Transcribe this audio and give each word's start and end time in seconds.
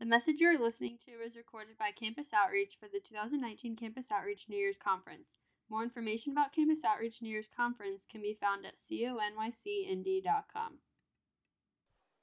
The 0.00 0.06
message 0.06 0.40
you 0.40 0.48
are 0.48 0.58
listening 0.58 0.96
to 1.04 1.10
is 1.22 1.36
recorded 1.36 1.76
by 1.78 1.90
Campus 1.90 2.28
Outreach 2.32 2.78
for 2.80 2.88
the 2.90 3.00
2019 3.00 3.76
Campus 3.76 4.06
Outreach 4.10 4.46
New 4.48 4.56
Year's 4.56 4.78
Conference. 4.78 5.28
More 5.68 5.82
information 5.82 6.32
about 6.32 6.54
Campus 6.54 6.82
Outreach 6.84 7.20
New 7.20 7.28
Year's 7.28 7.50
Conference 7.54 8.04
can 8.10 8.22
be 8.22 8.32
found 8.32 8.64
at 8.64 8.72
conycindy.com. 8.90 10.78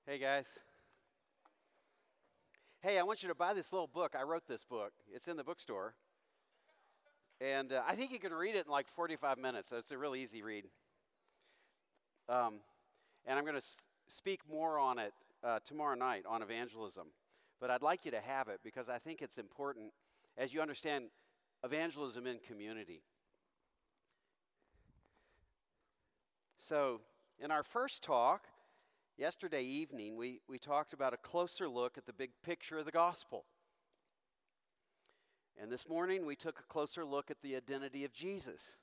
Hey 0.08 0.18
guys. 0.18 0.48
Hey, 2.82 2.98
I 2.98 3.04
want 3.04 3.22
you 3.22 3.30
to 3.30 3.36
buy 3.36 3.54
this 3.54 3.72
little 3.72 3.86
book. 3.86 4.16
I 4.20 4.24
wrote 4.24 4.48
this 4.48 4.64
book. 4.64 4.94
It's 5.14 5.28
in 5.28 5.38
the 5.38 5.44
bookstore. 5.44 5.94
And 7.40 7.72
uh, 7.74 7.84
I 7.88 7.94
think 7.96 8.12
you 8.12 8.18
can 8.20 8.34
read 8.34 8.56
it 8.56 8.66
in 8.66 8.72
like 8.72 8.88
45 8.88 9.38
minutes. 9.38 9.72
It's 9.72 9.92
a 9.92 9.98
really 10.00 10.24
easy 10.24 10.42
read. 10.42 10.66
Um, 12.28 12.56
and 13.28 13.38
I'm 13.38 13.46
going 13.46 13.54
to 13.54 13.58
s- 13.58 13.78
speak 14.08 14.42
more 14.50 14.80
on 14.80 14.98
it 14.98 15.14
uh, 15.44 15.60
tomorrow 15.64 15.96
night 15.96 16.24
on 16.28 16.42
evangelism. 16.42 17.10
But 17.60 17.72
I'd 17.72 17.82
like 17.82 18.06
you 18.06 18.12
to 18.12 18.22
have 18.22 18.48
it 18.48 18.60
because 18.64 18.90
I 18.90 19.00
think 19.00 19.22
it's 19.22 19.38
important 19.38 19.92
as 20.38 20.54
you 20.54 20.62
understand 20.62 21.06
evangelism 21.64 22.28
in 22.28 22.40
community. 22.40 23.02
So, 26.58 27.02
in 27.40 27.52
our 27.52 27.64
first 27.64 28.04
talk, 28.04 28.48
yesterday 29.18 29.64
evening, 29.64 30.16
we, 30.16 30.42
we 30.48 30.60
talked 30.60 30.94
about 30.94 31.14
a 31.14 31.18
closer 31.18 31.68
look 31.68 31.98
at 31.98 32.06
the 32.06 32.14
big 32.14 32.32
picture 32.44 32.78
of 32.78 32.86
the 32.86 32.92
gospel. 32.92 33.46
And 35.60 35.72
this 35.72 35.88
morning, 35.88 36.26
we 36.26 36.36
took 36.36 36.60
a 36.60 36.64
closer 36.72 37.04
look 37.04 37.32
at 37.32 37.42
the 37.42 37.56
identity 37.56 38.06
of 38.06 38.14
Jesus. 38.14 38.78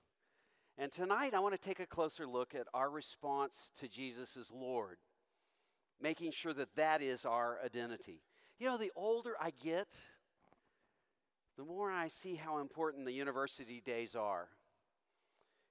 And 0.76 0.90
tonight, 0.90 1.34
I 1.34 1.38
want 1.38 1.54
to 1.54 1.60
take 1.60 1.78
a 1.78 1.86
closer 1.86 2.26
look 2.26 2.54
at 2.54 2.66
our 2.74 2.90
response 2.90 3.70
to 3.76 3.86
Jesus 3.86 4.36
as 4.36 4.50
Lord, 4.50 4.98
making 6.00 6.32
sure 6.32 6.52
that 6.54 6.74
that 6.74 7.00
is 7.00 7.24
our 7.24 7.58
identity. 7.64 8.22
You 8.58 8.68
know, 8.68 8.78
the 8.78 8.92
older 8.94 9.34
I 9.40 9.50
get, 9.50 9.88
the 11.56 11.64
more 11.64 11.90
I 11.90 12.08
see 12.08 12.36
how 12.36 12.58
important 12.58 13.04
the 13.04 13.12
university 13.12 13.82
days 13.84 14.14
are 14.14 14.48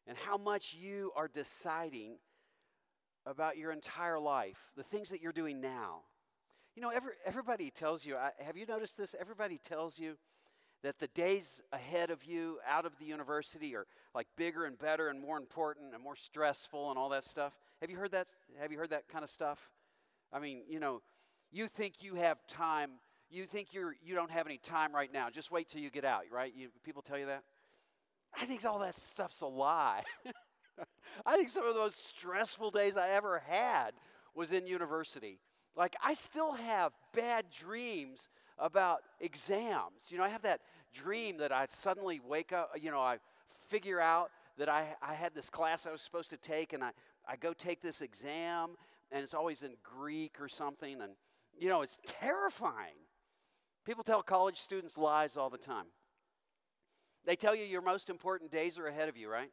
and 0.05 0.17
how 0.17 0.37
much 0.37 0.73
you 0.73 1.11
are 1.15 1.27
deciding 1.27 2.17
about 3.25 3.57
your 3.57 3.71
entire 3.71 4.19
life, 4.19 4.71
the 4.75 4.83
things 4.83 5.09
that 5.09 5.21
you're 5.21 5.31
doing 5.31 5.61
now. 5.61 6.01
You 6.75 6.81
know, 6.81 6.89
every, 6.89 7.11
everybody 7.25 7.69
tells 7.69 8.05
you, 8.05 8.17
I, 8.17 8.31
have 8.39 8.57
you 8.57 8.65
noticed 8.65 8.97
this? 8.97 9.15
Everybody 9.19 9.57
tells 9.57 9.97
you 9.97 10.17
that 10.81 10.99
the 10.99 11.07
days 11.07 11.61
ahead 11.71 12.09
of 12.09 12.25
you 12.25 12.59
out 12.67 12.85
of 12.85 12.97
the 12.99 13.05
university 13.05 13.75
are 13.75 13.85
like 14.13 14.27
bigger 14.35 14.65
and 14.65 14.77
better 14.77 15.07
and 15.07 15.21
more 15.21 15.37
important 15.37 15.93
and 15.93 16.03
more 16.03 16.17
stressful 16.17 16.89
and 16.89 16.99
all 16.99 17.09
that 17.09 17.23
stuff. 17.23 17.53
Have 17.79 17.89
you 17.89 17.95
heard 17.95 18.11
that? 18.11 18.27
Have 18.59 18.71
you 18.71 18.77
heard 18.77 18.89
that 18.89 19.07
kind 19.07 19.23
of 19.23 19.29
stuff? 19.29 19.69
I 20.33 20.39
mean, 20.39 20.63
you 20.67 20.79
know, 20.81 21.01
you 21.53 21.67
think 21.67 22.01
you 22.01 22.15
have 22.15 22.45
time. 22.47 22.91
You 23.29 23.45
think 23.45 23.73
you're 23.73 23.95
you 24.03 24.15
don't 24.15 24.31
have 24.31 24.47
any 24.47 24.57
time 24.57 24.93
right 24.93 25.11
now. 25.13 25.29
Just 25.29 25.51
wait 25.51 25.69
till 25.69 25.81
you 25.81 25.89
get 25.89 26.03
out, 26.03 26.23
right? 26.31 26.51
You, 26.55 26.69
people 26.83 27.01
tell 27.01 27.17
you 27.17 27.27
that. 27.27 27.43
I 28.39 28.45
think 28.45 28.65
all 28.65 28.79
that 28.79 28.95
stuff's 28.95 29.41
a 29.41 29.47
lie. 29.47 30.01
I 31.25 31.37
think 31.37 31.49
some 31.49 31.67
of 31.67 31.75
the 31.75 31.79
most 31.79 32.07
stressful 32.09 32.71
days 32.71 32.97
I 32.97 33.09
ever 33.09 33.43
had 33.47 33.91
was 34.33 34.51
in 34.51 34.65
university. 34.65 35.39
Like 35.75 35.95
I 36.03 36.15
still 36.15 36.53
have 36.53 36.91
bad 37.13 37.45
dreams 37.55 38.29
about 38.57 39.01
exams. 39.19 40.09
You 40.09 40.17
know, 40.17 40.23
I 40.23 40.29
have 40.29 40.41
that 40.41 40.61
dream 40.93 41.37
that 41.37 41.51
I 41.51 41.67
suddenly 41.69 42.19
wake 42.27 42.51
up, 42.51 42.71
you 42.79 42.89
know, 42.91 42.99
I 42.99 43.17
figure 43.69 43.99
out 43.99 44.31
that 44.57 44.69
I, 44.69 44.95
I 45.01 45.13
had 45.13 45.33
this 45.33 45.49
class 45.49 45.85
I 45.85 45.91
was 45.91 46.01
supposed 46.01 46.29
to 46.31 46.37
take 46.37 46.73
and 46.73 46.83
I, 46.83 46.91
I 47.27 47.35
go 47.35 47.53
take 47.53 47.81
this 47.81 48.01
exam 48.01 48.75
and 49.11 49.23
it's 49.23 49.33
always 49.33 49.63
in 49.63 49.73
Greek 49.83 50.39
or 50.39 50.47
something 50.47 51.01
and 51.01 51.13
you 51.59 51.69
know, 51.69 51.81
it's 51.81 51.97
terrifying. 52.19 52.95
People 53.85 54.03
tell 54.03 54.23
college 54.23 54.57
students 54.57 54.97
lies 54.97 55.37
all 55.37 55.49
the 55.49 55.57
time. 55.57 55.87
They 57.25 57.35
tell 57.35 57.55
you 57.55 57.63
your 57.63 57.81
most 57.81 58.09
important 58.09 58.51
days 58.51 58.77
are 58.77 58.87
ahead 58.87 59.09
of 59.09 59.17
you, 59.17 59.29
right? 59.29 59.51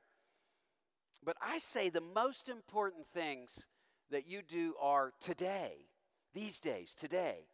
But 1.24 1.36
I 1.40 1.58
say 1.58 1.88
the 1.88 2.00
most 2.00 2.48
important 2.48 3.06
things 3.12 3.66
that 4.10 4.26
you 4.26 4.42
do 4.42 4.74
are 4.80 5.12
today, 5.20 5.86
these 6.34 6.60
days, 6.60 6.94
today. 6.94 7.46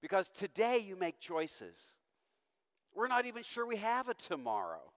Because 0.00 0.28
today 0.28 0.78
you 0.78 0.96
make 0.96 1.18
choices. 1.18 1.96
We're 2.94 3.08
not 3.08 3.26
even 3.26 3.42
sure 3.42 3.66
we 3.66 3.76
have 3.78 4.08
a 4.08 4.14
tomorrow. 4.14 4.92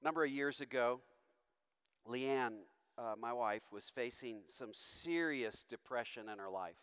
A 0.00 0.04
number 0.04 0.24
of 0.24 0.30
years 0.30 0.60
ago, 0.60 1.00
Leanne, 2.08 2.58
uh, 2.98 3.14
my 3.18 3.32
wife, 3.32 3.62
was 3.72 3.88
facing 3.94 4.40
some 4.48 4.70
serious 4.72 5.64
depression 5.68 6.28
in 6.28 6.38
her 6.38 6.50
life. 6.50 6.76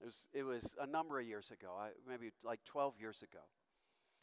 It 0.00 0.06
was, 0.06 0.26
it 0.32 0.42
was 0.42 0.74
a 0.80 0.86
number 0.86 1.18
of 1.18 1.26
years 1.26 1.50
ago, 1.50 1.70
maybe 2.08 2.30
like 2.44 2.60
12 2.64 2.94
years 3.00 3.22
ago. 3.22 3.40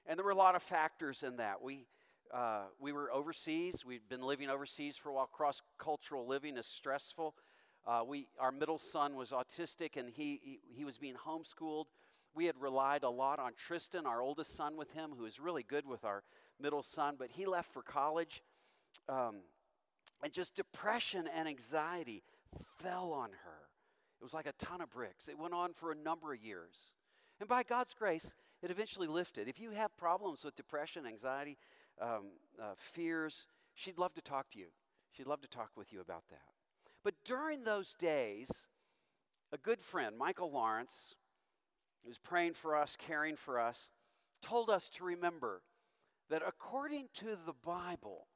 And 0.05 0.17
there 0.17 0.25
were 0.25 0.31
a 0.31 0.35
lot 0.35 0.55
of 0.55 0.63
factors 0.63 1.23
in 1.23 1.37
that. 1.37 1.61
We, 1.61 1.85
uh, 2.33 2.63
we 2.79 2.91
were 2.91 3.11
overseas. 3.11 3.85
We'd 3.85 4.07
been 4.09 4.21
living 4.21 4.49
overseas 4.49 4.97
for 4.97 5.09
a 5.09 5.13
while. 5.13 5.27
Cross 5.27 5.61
cultural 5.77 6.25
living 6.25 6.57
is 6.57 6.65
stressful. 6.65 7.35
Uh, 7.85 8.01
we, 8.05 8.27
our 8.39 8.51
middle 8.51 8.77
son 8.77 9.15
was 9.15 9.31
autistic 9.31 9.95
and 9.95 10.09
he, 10.09 10.39
he, 10.43 10.59
he, 10.75 10.85
was 10.85 10.97
being 10.97 11.15
homeschooled. 11.15 11.85
We 12.35 12.45
had 12.45 12.55
relied 12.59 13.03
a 13.03 13.09
lot 13.09 13.39
on 13.39 13.53
Tristan, 13.55 14.05
our 14.05 14.21
oldest 14.21 14.55
son, 14.55 14.75
with 14.75 14.91
him, 14.91 15.11
who 15.17 15.25
is 15.25 15.39
really 15.39 15.63
good 15.63 15.85
with 15.87 16.03
our 16.03 16.23
middle 16.59 16.83
son, 16.83 17.15
but 17.17 17.31
he 17.31 17.45
left 17.45 17.71
for 17.71 17.81
college. 17.81 18.43
Um, 19.07 19.37
and 20.23 20.33
just 20.33 20.55
depression 20.55 21.29
and 21.33 21.47
anxiety 21.47 22.23
fell 22.79 23.11
on 23.11 23.29
her. 23.31 23.56
It 24.19 24.23
was 24.23 24.33
like 24.33 24.47
a 24.47 24.53
ton 24.53 24.81
of 24.81 24.89
bricks. 24.89 25.27
It 25.27 25.37
went 25.37 25.53
on 25.53 25.73
for 25.73 25.91
a 25.91 25.95
number 25.95 26.33
of 26.33 26.43
years. 26.43 26.91
And 27.39 27.47
by 27.47 27.63
God's 27.63 27.93
grace, 27.93 28.35
it 28.63 28.71
eventually 28.71 29.07
lifted. 29.07 29.47
If 29.47 29.59
you 29.59 29.71
have 29.71 29.95
problems 29.97 30.43
with 30.43 30.55
depression, 30.55 31.05
anxiety, 31.05 31.57
um, 32.01 32.31
uh, 32.61 32.73
fears, 32.77 33.47
she'd 33.75 33.99
love 33.99 34.13
to 34.15 34.21
talk 34.21 34.49
to 34.51 34.59
you. 34.59 34.67
She'd 35.11 35.27
love 35.27 35.41
to 35.41 35.47
talk 35.47 35.71
with 35.75 35.93
you 35.93 36.01
about 36.01 36.23
that. 36.29 36.41
But 37.03 37.13
during 37.23 37.63
those 37.63 37.93
days, 37.93 38.49
a 39.51 39.57
good 39.57 39.81
friend, 39.81 40.17
Michael 40.17 40.51
Lawrence, 40.51 41.15
who 42.03 42.09
was 42.09 42.17
praying 42.17 42.53
for 42.53 42.75
us, 42.75 42.95
caring 42.97 43.35
for 43.35 43.59
us, 43.59 43.89
told 44.41 44.69
us 44.69 44.89
to 44.89 45.03
remember 45.03 45.61
that 46.29 46.41
according 46.45 47.07
to 47.15 47.37
the 47.45 47.53
Bible, 47.63 48.27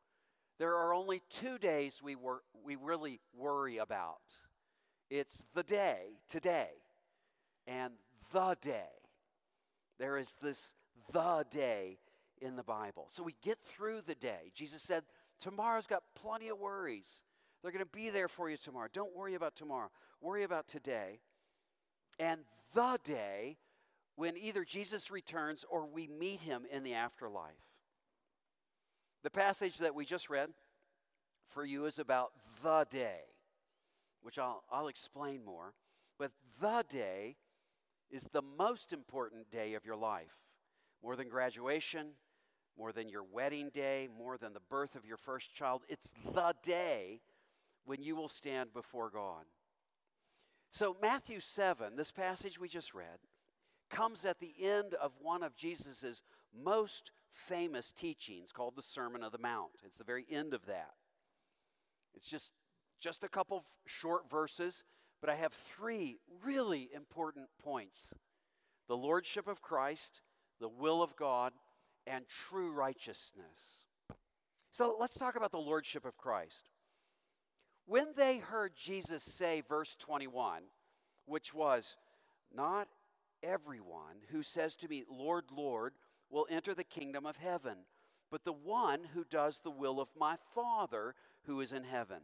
there 0.58 0.75
are 0.75 0.94
only 0.94 1.22
two 1.30 1.58
days 1.58 2.02
we, 2.03 2.16
wor- 2.16 2.44
we 2.64 2.75
really 2.75 3.20
worry 3.36 3.78
about 3.78 4.22
it's 5.12 5.44
the 5.54 5.62
day, 5.62 6.20
today, 6.30 6.70
and 7.68 7.94
the 8.32 8.56
day. 8.62 8.88
There 10.00 10.18
is 10.18 10.36
this 10.42 10.74
the 11.12 11.46
day 11.52 12.00
in 12.42 12.56
the 12.56 12.64
Bible. 12.64 13.08
So 13.12 13.22
we 13.22 13.36
get 13.44 13.60
through 13.60 14.02
the 14.08 14.16
day. 14.16 14.52
Jesus 14.56 14.82
said, 14.82 15.04
Tomorrow's 15.40 15.86
got 15.86 16.04
plenty 16.16 16.48
of 16.48 16.58
worries. 16.58 17.22
They're 17.62 17.74
going 17.74 17.84
to 17.84 17.92
be 17.92 18.10
there 18.10 18.30
for 18.30 18.50
you 18.50 18.56
tomorrow. 18.56 18.88
Don't 18.92 19.16
worry 19.16 19.36
about 19.36 19.56
tomorrow. 19.56 19.90
Worry 20.22 20.44
about 20.44 20.68
today. 20.68 21.20
And 22.18 22.42
the 22.74 22.98
day 23.04 23.58
when 24.16 24.38
either 24.38 24.64
Jesus 24.64 25.12
returns 25.12 25.66
or 25.70 25.86
we 25.86 26.08
meet 26.08 26.40
him 26.40 26.64
in 26.72 26.84
the 26.84 26.94
afterlife. 26.94 27.52
The 29.24 29.30
passage 29.30 29.80
that 29.80 29.94
we 29.94 30.06
just 30.06 30.30
read 30.30 30.50
for 31.50 31.66
you 31.66 31.86
is 31.86 32.00
about 32.00 32.32
the 32.64 32.88
day 32.90 33.31
which 34.22 34.40
I'll, 34.40 34.64
I'll 34.72 34.88
explain 34.88 35.44
more. 35.44 35.74
But 36.18 36.32
the 36.59 36.86
day 36.90 37.38
is 38.09 38.24
the 38.32 38.44
most 38.58 38.94
important 38.94 39.50
day 39.50 39.74
of 39.74 39.86
your 39.86 39.96
life, 39.96 40.38
more 41.04 41.16
than 41.16 41.30
graduation, 41.30 42.08
more 42.78 42.92
than 42.92 43.09
your 43.09 43.24
wedding 43.24 43.70
day, 43.74 44.08
more 44.18 44.38
than 44.38 44.54
the 44.54 44.59
birth 44.59 44.96
of 44.96 45.06
your 45.06 45.18
first 45.18 45.54
child. 45.54 45.84
It's 45.88 46.12
the 46.34 46.54
day 46.64 47.22
when 47.86 48.02
you 48.04 48.16
will 48.16 48.28
stand 48.28 48.74
before 48.74 49.09
God. 49.09 49.46
So, 50.72 50.96
Matthew 51.02 51.40
7, 51.42 51.96
this 51.96 52.12
passage 52.12 52.59
we 52.59 52.70
just 52.70 52.94
read, 52.94 53.20
comes 53.90 54.23
at 54.23 54.40
the 54.40 54.53
end 54.62 54.94
of 54.94 55.12
one 55.22 55.44
of 55.44 55.56
Jesus' 55.56 56.22
most 56.53 57.12
famous 57.32 57.91
teachings 57.91 58.52
called 58.52 58.76
the 58.76 58.82
Sermon 58.82 59.23
of 59.23 59.32
the 59.32 59.38
Mount. 59.38 59.72
It's 59.85 59.97
the 59.97 60.03
very 60.03 60.26
end 60.29 60.53
of 60.53 60.66
that. 60.68 60.94
It's 62.16 62.28
just 62.28 62.53
just 63.02 63.24
a 63.24 63.30
couple 63.30 63.66
short 63.86 64.30
verses, 64.30 64.84
but 65.20 65.30
I 65.30 65.36
have 65.36 65.52
three 65.52 66.20
really 66.44 66.90
important 66.96 67.48
points 67.62 68.14
the 68.88 68.98
Lordship 68.98 69.48
of 69.48 69.62
Christ, 69.62 70.22
the 70.59 70.68
will 70.68 71.02
of 71.02 71.16
God, 71.16 71.53
and 72.06 72.26
true 72.28 72.72
righteousness. 72.72 73.86
So 74.74 74.98
let's 75.00 75.18
talk 75.18 75.36
about 75.36 75.52
the 75.52 75.58
Lordship 75.58 76.06
of 76.06 76.18
Christ. 76.18 76.70
When 77.86 78.08
they 78.16 78.38
heard 78.38 78.76
Jesus 78.76 79.24
say, 79.24 79.62
verse 79.68 79.96
21, 79.96 80.64
which 81.26 81.54
was, 81.54 81.96
Not 82.54 82.88
everyone 83.44 84.18
who 84.32 84.44
says 84.44 84.76
to 84.78 84.88
me, 84.88 85.04
Lord, 85.09 85.46
Lord, 85.56 85.94
will 86.30 86.47
enter 86.50 86.74
the 86.74 86.84
kingdom 86.84 87.26
of 87.26 87.38
heaven, 87.38 87.78
but 88.30 88.44
the 88.44 88.54
one 88.54 89.02
who 89.14 89.24
does 89.30 89.59
the 89.59 89.72
will 89.72 90.00
of 90.00 90.09
my 90.18 90.36
Father 90.54 91.16
who 91.44 91.62
is 91.62 91.74
in 91.74 91.84
heaven. 91.84 92.22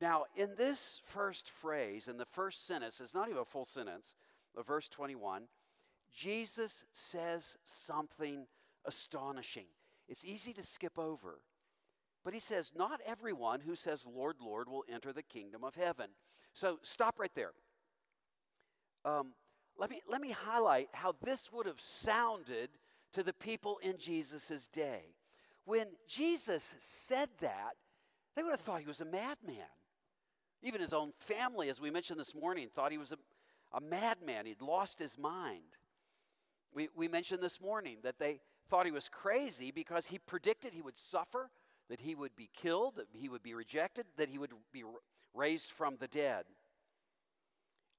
Now, 0.00 0.24
in 0.34 0.50
this 0.56 1.00
first 1.04 1.48
phrase, 1.48 2.08
in 2.08 2.18
the 2.18 2.26
first 2.26 2.66
sentence, 2.66 3.00
it's 3.00 3.14
not 3.14 3.28
even 3.28 3.40
a 3.40 3.44
full 3.44 3.64
sentence. 3.64 4.14
verse 4.66 4.88
21, 4.88 5.44
Jesus 6.14 6.84
says 6.92 7.56
something 7.64 8.46
astonishing. 8.84 9.66
It's 10.08 10.24
easy 10.24 10.52
to 10.52 10.62
skip 10.62 10.98
over. 10.98 11.40
But 12.24 12.34
he 12.34 12.40
says, 12.40 12.72
Not 12.76 13.00
everyone 13.06 13.60
who 13.60 13.74
says, 13.74 14.06
Lord, 14.06 14.36
Lord, 14.40 14.68
will 14.68 14.84
enter 14.92 15.12
the 15.12 15.22
kingdom 15.22 15.64
of 15.64 15.74
heaven. 15.74 16.08
So 16.52 16.78
stop 16.82 17.18
right 17.18 17.34
there. 17.34 17.52
Um, 19.04 19.32
let, 19.78 19.90
me, 19.90 20.00
let 20.08 20.20
me 20.20 20.30
highlight 20.30 20.88
how 20.92 21.14
this 21.22 21.52
would 21.52 21.66
have 21.66 21.80
sounded 21.80 22.70
to 23.12 23.22
the 23.22 23.32
people 23.32 23.78
in 23.82 23.96
Jesus' 23.98 24.66
day. 24.66 25.14
When 25.64 25.86
Jesus 26.08 26.74
said 26.78 27.28
that, 27.40 27.74
they 28.34 28.42
would 28.42 28.52
have 28.52 28.60
thought 28.60 28.80
he 28.80 28.86
was 28.86 29.00
a 29.00 29.06
madman. 29.06 29.56
Even 30.66 30.80
his 30.80 30.92
own 30.92 31.12
family, 31.20 31.68
as 31.68 31.80
we 31.80 31.92
mentioned 31.92 32.18
this 32.18 32.34
morning, 32.34 32.68
thought 32.74 32.90
he 32.90 32.98
was 32.98 33.12
a, 33.12 33.18
a 33.72 33.80
madman. 33.80 34.46
He'd 34.46 34.60
lost 34.60 34.98
his 34.98 35.16
mind. 35.16 35.76
We, 36.74 36.88
we 36.96 37.06
mentioned 37.06 37.40
this 37.40 37.60
morning 37.60 37.98
that 38.02 38.18
they 38.18 38.40
thought 38.68 38.84
he 38.84 38.90
was 38.90 39.08
crazy 39.08 39.70
because 39.70 40.08
he 40.08 40.18
predicted 40.18 40.72
he 40.72 40.82
would 40.82 40.98
suffer, 40.98 41.50
that 41.88 42.00
he 42.00 42.16
would 42.16 42.34
be 42.34 42.50
killed, 42.52 42.96
that 42.96 43.06
he 43.12 43.28
would 43.28 43.44
be 43.44 43.54
rejected, 43.54 44.06
that 44.16 44.28
he 44.28 44.38
would 44.38 44.50
be 44.72 44.82
raised 45.34 45.70
from 45.70 45.98
the 46.00 46.08
dead. 46.08 46.46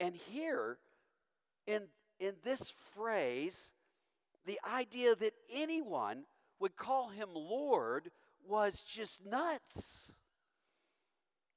And 0.01 0.13
here, 0.13 0.77
in, 1.67 1.83
in 2.19 2.33
this 2.43 2.73
phrase, 2.93 3.71
the 4.45 4.59
idea 4.69 5.15
that 5.15 5.35
anyone 5.53 6.25
would 6.59 6.75
call 6.75 7.07
him 7.07 7.29
Lord 7.33 8.11
was 8.45 8.81
just 8.81 9.25
nuts. 9.25 10.11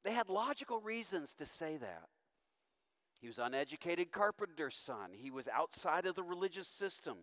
They 0.05 0.12
had 0.12 0.29
logical 0.29 0.81
reasons 0.81 1.35
to 1.35 1.47
say 1.47 1.76
that. 1.76 2.08
He 3.20 3.29
was 3.29 3.38
an 3.38 3.47
uneducated 3.47 4.12
carpenter's 4.12 4.75
son. 4.75 5.11
He 5.12 5.31
was 5.31 5.47
outside 5.49 6.06
of 6.06 6.14
the 6.14 6.23
religious 6.23 6.69
system. 6.69 7.19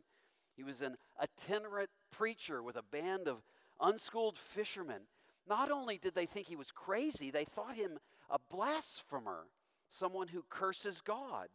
He 0.55 0.63
was 0.63 0.81
an 0.81 0.95
itinerant 1.21 1.89
preacher 2.11 2.61
with 2.61 2.75
a 2.75 2.83
band 2.83 3.27
of 3.27 3.41
unschooled 3.81 4.37
fishermen. 4.37 5.01
Not 5.47 5.71
only 5.71 5.97
did 5.97 6.13
they 6.13 6.25
think 6.25 6.47
he 6.47 6.55
was 6.55 6.71
crazy, 6.71 7.31
they 7.31 7.45
thought 7.45 7.75
him 7.75 7.99
a 8.29 8.37
blasphemer, 8.51 9.47
someone 9.89 10.27
who 10.27 10.43
curses 10.49 11.01
God. 11.01 11.47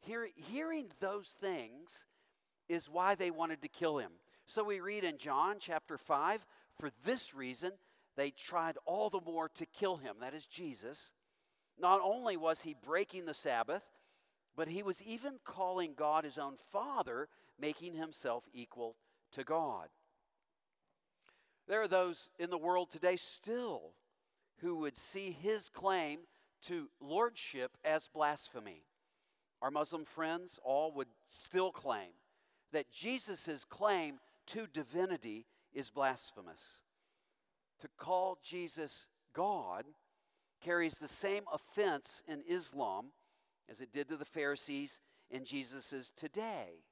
Hear, 0.00 0.28
hearing 0.34 0.88
those 1.00 1.28
things 1.40 2.06
is 2.68 2.88
why 2.88 3.14
they 3.14 3.30
wanted 3.30 3.62
to 3.62 3.68
kill 3.68 3.98
him. 3.98 4.12
So 4.46 4.64
we 4.64 4.80
read 4.80 5.04
in 5.04 5.18
John 5.18 5.56
chapter 5.60 5.96
5 5.96 6.44
for 6.78 6.90
this 7.04 7.34
reason, 7.34 7.72
they 8.18 8.30
tried 8.30 8.76
all 8.84 9.10
the 9.10 9.20
more 9.20 9.48
to 9.50 9.66
kill 9.66 9.96
him. 9.96 10.16
That 10.20 10.34
is 10.34 10.44
Jesus. 10.44 11.12
Not 11.78 12.00
only 12.02 12.36
was 12.36 12.60
he 12.60 12.74
breaking 12.74 13.26
the 13.26 13.34
Sabbath, 13.34 13.84
but 14.56 14.66
he 14.66 14.82
was 14.82 15.00
even 15.04 15.34
calling 15.44 15.94
God 15.96 16.24
his 16.24 16.36
own 16.36 16.56
Father, 16.72 17.28
making 17.60 17.94
himself 17.94 18.42
equal 18.52 18.96
to 19.32 19.44
God. 19.44 19.88
There 21.68 21.80
are 21.80 21.88
those 21.88 22.28
in 22.40 22.50
the 22.50 22.58
world 22.58 22.90
today 22.90 23.16
still 23.16 23.92
who 24.60 24.74
would 24.76 24.96
see 24.96 25.30
his 25.30 25.68
claim 25.68 26.20
to 26.62 26.88
lordship 27.00 27.76
as 27.84 28.08
blasphemy. 28.08 28.82
Our 29.62 29.70
Muslim 29.70 30.04
friends 30.04 30.58
all 30.64 30.92
would 30.92 31.08
still 31.28 31.70
claim 31.70 32.10
that 32.72 32.90
Jesus' 32.90 33.64
claim 33.68 34.18
to 34.46 34.66
divinity 34.66 35.46
is 35.72 35.90
blasphemous. 35.90 36.82
To 37.80 37.88
call 37.96 38.38
Jesus 38.42 39.06
God 39.32 39.84
carries 40.60 40.98
the 40.98 41.08
same 41.08 41.44
offense 41.52 42.22
in 42.26 42.42
Islam 42.48 43.06
as 43.70 43.80
it 43.80 43.92
did 43.92 44.08
to 44.08 44.16
the 44.16 44.24
Pharisees 44.24 45.00
in 45.30 45.44
Jesus' 45.44 46.12
today. 46.16 46.82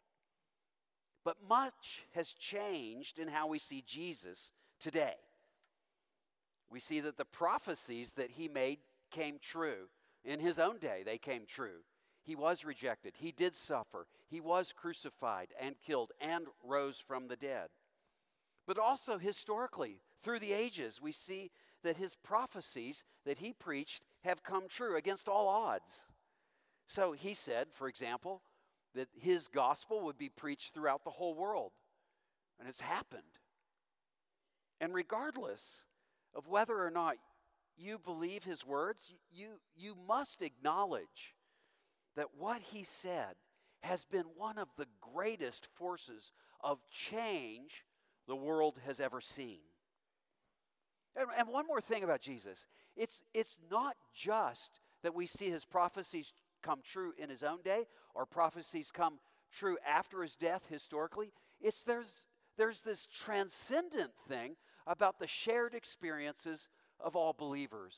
But 1.24 1.36
much 1.48 2.04
has 2.14 2.32
changed 2.32 3.18
in 3.18 3.28
how 3.28 3.48
we 3.48 3.58
see 3.58 3.82
Jesus 3.84 4.52
today. 4.78 5.16
We 6.70 6.78
see 6.78 7.00
that 7.00 7.16
the 7.16 7.24
prophecies 7.24 8.12
that 8.12 8.30
he 8.30 8.48
made 8.48 8.78
came 9.10 9.38
true. 9.40 9.88
In 10.24 10.40
his 10.40 10.58
own 10.58 10.78
day, 10.78 11.02
they 11.04 11.18
came 11.18 11.42
true. 11.46 11.82
He 12.22 12.34
was 12.34 12.64
rejected. 12.64 13.14
He 13.16 13.30
did 13.32 13.54
suffer. 13.54 14.06
He 14.28 14.40
was 14.40 14.72
crucified 14.72 15.48
and 15.60 15.76
killed 15.80 16.10
and 16.20 16.46
rose 16.64 16.98
from 16.98 17.28
the 17.28 17.36
dead. 17.36 17.68
But 18.66 18.78
also 18.78 19.18
historically, 19.18 20.00
through 20.22 20.40
the 20.40 20.52
ages, 20.52 21.00
we 21.00 21.12
see 21.12 21.50
that 21.82 21.96
his 21.96 22.16
prophecies 22.16 23.04
that 23.24 23.38
he 23.38 23.52
preached 23.52 24.02
have 24.24 24.42
come 24.42 24.68
true 24.68 24.96
against 24.96 25.28
all 25.28 25.48
odds. 25.48 26.06
So 26.86 27.12
he 27.12 27.34
said, 27.34 27.68
for 27.72 27.88
example, 27.88 28.42
that 28.94 29.08
his 29.20 29.48
gospel 29.48 30.04
would 30.04 30.18
be 30.18 30.28
preached 30.28 30.74
throughout 30.74 31.04
the 31.04 31.10
whole 31.10 31.34
world. 31.34 31.72
And 32.58 32.68
it's 32.68 32.80
happened. 32.80 33.22
And 34.80 34.94
regardless 34.94 35.84
of 36.34 36.48
whether 36.48 36.78
or 36.78 36.90
not 36.90 37.16
you 37.76 37.98
believe 37.98 38.44
his 38.44 38.64
words, 38.64 39.12
you, 39.30 39.60
you 39.76 39.94
must 40.08 40.42
acknowledge 40.42 41.34
that 42.16 42.34
what 42.38 42.62
he 42.62 42.82
said 42.82 43.34
has 43.82 44.04
been 44.04 44.24
one 44.36 44.58
of 44.58 44.68
the 44.76 44.86
greatest 45.00 45.68
forces 45.74 46.32
of 46.62 46.78
change 46.90 47.84
the 48.26 48.36
world 48.36 48.80
has 48.86 49.00
ever 49.00 49.20
seen. 49.20 49.58
And, 51.16 51.26
and 51.36 51.48
one 51.48 51.66
more 51.66 51.80
thing 51.80 52.04
about 52.04 52.20
Jesus 52.20 52.66
it's, 52.96 53.22
it's 53.34 53.56
not 53.70 53.96
just 54.14 54.80
that 55.02 55.14
we 55.14 55.26
see 55.26 55.50
his 55.50 55.64
prophecies 55.64 56.32
come 56.62 56.80
true 56.82 57.12
in 57.18 57.30
his 57.30 57.42
own 57.42 57.62
day 57.62 57.86
or 58.14 58.26
prophecies 58.26 58.90
come 58.90 59.18
true 59.52 59.78
after 59.86 60.22
his 60.22 60.36
death 60.36 60.66
historically. 60.68 61.32
It's 61.60 61.82
there's, 61.82 62.10
there's 62.56 62.82
this 62.82 63.06
transcendent 63.06 64.12
thing 64.28 64.56
about 64.86 65.18
the 65.18 65.26
shared 65.26 65.74
experiences 65.74 66.68
of 67.00 67.16
all 67.16 67.32
believers. 67.32 67.94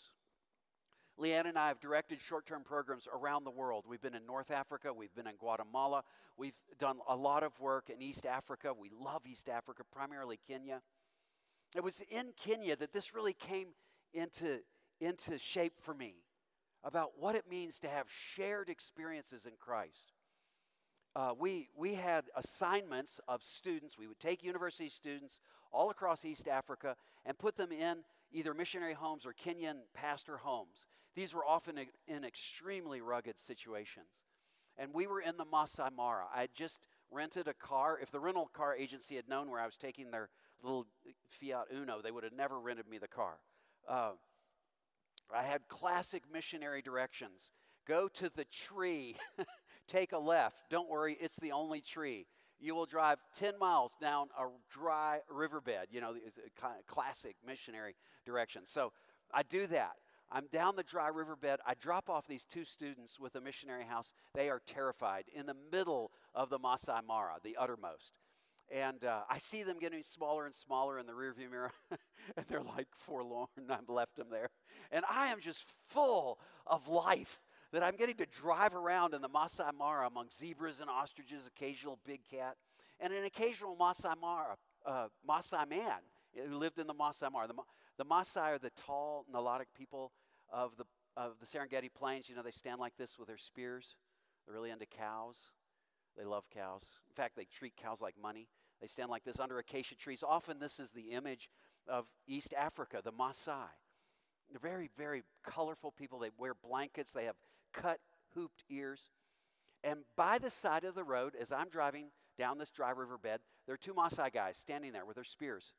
Leanne 1.21 1.47
and 1.47 1.59
I 1.59 1.69
have 1.69 1.81
directed 1.81 2.21
short 2.21 2.47
term 2.47 2.63
programs 2.63 3.09
around 3.13 3.45
the 3.45 3.51
world. 3.51 3.85
We've 3.89 4.01
been 4.01 4.15
in 4.15 4.25
North 4.27 4.51
Africa, 4.51 4.93
we've 4.93 5.15
been 5.15 5.27
in 5.27 5.35
Guatemala, 5.37 6.05
we've 6.37 6.55
done 6.79 6.99
a 7.09 7.17
lot 7.17 7.43
of 7.43 7.59
work 7.59 7.91
in 7.91 8.01
East 8.01 8.25
Africa. 8.25 8.73
We 8.73 8.91
love 8.97 9.23
East 9.27 9.49
Africa, 9.49 9.83
primarily 9.93 10.39
Kenya. 10.47 10.81
It 11.77 11.85
was 11.85 12.03
in 12.11 12.33
Kenya 12.37 12.77
that 12.77 12.93
this 12.93 13.15
really 13.15 13.35
came 13.35 13.69
into, 14.15 14.61
into 15.01 15.39
shape 15.39 15.75
for 15.81 15.95
me 15.95 16.15
about 16.85 17.13
what 17.19 17.35
it 17.35 17.51
means 17.51 17.79
to 17.81 17.89
have 17.89 18.07
shared 18.09 18.69
experiences 18.69 19.45
in 19.45 19.53
Christ. 19.59 20.13
Uh, 21.17 21.33
we, 21.39 21.69
we 21.77 21.95
had 21.95 22.27
assignments 22.37 23.21
of 23.27 23.43
students. 23.43 23.99
We 23.99 24.07
would 24.07 24.21
take 24.21 24.43
university 24.43 24.89
students 24.89 25.41
all 25.73 25.91
across 25.91 26.25
East 26.25 26.49
Africa 26.49 26.97
and 27.27 27.37
put 27.37 27.57
them 27.57 27.73
in 27.73 27.99
either 28.33 28.55
missionary 28.55 28.95
homes 28.95 29.27
or 29.27 29.33
Kenyan 29.33 29.79
pastor 29.95 30.37
homes. 30.39 30.87
These 31.17 31.35
were 31.35 31.45
often 31.45 31.79
in 32.07 32.25
extremely 32.25 33.01
rugged 33.01 33.39
situations. 33.39 34.07
And 34.77 34.95
we 34.95 35.07
were 35.09 35.21
in 35.21 35.37
the 35.37 35.45
Masai 35.45 35.89
Mara. 35.95 36.27
I 36.33 36.43
had 36.43 36.55
just 36.55 36.87
rented 37.11 37.49
a 37.49 37.55
car. 37.55 37.99
If 38.01 38.13
the 38.13 38.21
rental 38.21 38.49
car 38.53 38.77
agency 38.77 39.17
had 39.17 39.29
known 39.29 39.51
where 39.51 39.61
I 39.61 39.67
was 39.67 39.77
taking 39.77 40.11
their 40.11 40.29
little 40.63 40.87
Fiat 41.41 41.67
Uno, 41.75 42.01
they 42.03 42.11
would 42.11 42.25
have 42.25 42.33
never 42.33 42.59
rented 42.59 42.89
me 42.89 42.99
the 42.99 43.09
car. 43.09 43.35
Uh, 43.89 44.13
I 45.35 45.43
had 45.43 45.69
classic 45.69 46.23
missionary 46.33 46.83
directions 46.83 47.51
go 47.89 48.07
to 48.07 48.31
the 48.35 48.45
tree, 48.45 49.17
take 49.89 50.13
a 50.13 50.19
left. 50.19 50.59
Don't 50.71 50.89
worry, 50.89 51.17
it's 51.21 51.37
the 51.37 51.53
only 51.53 51.81
tree. 51.81 52.27
You 52.61 52.75
will 52.75 52.87
drive 52.87 53.19
10 53.37 53.59
miles 53.59 53.97
down 54.01 54.27
a 54.39 54.47
dry 54.71 55.21
riverbed. 55.31 55.89
You 55.91 56.01
know, 56.01 56.15
it's 56.15 56.39
a 56.39 56.61
kind 56.61 56.75
of 56.79 56.87
classic 56.87 57.37
missionary 57.47 57.97
direction. 58.27 58.63
So 58.65 58.93
I 59.33 59.43
do 59.43 59.67
that. 59.69 59.93
I'm 60.31 60.47
down 60.53 60.77
the 60.77 60.83
dry 60.83 61.09
riverbed. 61.09 61.61
I 61.67 61.73
drop 61.81 62.11
off 62.11 62.27
these 62.27 62.45
two 62.45 62.65
students 62.65 63.19
with 63.19 63.35
a 63.37 63.41
missionary 63.41 63.85
house. 63.85 64.13
They 64.35 64.51
are 64.51 64.61
terrified 64.67 65.25
in 65.35 65.47
the 65.47 65.57
middle 65.73 66.11
of 66.35 66.51
the 66.51 66.59
Masai 66.59 67.01
Mara, 67.07 67.37
the 67.43 67.57
uttermost. 67.59 68.13
And 68.71 69.05
uh, 69.05 69.21
I 69.31 69.39
see 69.39 69.63
them 69.63 69.79
getting 69.79 70.03
smaller 70.03 70.45
and 70.45 70.55
smaller 70.55 70.99
in 70.99 71.07
the 71.07 71.13
rearview 71.13 71.51
mirror, 71.51 71.73
and 72.37 72.47
they're 72.49 72.63
like 72.63 72.89
forlorn. 72.97 73.49
I've 73.71 73.89
left 73.89 74.17
them 74.17 74.27
there. 74.31 74.51
And 74.93 75.05
I 75.11 75.29
am 75.29 75.41
just 75.41 75.65
full 75.89 76.39
of 76.67 76.87
life 76.89 77.41
that 77.73 77.83
I'm 77.83 77.97
getting 77.97 78.17
to 78.17 78.27
drive 78.27 78.75
around 78.75 79.15
in 79.15 79.23
the 79.23 79.29
Masai 79.29 79.71
Mara 79.77 80.07
among 80.07 80.29
zebras 80.31 80.81
and 80.81 80.91
ostriches, 80.91 81.47
occasional 81.47 81.99
big 82.05 82.21
cat, 82.31 82.57
and 83.01 83.13
an 83.13 83.25
occasional 83.25 83.75
Masai 83.77 84.15
Mara, 84.21 84.57
uh, 84.85 85.09
Masai 85.27 85.65
man 85.69 86.01
who 86.35 86.57
lived 86.57 86.79
in 86.79 86.87
the 86.87 86.95
Masai 86.95 87.29
Mara. 87.31 87.47
The, 87.47 87.55
the 87.97 88.05
Maasai 88.05 88.55
are 88.55 88.59
the 88.59 88.71
tall, 88.71 89.25
Nilotic 89.33 89.67
people 89.77 90.13
of 90.53 90.77
the, 90.77 90.85
of 91.17 91.35
the 91.41 91.47
Serengeti 91.47 91.93
Plains. 91.93 92.29
You 92.29 92.37
know, 92.37 92.43
they 92.43 92.51
stand 92.51 92.79
like 92.81 92.97
this 92.97 93.19
with 93.19 93.29
their 93.29 93.39
spears. 93.39 93.97
They're 94.47 94.55
really 94.55 94.71
into 94.71 94.87
cows. 94.87 95.51
They 96.19 96.25
love 96.25 96.45
cows. 96.53 96.83
In 97.09 97.15
fact, 97.15 97.37
they 97.37 97.45
treat 97.45 97.77
cows 97.77 98.01
like 98.01 98.15
money. 98.21 98.49
They 98.81 98.89
stand 98.89 99.09
like 99.09 99.25
this 99.25 99.41
under 99.41 99.59
acacia 99.59 99.95
trees. 99.95 100.25
Often, 100.27 100.59
this 100.59 100.81
is 100.81 100.91
the 100.91 101.13
image 101.13 101.49
of 101.89 102.07
East 102.27 102.53
Africa, 102.57 103.01
the 103.03 103.13
Maasai. 103.13 103.69
They're 104.51 104.61
very, 104.61 104.91
very 104.97 105.23
colorful 105.45 105.93
people. 105.93 106.19
They 106.19 106.31
wear 106.37 106.55
blankets, 106.55 107.13
they 107.13 107.25
have 107.25 107.37
cut, 107.73 108.01
hooped 108.35 108.65
ears. 108.69 109.11
And 109.85 110.01
by 110.17 110.39
the 110.39 110.51
side 110.51 110.85
of 110.85 110.95
the 110.95 111.05
road, 111.05 111.35
as 111.41 111.53
I'm 111.53 111.69
driving 111.69 112.07
down 112.39 112.59
this 112.59 112.71
dry 112.71 112.91
riverbed, 112.91 113.41
there 113.67 113.75
are 113.75 113.79
two 113.79 113.95
Maasai 113.95 114.33
guys 114.33 114.57
standing 114.57 114.93
there 114.93 115.07
with 115.07 115.17
their 115.17 115.25
spears. 115.25 115.75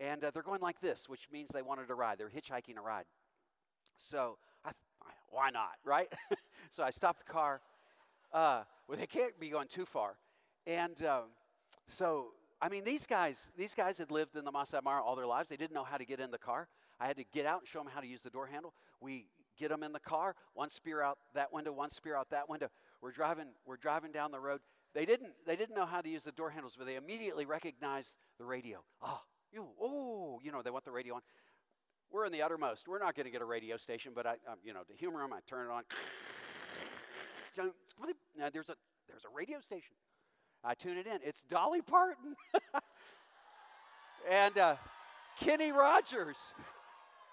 And 0.00 0.22
uh, 0.22 0.30
they're 0.30 0.42
going 0.42 0.60
like 0.60 0.80
this, 0.80 1.08
which 1.08 1.28
means 1.32 1.50
they 1.50 1.62
wanted 1.62 1.90
a 1.90 1.94
ride. 1.94 2.18
They're 2.18 2.30
hitchhiking 2.30 2.76
a 2.76 2.82
ride. 2.82 3.04
So 3.96 4.38
I, 4.64 4.72
why 5.30 5.50
not, 5.50 5.72
right? 5.84 6.12
so 6.70 6.82
I 6.82 6.90
stopped 6.90 7.26
the 7.26 7.32
car. 7.32 7.60
Uh, 8.32 8.62
well, 8.88 8.98
they 8.98 9.06
can't 9.06 9.38
be 9.38 9.50
going 9.50 9.68
too 9.68 9.84
far. 9.84 10.16
And 10.66 11.02
um, 11.04 11.24
so, 11.86 12.28
I 12.60 12.68
mean, 12.68 12.84
these 12.84 13.06
guys, 13.06 13.50
these 13.56 13.74
guys 13.74 13.98
had 13.98 14.10
lived 14.10 14.36
in 14.36 14.44
the 14.44 14.50
Masai 14.50 14.80
Mara 14.82 15.02
all 15.02 15.14
their 15.14 15.26
lives. 15.26 15.48
They 15.48 15.56
didn't 15.56 15.74
know 15.74 15.84
how 15.84 15.98
to 15.98 16.06
get 16.06 16.20
in 16.20 16.30
the 16.30 16.38
car. 16.38 16.68
I 16.98 17.06
had 17.06 17.16
to 17.18 17.24
get 17.32 17.46
out 17.46 17.60
and 17.60 17.68
show 17.68 17.78
them 17.78 17.88
how 17.94 18.00
to 18.00 18.06
use 18.06 18.22
the 18.22 18.30
door 18.30 18.46
handle. 18.46 18.74
We 19.00 19.26
get 19.58 19.68
them 19.68 19.82
in 19.82 19.92
the 19.92 20.00
car, 20.00 20.34
one 20.54 20.70
spear 20.70 21.02
out 21.02 21.18
that 21.34 21.52
window, 21.52 21.72
one 21.72 21.90
spear 21.90 22.16
out 22.16 22.30
that 22.30 22.48
window. 22.48 22.68
We're 23.00 23.12
driving, 23.12 23.48
we're 23.66 23.76
driving 23.76 24.10
down 24.10 24.32
the 24.32 24.40
road. 24.40 24.60
They 24.94 25.04
didn't, 25.04 25.32
they 25.46 25.54
didn't 25.54 25.76
know 25.76 25.86
how 25.86 26.00
to 26.00 26.08
use 26.08 26.24
the 26.24 26.32
door 26.32 26.50
handles, 26.50 26.74
but 26.76 26.86
they 26.86 26.96
immediately 26.96 27.44
recognized 27.44 28.16
the 28.38 28.44
radio. 28.44 28.82
Ah, 29.02 29.22
you, 29.52 29.66
oh, 29.80 30.40
you 30.42 30.50
know, 30.50 30.62
they 30.62 30.70
want 30.70 30.84
the 30.84 30.90
radio 30.90 31.16
on. 31.16 31.20
We're 32.10 32.24
in 32.24 32.32
the 32.32 32.42
uttermost. 32.42 32.88
We're 32.88 32.98
not 32.98 33.14
going 33.14 33.26
to 33.26 33.30
get 33.30 33.42
a 33.42 33.46
radio 33.46 33.76
station, 33.76 34.12
but 34.14 34.26
I, 34.26 34.32
um, 34.50 34.58
you 34.64 34.72
know, 34.72 34.82
to 34.82 34.94
humor 34.94 35.20
them, 35.20 35.32
I 35.32 35.40
turn 35.46 35.66
it 35.66 35.72
on. 35.72 35.82
Now, 38.38 38.50
there's 38.52 38.68
a 38.68 38.76
there's 39.08 39.24
a 39.24 39.34
radio 39.34 39.60
station. 39.60 39.96
I 40.62 40.74
tune 40.74 40.96
it 40.96 41.06
in. 41.06 41.18
It's 41.24 41.42
Dolly 41.42 41.82
Parton 41.82 42.36
and 44.30 44.56
uh, 44.58 44.76
Kenny 45.40 45.72
Rogers 45.72 46.36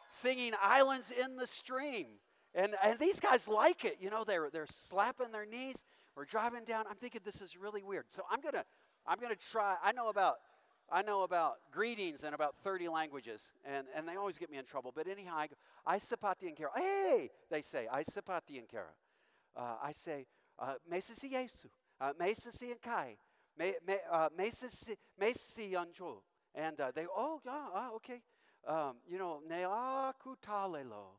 singing 0.10 0.54
"Islands 0.62 1.12
in 1.12 1.36
the 1.36 1.48
Stream," 1.48 2.08
and 2.54 2.76
and 2.84 2.98
these 2.98 3.20
guys 3.20 3.48
like 3.48 3.86
it. 3.86 3.98
You 4.00 4.10
know, 4.10 4.24
they're 4.24 4.50
they're 4.52 4.68
slapping 4.68 5.32
their 5.32 5.46
knees. 5.46 5.86
We're 6.16 6.26
driving 6.26 6.64
down. 6.64 6.86
I'm 6.90 6.96
thinking 6.96 7.22
this 7.24 7.42
is 7.42 7.58
really 7.58 7.84
weird. 7.84 8.06
So 8.08 8.24
I'm 8.32 8.42
gonna 8.42 8.66
I'm 9.06 9.20
gonna 9.20 9.36
try. 9.36 9.76
I 9.84 9.92
know 9.92 10.10
about 10.10 10.38
I 10.92 11.02
know 11.02 11.24
about 11.24 11.56
greetings 11.72 12.24
in 12.24 12.34
about 12.34 12.56
30 12.64 12.90
languages, 12.90 13.52
and, 13.66 13.88
and 13.96 14.08
they 14.08 14.16
always 14.18 14.38
get 14.38 14.52
me 14.52 14.58
in 14.58 14.66
trouble. 14.66 14.94
But 14.96 15.08
anyhow, 15.08 15.34
I 15.36 15.48
go, 15.48 15.56
I 15.86 15.98
sapati 15.98 16.48
and 16.48 16.56
kara. 16.56 16.70
Hey, 16.76 17.32
they 17.50 17.62
say, 17.62 17.88
I 17.92 18.04
sapati 18.04 18.60
and 18.60 18.70
kara. 18.70 18.94
Uh, 19.58 19.78
I 19.84 19.92
say, 19.94 20.28
uh, 20.60 20.76
Mesisi 20.92 21.32
Yesu, 21.32 21.68
uh, 22.00 22.14
Mesisi 22.20 22.72
and 22.72 22.82
Kai, 22.82 23.18
Mesisi 23.60 24.98
Anjo. 25.74 26.22
And 26.54 26.80
uh, 26.80 26.92
they, 26.94 27.06
oh, 27.16 27.42
yeah, 27.46 27.68
ah, 27.74 27.90
okay. 27.96 28.22
Um, 28.68 28.96
you 29.08 29.18
know, 29.20 29.42
Neakutalelo. 29.50 31.18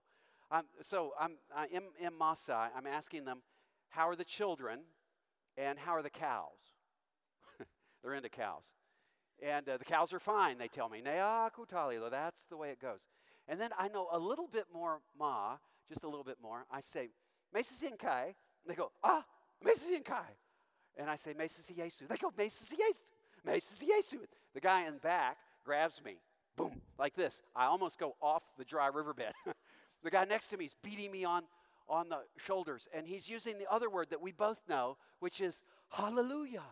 Um, 0.50 0.62
so 0.80 1.12
I'm, 1.20 1.36
I, 1.54 1.66
in, 1.66 1.82
in 2.00 2.12
Maasai, 2.12 2.68
I'm 2.76 2.86
asking 2.86 3.24
them, 3.24 3.42
how 3.90 4.08
are 4.08 4.16
the 4.16 4.24
children 4.24 4.80
and 5.56 5.78
how 5.78 5.92
are 5.92 6.02
the 6.02 6.10
cows? 6.10 6.74
They're 8.02 8.14
into 8.14 8.28
cows. 8.28 8.72
And 9.42 9.68
uh, 9.68 9.76
the 9.76 9.84
cows 9.84 10.12
are 10.14 10.20
fine, 10.20 10.56
they 10.58 10.68
tell 10.68 10.88
me. 10.88 11.02
Neakutalelo, 11.04 12.10
that's 12.10 12.42
the 12.48 12.56
way 12.56 12.70
it 12.70 12.80
goes. 12.80 13.00
And 13.46 13.60
then 13.60 13.70
I 13.78 13.88
know 13.88 14.08
a 14.10 14.18
little 14.18 14.48
bit 14.48 14.64
more 14.72 15.00
Ma, 15.18 15.56
just 15.88 16.02
a 16.02 16.08
little 16.08 16.24
bit 16.24 16.38
more. 16.42 16.64
I 16.70 16.80
say, 16.80 17.10
Mesisi 17.54 17.96
Kai. 17.98 18.34
They 18.66 18.74
go, 18.74 18.90
ah, 19.02 19.24
Mesisi 19.64 20.04
Kai. 20.04 20.36
And 20.96 21.10
I 21.10 21.16
say, 21.16 21.34
Mesisi 21.34 21.76
Yesu. 21.76 22.08
They 22.08 22.16
go, 22.16 22.30
Mesisi 22.30 22.74
Yesu. 22.74 23.46
Mesisi 23.46 23.84
Yesu. 23.84 24.18
The 24.54 24.60
guy 24.60 24.86
in 24.86 24.94
the 24.94 25.00
back 25.00 25.36
grabs 25.64 26.02
me, 26.04 26.16
boom, 26.56 26.80
like 26.98 27.14
this. 27.14 27.42
I 27.54 27.66
almost 27.66 27.98
go 27.98 28.16
off 28.22 28.42
the 28.56 28.64
dry 28.64 28.88
riverbed. 28.88 29.32
the 30.02 30.10
guy 30.10 30.24
next 30.24 30.48
to 30.48 30.56
me 30.56 30.64
is 30.64 30.74
beating 30.82 31.10
me 31.10 31.24
on, 31.24 31.42
on 31.88 32.08
the 32.08 32.20
shoulders, 32.38 32.88
and 32.94 33.06
he's 33.06 33.28
using 33.28 33.58
the 33.58 33.70
other 33.70 33.90
word 33.90 34.10
that 34.10 34.20
we 34.20 34.32
both 34.32 34.60
know, 34.68 34.96
which 35.20 35.40
is 35.40 35.62
hallelujah, 35.90 36.62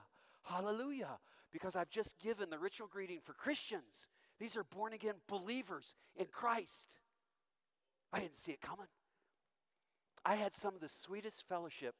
hallelujah, 0.43 1.19
because 1.53 1.77
I've 1.77 1.91
just 1.91 2.19
given 2.19 2.51
the 2.51 2.59
ritual 2.59 2.89
greeting 2.91 3.21
for 3.23 3.35
Christians. 3.35 4.09
These 4.41 4.57
are 4.57 4.65
born 4.65 4.93
again 4.93 5.15
believers 5.29 5.95
in 6.17 6.27
Christ. 6.27 6.99
I 8.13 8.21
didn't 8.21 8.37
see 8.37 8.53
it 8.53 8.61
coming. 8.61 8.87
I 10.25 10.37
had 10.37 10.55
some 10.55 10.75
of 10.75 10.81
the 10.81 10.89
sweetest 10.89 11.45
fellowship 11.49 11.95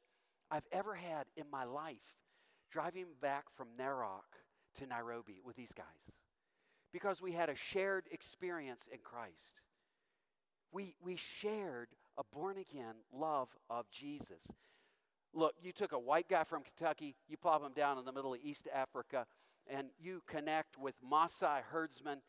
I've 0.49 0.67
ever 0.71 0.95
had 0.95 1.25
in 1.35 1.45
my 1.51 1.63
life 1.63 1.97
driving 2.71 3.05
back 3.21 3.45
from 3.55 3.67
Narok 3.79 4.41
to 4.75 4.85
Nairobi 4.85 5.39
with 5.43 5.55
these 5.55 5.73
guys 5.73 5.85
because 6.91 7.21
we 7.21 7.31
had 7.31 7.49
a 7.49 7.55
shared 7.55 8.05
experience 8.11 8.87
in 8.91 8.99
Christ. 9.03 9.61
We, 10.71 10.95
we 11.03 11.17
shared 11.17 11.89
a 12.17 12.23
born 12.33 12.57
again 12.57 12.95
love 13.13 13.49
of 13.69 13.89
Jesus. 13.91 14.51
Look, 15.33 15.53
you 15.61 15.71
took 15.71 15.91
a 15.91 15.99
white 15.99 16.29
guy 16.29 16.43
from 16.45 16.63
Kentucky, 16.63 17.15
you 17.27 17.37
plop 17.37 17.61
him 17.63 17.73
down 17.73 17.97
in 17.97 18.05
the 18.05 18.11
middle 18.11 18.33
of 18.33 18.39
East 18.41 18.67
Africa, 18.73 19.25
and 19.67 19.87
you 19.99 20.21
connect 20.27 20.77
with 20.77 20.95
Maasai 21.03 21.61
herdsmen 21.69 22.21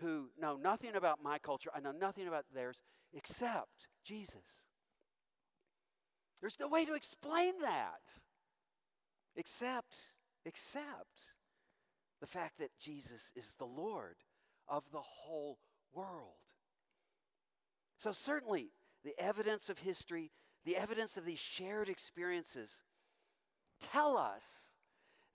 who 0.00 0.30
know 0.40 0.56
nothing 0.56 0.94
about 0.94 1.22
my 1.22 1.38
culture, 1.38 1.70
I 1.74 1.80
know 1.80 1.92
nothing 1.92 2.26
about 2.26 2.44
theirs, 2.54 2.80
except 3.12 3.88
Jesus. 4.04 4.64
There's 6.42 6.58
no 6.58 6.66
way 6.66 6.84
to 6.84 6.94
explain 6.94 7.52
that 7.62 8.20
except, 9.36 9.96
except 10.44 11.34
the 12.20 12.26
fact 12.26 12.58
that 12.58 12.76
Jesus 12.80 13.32
is 13.36 13.52
the 13.58 13.64
Lord 13.64 14.16
of 14.68 14.82
the 14.92 15.00
whole 15.00 15.58
world. 15.94 16.34
So, 17.96 18.10
certainly, 18.10 18.72
the 19.04 19.14
evidence 19.18 19.70
of 19.70 19.78
history, 19.78 20.32
the 20.64 20.76
evidence 20.76 21.16
of 21.16 21.24
these 21.24 21.38
shared 21.38 21.88
experiences 21.88 22.82
tell 23.92 24.16
us 24.16 24.70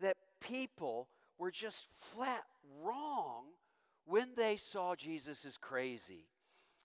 that 0.02 0.18
people 0.42 1.08
were 1.40 1.52
just 1.52 1.88
flat 2.00 2.44
wrong 2.84 3.46
when 4.06 4.28
they 4.36 4.58
saw 4.58 4.94
Jesus 4.94 5.46
as 5.46 5.58
crazy. 5.58 6.28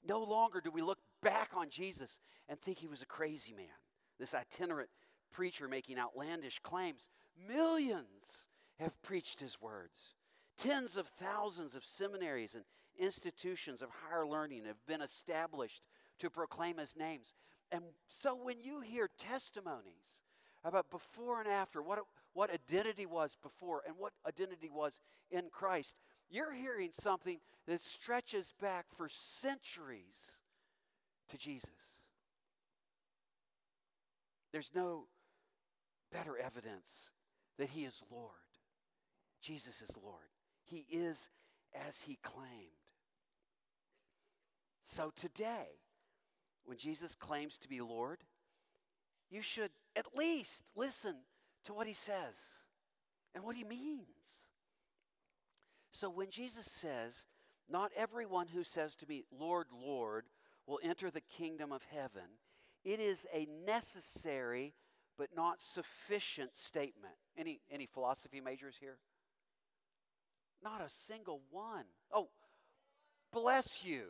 No 0.06 0.22
longer 0.22 0.60
do 0.60 0.70
we 0.70 0.82
look 0.82 0.98
back 1.22 1.50
on 1.56 1.70
Jesus 1.70 2.20
and 2.48 2.60
think 2.60 2.78
he 2.78 2.88
was 2.88 3.02
a 3.02 3.06
crazy 3.06 3.52
man 3.52 3.81
this 4.22 4.34
itinerant 4.34 4.88
preacher 5.32 5.66
making 5.66 5.98
outlandish 5.98 6.60
claims. 6.60 7.08
Millions 7.48 8.46
have 8.78 9.02
preached 9.02 9.40
his 9.40 9.60
words. 9.60 10.14
Tens 10.56 10.96
of 10.96 11.08
thousands 11.08 11.74
of 11.74 11.84
seminaries 11.84 12.54
and 12.54 12.62
institutions 12.96 13.82
of 13.82 13.88
higher 13.90 14.24
learning 14.24 14.64
have 14.66 14.86
been 14.86 15.02
established 15.02 15.82
to 16.20 16.30
proclaim 16.30 16.78
his 16.78 16.94
names. 16.96 17.34
And 17.72 17.82
so 18.08 18.36
when 18.40 18.62
you 18.62 18.80
hear 18.80 19.08
testimonies 19.18 20.22
about 20.62 20.88
before 20.88 21.40
and 21.40 21.48
after, 21.48 21.82
what, 21.82 21.98
what 22.32 22.54
identity 22.54 23.06
was 23.06 23.36
before 23.42 23.82
and 23.88 23.96
what 23.98 24.12
identity 24.24 24.70
was 24.72 25.00
in 25.32 25.46
Christ, 25.50 25.96
you're 26.30 26.52
hearing 26.52 26.90
something 26.92 27.40
that 27.66 27.82
stretches 27.82 28.54
back 28.60 28.86
for 28.96 29.08
centuries 29.08 30.38
to 31.28 31.36
Jesus. 31.36 31.91
There's 34.52 34.72
no 34.74 35.06
better 36.12 36.36
evidence 36.36 37.12
that 37.58 37.70
he 37.70 37.84
is 37.84 38.02
Lord. 38.10 38.30
Jesus 39.40 39.82
is 39.82 39.90
Lord. 40.02 40.28
He 40.64 40.86
is 40.90 41.30
as 41.86 42.02
he 42.02 42.18
claimed. 42.22 42.48
So 44.84 45.10
today, 45.16 45.68
when 46.64 46.76
Jesus 46.76 47.14
claims 47.14 47.58
to 47.58 47.68
be 47.68 47.80
Lord, 47.80 48.18
you 49.30 49.40
should 49.42 49.70
at 49.96 50.16
least 50.16 50.64
listen 50.76 51.16
to 51.64 51.72
what 51.72 51.86
he 51.86 51.94
says 51.94 52.62
and 53.34 53.42
what 53.42 53.56
he 53.56 53.64
means. 53.64 54.06
So 55.90 56.10
when 56.10 56.30
Jesus 56.30 56.66
says, 56.66 57.26
Not 57.68 57.92
everyone 57.96 58.48
who 58.48 58.64
says 58.64 58.94
to 58.96 59.06
me, 59.06 59.24
Lord, 59.30 59.66
Lord, 59.72 60.24
will 60.66 60.80
enter 60.82 61.10
the 61.10 61.20
kingdom 61.20 61.72
of 61.72 61.86
heaven, 61.90 62.28
it 62.84 63.00
is 63.00 63.26
a 63.32 63.46
necessary 63.66 64.74
but 65.18 65.28
not 65.36 65.60
sufficient 65.60 66.56
statement. 66.56 67.14
Any, 67.36 67.60
any 67.70 67.86
philosophy 67.86 68.40
majors 68.40 68.76
here? 68.80 68.98
Not 70.62 70.80
a 70.80 70.88
single 70.88 71.40
one. 71.50 71.84
Oh, 72.12 72.28
bless 73.32 73.84
you. 73.84 74.04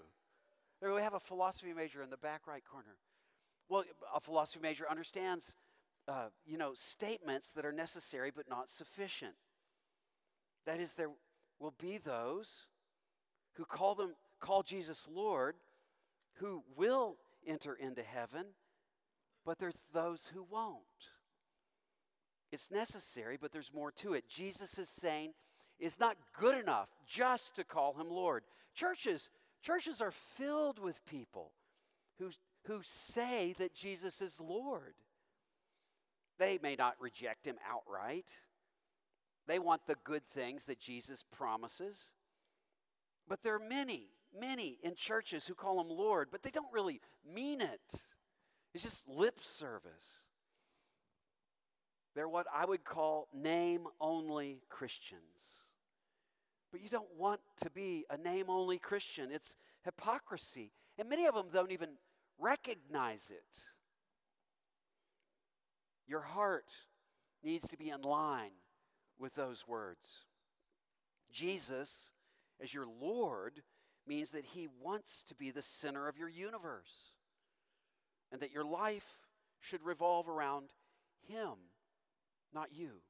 There 0.80 0.92
we 0.92 1.00
have 1.00 1.14
a 1.14 1.20
philosophy 1.20 1.72
major 1.72 2.02
in 2.02 2.10
the 2.10 2.16
back 2.16 2.46
right 2.46 2.62
corner. 2.64 2.96
Well, 3.68 3.84
a 4.14 4.20
philosophy 4.20 4.60
major 4.60 4.88
understands, 4.90 5.54
uh, 6.08 6.28
you 6.44 6.58
know, 6.58 6.72
statements 6.74 7.48
that 7.54 7.64
are 7.64 7.72
necessary 7.72 8.30
but 8.34 8.48
not 8.48 8.68
sufficient. 8.68 9.34
That 10.66 10.80
is, 10.80 10.94
there 10.94 11.10
will 11.58 11.74
be 11.80 11.98
those 11.98 12.66
who 13.54 13.64
call 13.64 13.94
them 13.94 14.14
call 14.40 14.62
Jesus 14.62 15.08
Lord, 15.10 15.54
who 16.34 16.62
will 16.76 17.16
enter 17.46 17.74
into 17.74 18.02
heaven, 18.02 18.46
but 19.44 19.58
there's 19.58 19.84
those 19.92 20.30
who 20.32 20.46
won't. 20.48 20.82
It's 22.50 22.70
necessary, 22.70 23.38
but 23.40 23.52
there's 23.52 23.72
more 23.72 23.90
to 23.92 24.12
it. 24.12 24.28
Jesus 24.28 24.78
is 24.78 24.88
saying 24.88 25.32
it's 25.78 25.98
not 25.98 26.16
good 26.38 26.58
enough 26.58 26.88
just 27.06 27.56
to 27.56 27.64
call 27.64 27.94
him 27.94 28.08
Lord. 28.08 28.44
Churches, 28.74 29.30
churches 29.62 30.00
are 30.00 30.12
filled 30.12 30.78
with 30.78 31.04
people 31.06 31.52
who, 32.18 32.30
who 32.66 32.80
say 32.82 33.54
that 33.58 33.74
Jesus 33.74 34.20
is 34.20 34.38
Lord. 34.38 34.94
They 36.38 36.58
may 36.62 36.76
not 36.76 36.96
reject 37.00 37.46
him 37.46 37.56
outright. 37.68 38.32
They 39.46 39.58
want 39.58 39.86
the 39.86 39.96
good 40.04 40.22
things 40.34 40.66
that 40.66 40.78
Jesus 40.78 41.24
promises. 41.32 42.12
But 43.28 43.42
there 43.42 43.54
are 43.54 43.68
many, 43.68 44.08
many 44.38 44.78
in 44.82 44.94
churches 44.94 45.46
who 45.46 45.54
call 45.54 45.80
him 45.80 45.88
Lord, 45.88 46.28
but 46.30 46.42
they 46.42 46.50
don't 46.50 46.72
really 46.72 47.00
mean 47.34 47.60
it. 47.60 48.00
It's 48.74 48.84
just 48.84 49.06
lip 49.08 49.40
service. 49.42 50.22
They're 52.14 52.28
what 52.28 52.46
I 52.54 52.64
would 52.64 52.84
call 52.84 53.28
name 53.34 53.86
only 54.00 54.62
Christians. 54.68 55.62
But 56.70 56.82
you 56.82 56.88
don't 56.88 57.14
want 57.18 57.40
to 57.62 57.70
be 57.70 58.04
a 58.10 58.16
name 58.16 58.46
only 58.48 58.78
Christian. 58.78 59.30
It's 59.30 59.56
hypocrisy. 59.84 60.72
And 60.98 61.08
many 61.08 61.26
of 61.26 61.34
them 61.34 61.46
don't 61.52 61.72
even 61.72 61.90
recognize 62.38 63.30
it. 63.30 63.62
Your 66.06 66.20
heart 66.20 66.70
needs 67.42 67.68
to 67.68 67.76
be 67.76 67.90
in 67.90 68.02
line 68.02 68.52
with 69.18 69.34
those 69.34 69.66
words. 69.66 70.24
Jesus, 71.30 72.12
as 72.62 72.72
your 72.72 72.86
Lord, 73.00 73.62
means 74.06 74.30
that 74.32 74.44
He 74.44 74.68
wants 74.82 75.22
to 75.24 75.34
be 75.34 75.50
the 75.50 75.62
center 75.62 76.08
of 76.08 76.18
your 76.18 76.28
universe 76.28 77.11
and 78.32 78.40
that 78.40 78.52
your 78.52 78.64
life 78.64 79.18
should 79.60 79.84
revolve 79.84 80.28
around 80.28 80.70
Him, 81.28 81.52
not 82.52 82.68
you. 82.72 83.02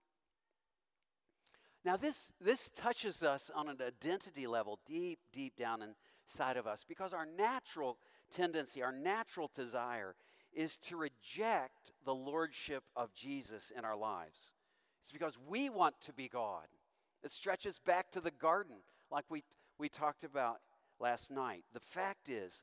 Now, 1.85 1.97
this, 1.97 2.33
this 2.41 2.69
touches 2.71 3.23
us 3.23 3.51
on 3.55 3.69
an 3.69 3.79
identity 3.85 4.47
level 4.47 4.79
deep, 4.87 5.19
deep 5.33 5.57
down 5.57 5.81
inside 5.83 6.57
of 6.57 6.67
us 6.67 6.85
because 6.87 7.13
our 7.13 7.27
natural 7.27 7.99
tendency, 8.31 8.83
our 8.83 8.93
natural 8.93 9.51
desire 9.55 10.15
is 10.53 10.77
to 10.77 10.97
reject 10.97 11.93
the 12.05 12.15
lordship 12.15 12.85
of 12.95 13.15
Jesus 13.15 13.73
in 13.77 13.85
our 13.85 13.97
lives. 13.97 14.53
It's 15.01 15.11
because 15.11 15.39
we 15.49 15.71
want 15.71 16.01
to 16.03 16.13
be 16.13 16.29
God. 16.29 16.67
It 17.25 17.33
stretches 17.33 17.79
back 17.79 18.11
to 18.13 18.21
the 18.21 18.31
garden, 18.31 18.77
like 19.11 19.25
we, 19.29 19.43
we 19.79 19.89
talked 19.89 20.23
about 20.23 20.59
last 21.01 21.31
night. 21.31 21.65
The 21.73 21.81
fact 21.81 22.29
is, 22.29 22.63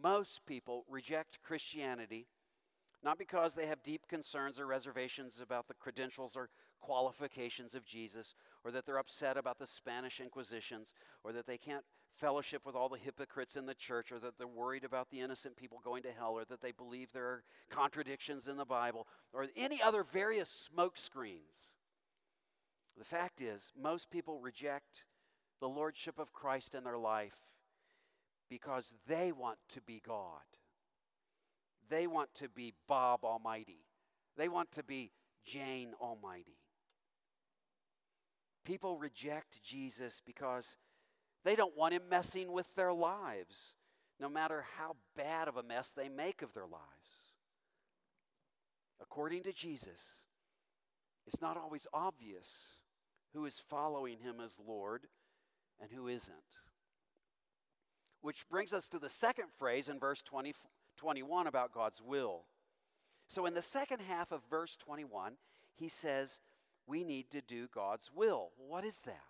most 0.00 0.44
people 0.46 0.84
reject 0.88 1.40
Christianity 1.42 2.26
not 3.04 3.18
because 3.18 3.54
they 3.54 3.66
have 3.66 3.82
deep 3.82 4.08
concerns 4.08 4.58
or 4.58 4.66
reservations 4.66 5.40
about 5.42 5.68
the 5.68 5.74
credentials 5.74 6.36
or 6.36 6.48
qualifications 6.80 7.74
of 7.74 7.84
Jesus, 7.84 8.34
or 8.64 8.70
that 8.70 8.86
they're 8.86 8.98
upset 8.98 9.36
about 9.36 9.58
the 9.58 9.66
Spanish 9.66 10.20
Inquisitions, 10.20 10.94
or 11.22 11.32
that 11.32 11.46
they 11.46 11.58
can't 11.58 11.84
fellowship 12.16 12.64
with 12.64 12.74
all 12.74 12.88
the 12.88 12.98
hypocrites 12.98 13.56
in 13.56 13.66
the 13.66 13.74
church, 13.74 14.10
or 14.10 14.18
that 14.20 14.38
they're 14.38 14.46
worried 14.46 14.84
about 14.84 15.10
the 15.10 15.20
innocent 15.20 15.56
people 15.56 15.80
going 15.84 16.02
to 16.02 16.12
hell, 16.12 16.32
or 16.32 16.44
that 16.46 16.62
they 16.62 16.72
believe 16.72 17.12
there 17.12 17.26
are 17.26 17.44
contradictions 17.70 18.48
in 18.48 18.56
the 18.56 18.64
Bible, 18.64 19.06
or 19.34 19.46
any 19.56 19.82
other 19.82 20.02
various 20.02 20.48
smoke 20.48 20.96
screens. 20.96 21.74
The 22.96 23.04
fact 23.04 23.40
is, 23.42 23.72
most 23.80 24.10
people 24.10 24.40
reject 24.40 25.04
the 25.60 25.68
lordship 25.68 26.18
of 26.18 26.32
Christ 26.32 26.74
in 26.74 26.84
their 26.84 26.98
life 26.98 27.36
because 28.48 28.92
they 29.06 29.32
want 29.32 29.58
to 29.70 29.80
be 29.80 30.02
God. 30.06 30.42
They 31.88 32.06
want 32.06 32.34
to 32.36 32.48
be 32.48 32.74
Bob 32.88 33.24
Almighty. 33.24 33.84
They 34.36 34.48
want 34.48 34.72
to 34.72 34.82
be 34.82 35.10
Jane 35.44 35.92
Almighty. 36.00 36.58
People 38.64 38.96
reject 38.96 39.62
Jesus 39.62 40.22
because 40.24 40.76
they 41.44 41.54
don't 41.54 41.76
want 41.76 41.92
him 41.92 42.02
messing 42.10 42.50
with 42.50 42.74
their 42.74 42.92
lives, 42.92 43.74
no 44.18 44.28
matter 44.28 44.64
how 44.78 44.96
bad 45.16 45.48
of 45.48 45.56
a 45.56 45.62
mess 45.62 45.92
they 45.92 46.08
make 46.08 46.40
of 46.40 46.54
their 46.54 46.66
lives. 46.66 46.80
According 49.00 49.42
to 49.42 49.52
Jesus, 49.52 50.22
it's 51.26 51.42
not 51.42 51.56
always 51.58 51.86
obvious 51.92 52.76
who 53.34 53.44
is 53.44 53.62
following 53.68 54.18
him 54.18 54.36
as 54.42 54.58
Lord 54.66 55.06
and 55.80 55.90
who 55.92 56.08
isn't. 56.08 56.58
Which 58.24 58.48
brings 58.48 58.72
us 58.72 58.88
to 58.88 58.98
the 58.98 59.10
second 59.10 59.52
phrase 59.52 59.90
in 59.90 59.98
verse 59.98 60.22
20, 60.22 60.54
21 60.96 61.46
about 61.46 61.74
God's 61.74 62.00
will. 62.00 62.46
So, 63.28 63.44
in 63.44 63.52
the 63.52 63.60
second 63.60 64.00
half 64.00 64.32
of 64.32 64.40
verse 64.48 64.76
21, 64.76 65.34
he 65.74 65.90
says, 65.90 66.40
We 66.86 67.04
need 67.04 67.30
to 67.32 67.42
do 67.42 67.68
God's 67.68 68.10
will. 68.14 68.52
What 68.56 68.82
is 68.82 69.00
that? 69.04 69.26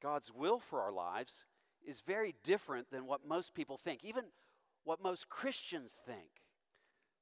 God's 0.00 0.30
will 0.32 0.60
for 0.60 0.80
our 0.80 0.92
lives 0.92 1.44
is 1.84 2.02
very 2.06 2.36
different 2.44 2.92
than 2.92 3.04
what 3.04 3.26
most 3.26 3.52
people 3.52 3.78
think, 3.78 4.04
even 4.04 4.26
what 4.84 5.02
most 5.02 5.28
Christians 5.28 5.96
think. 6.06 6.30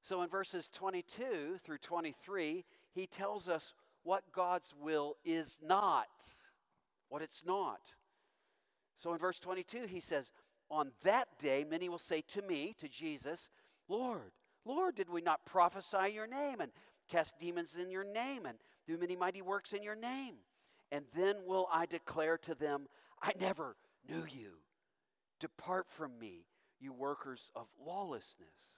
So, 0.03 0.21
in 0.21 0.29
verses 0.29 0.69
22 0.69 1.57
through 1.65 1.79
23, 1.79 2.67
he 2.93 3.07
tells 3.07 3.49
us 3.49 3.73
what 4.03 4.25
God's 4.31 4.75
will 4.79 5.17
is 5.25 5.57
not, 5.67 6.11
what 7.09 7.23
it's 7.23 7.47
not. 7.47 7.95
So 9.03 9.13
in 9.13 9.19
verse 9.19 9.41
22, 9.41 9.87
he 9.89 9.99
says, 9.99 10.31
On 10.71 10.93
that 11.03 11.27
day, 11.37 11.65
many 11.69 11.89
will 11.89 11.99
say 11.99 12.23
to 12.29 12.43
me, 12.43 12.73
to 12.79 12.89
Jesus, 12.89 13.51
Lord, 13.89 14.31
Lord, 14.65 14.95
did 14.95 15.11
we 15.11 15.21
not 15.21 15.45
prophesy 15.45 16.13
your 16.15 16.29
name 16.29 16.61
and 16.61 16.71
cast 17.11 17.37
demons 17.41 17.75
in 17.75 17.91
your 17.91 18.05
name 18.05 18.47
and 18.47 18.59
do 18.87 18.97
many 18.97 19.17
mighty 19.17 19.43
works 19.43 19.73
in 19.73 19.83
your 19.83 19.97
name? 19.97 20.37
And 20.93 21.05
then 21.17 21.39
will 21.45 21.67
I 21.73 21.87
declare 21.87 22.39
to 22.39 22.55
them, 22.55 22.87
I 23.21 23.33
never 23.41 23.75
knew 24.09 24.25
you. 24.31 24.59
Depart 25.41 25.89
from 25.89 26.17
me, 26.21 26.47
you 26.79 26.93
workers 26.93 27.51
of 27.57 27.67
lawlessness. 27.85 28.77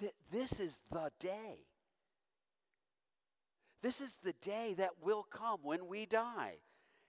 That 0.00 0.12
this 0.30 0.60
is 0.60 0.80
the 0.92 1.10
day. 1.18 1.66
This 3.82 4.00
is 4.00 4.18
the 4.22 4.34
day 4.34 4.74
that 4.78 5.02
will 5.02 5.24
come 5.24 5.58
when 5.64 5.88
we 5.88 6.06
die. 6.06 6.58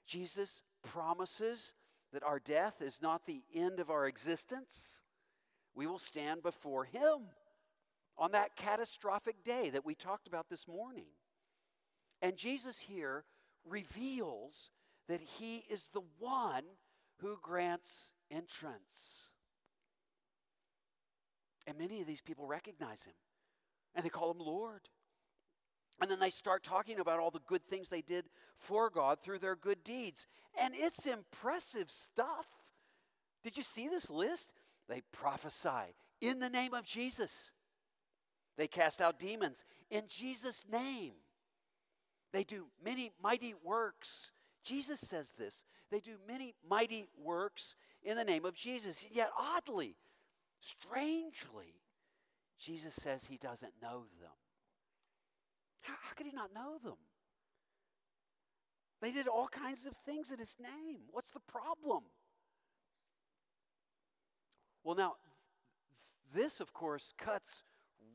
Jesus 0.07 0.63
promises 0.83 1.75
that 2.13 2.23
our 2.23 2.39
death 2.39 2.81
is 2.81 3.01
not 3.01 3.25
the 3.25 3.43
end 3.53 3.79
of 3.79 3.89
our 3.89 4.07
existence. 4.07 5.01
We 5.75 5.87
will 5.87 5.99
stand 5.99 6.41
before 6.41 6.85
Him 6.85 7.27
on 8.17 8.31
that 8.31 8.55
catastrophic 8.55 9.43
day 9.43 9.69
that 9.69 9.85
we 9.85 9.95
talked 9.95 10.27
about 10.27 10.49
this 10.49 10.67
morning. 10.67 11.05
And 12.21 12.35
Jesus 12.35 12.79
here 12.79 13.25
reveals 13.63 14.71
that 15.07 15.21
He 15.21 15.63
is 15.69 15.87
the 15.93 16.01
one 16.19 16.63
who 17.19 17.37
grants 17.41 18.11
entrance. 18.31 19.29
And 21.67 21.77
many 21.77 22.01
of 22.01 22.07
these 22.07 22.21
people 22.21 22.47
recognize 22.47 23.03
Him 23.03 23.13
and 23.95 24.05
they 24.05 24.09
call 24.09 24.31
Him 24.31 24.39
Lord. 24.39 24.81
And 25.99 26.11
then 26.11 26.19
they 26.19 26.29
start 26.29 26.63
talking 26.63 26.99
about 26.99 27.19
all 27.19 27.31
the 27.31 27.39
good 27.47 27.65
things 27.65 27.89
they 27.89 28.01
did 28.01 28.25
for 28.57 28.89
God 28.89 29.19
through 29.21 29.39
their 29.39 29.55
good 29.55 29.83
deeds. 29.83 30.27
And 30.59 30.73
it's 30.75 31.05
impressive 31.05 31.89
stuff. 31.89 32.45
Did 33.43 33.57
you 33.57 33.63
see 33.63 33.87
this 33.87 34.09
list? 34.09 34.51
They 34.87 35.01
prophesy 35.11 35.95
in 36.21 36.39
the 36.39 36.49
name 36.49 36.73
of 36.73 36.85
Jesus. 36.85 37.51
They 38.57 38.67
cast 38.67 39.01
out 39.01 39.19
demons 39.19 39.65
in 39.89 40.03
Jesus' 40.07 40.65
name. 40.71 41.13
They 42.33 42.43
do 42.43 42.67
many 42.83 43.11
mighty 43.21 43.53
works. 43.63 44.31
Jesus 44.63 44.99
says 44.99 45.31
this. 45.37 45.65
They 45.89 45.99
do 45.99 46.17
many 46.27 46.53
mighty 46.67 47.07
works 47.23 47.75
in 48.03 48.17
the 48.17 48.23
name 48.23 48.45
of 48.45 48.53
Jesus. 48.53 49.05
Yet, 49.11 49.29
oddly, 49.37 49.95
strangely, 50.59 51.81
Jesus 52.59 52.93
says 52.93 53.25
he 53.25 53.37
doesn't 53.37 53.73
know 53.81 54.05
them. 54.19 54.31
How, 55.87 55.93
how 56.01 56.13
could 56.15 56.25
he 56.25 56.33
not 56.33 56.53
know 56.53 56.77
them? 56.83 56.97
They 59.01 59.11
did 59.11 59.27
all 59.27 59.47
kinds 59.47 59.85
of 59.85 59.95
things 59.95 60.31
in 60.31 60.39
his 60.39 60.57
name. 60.59 61.01
What's 61.11 61.29
the 61.29 61.39
problem? 61.39 62.03
Well, 64.83 64.95
now, 64.95 65.15
this, 66.33 66.59
of 66.59 66.73
course, 66.73 67.13
cuts 67.17 67.63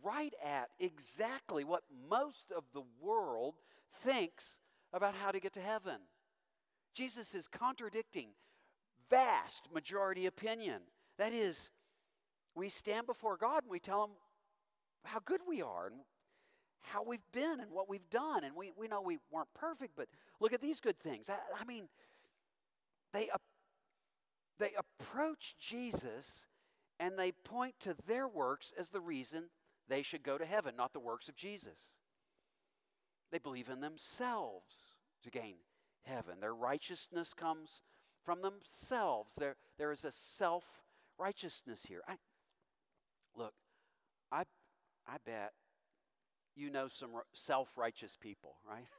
right 0.03 0.35
at 0.45 0.71
exactly 0.81 1.65
what 1.65 1.83
most 2.11 2.53
of 2.55 2.65
the 2.75 2.83
world 3.01 3.55
thinks 4.01 4.59
about 4.93 5.15
how 5.15 5.31
to 5.31 5.41
get 5.41 5.53
to 5.55 5.61
heaven. 5.61 5.99
Jesus 6.95 7.35
is 7.35 7.49
contradicting 7.49 8.31
vast 9.09 9.69
majority 9.73 10.27
opinion. 10.27 10.83
That 11.19 11.33
is, 11.33 11.71
we 12.55 12.69
stand 12.69 13.07
before 13.07 13.37
God 13.37 13.63
and 13.63 13.71
we 13.71 13.79
tell 13.79 14.05
him 14.05 14.11
how 15.05 15.21
good 15.25 15.41
we 15.47 15.63
are 15.63 15.87
and 15.87 16.01
how 16.83 17.03
we've 17.03 17.25
been 17.33 17.61
and 17.61 17.71
what 17.71 17.89
we've 17.89 18.09
done. 18.11 18.45
And 18.45 18.55
we, 18.55 18.73
we 18.77 18.89
know 18.89 19.01
we 19.01 19.19
weren't 19.31 19.53
perfect, 19.55 19.93
but 19.97 20.09
look 20.41 20.53
at 20.53 20.61
these 20.61 20.81
good 20.81 20.99
things. 20.99 21.29
I, 21.29 21.37
I 21.61 21.65
mean, 21.65 21.89
they, 23.13 23.29
they 24.59 24.71
approach 24.77 25.57
Jesus 25.59 26.47
and 26.99 27.19
they 27.19 27.33
point 27.33 27.75
to 27.81 27.97
their 28.07 28.29
works 28.29 28.73
as 28.79 28.91
the 28.91 29.01
reason 29.01 29.45
they 29.89 30.03
should 30.03 30.23
go 30.23 30.39
to 30.39 30.45
heaven, 30.47 30.77
not 30.77 30.93
the 30.93 31.01
works 31.01 31.29
of 31.29 31.37
Jesus. 31.37 31.93
They 33.31 33.39
believe 33.39 33.69
in 33.69 33.81
themselves 33.81 34.75
to 35.25 35.31
gain 35.31 35.57
heaven. 36.05 36.41
Their 36.41 36.55
righteousness 36.55 37.35
comes 37.35 37.83
from 38.25 38.43
themselves. 38.43 39.33
There, 39.39 39.57
there 39.79 39.91
is 39.91 40.05
a 40.05 40.13
self 40.13 40.65
righteousness 41.19 41.87
here. 41.89 42.03
I, 42.07 42.17
look, 43.37 43.55
I 44.31 44.45
I 45.07 45.17
bet 45.25 45.53
you 46.55 46.71
know 46.71 46.89
some 46.89 47.11
self 47.33 47.69
righteous 47.77 48.17
people, 48.21 48.57
right? 48.69 48.87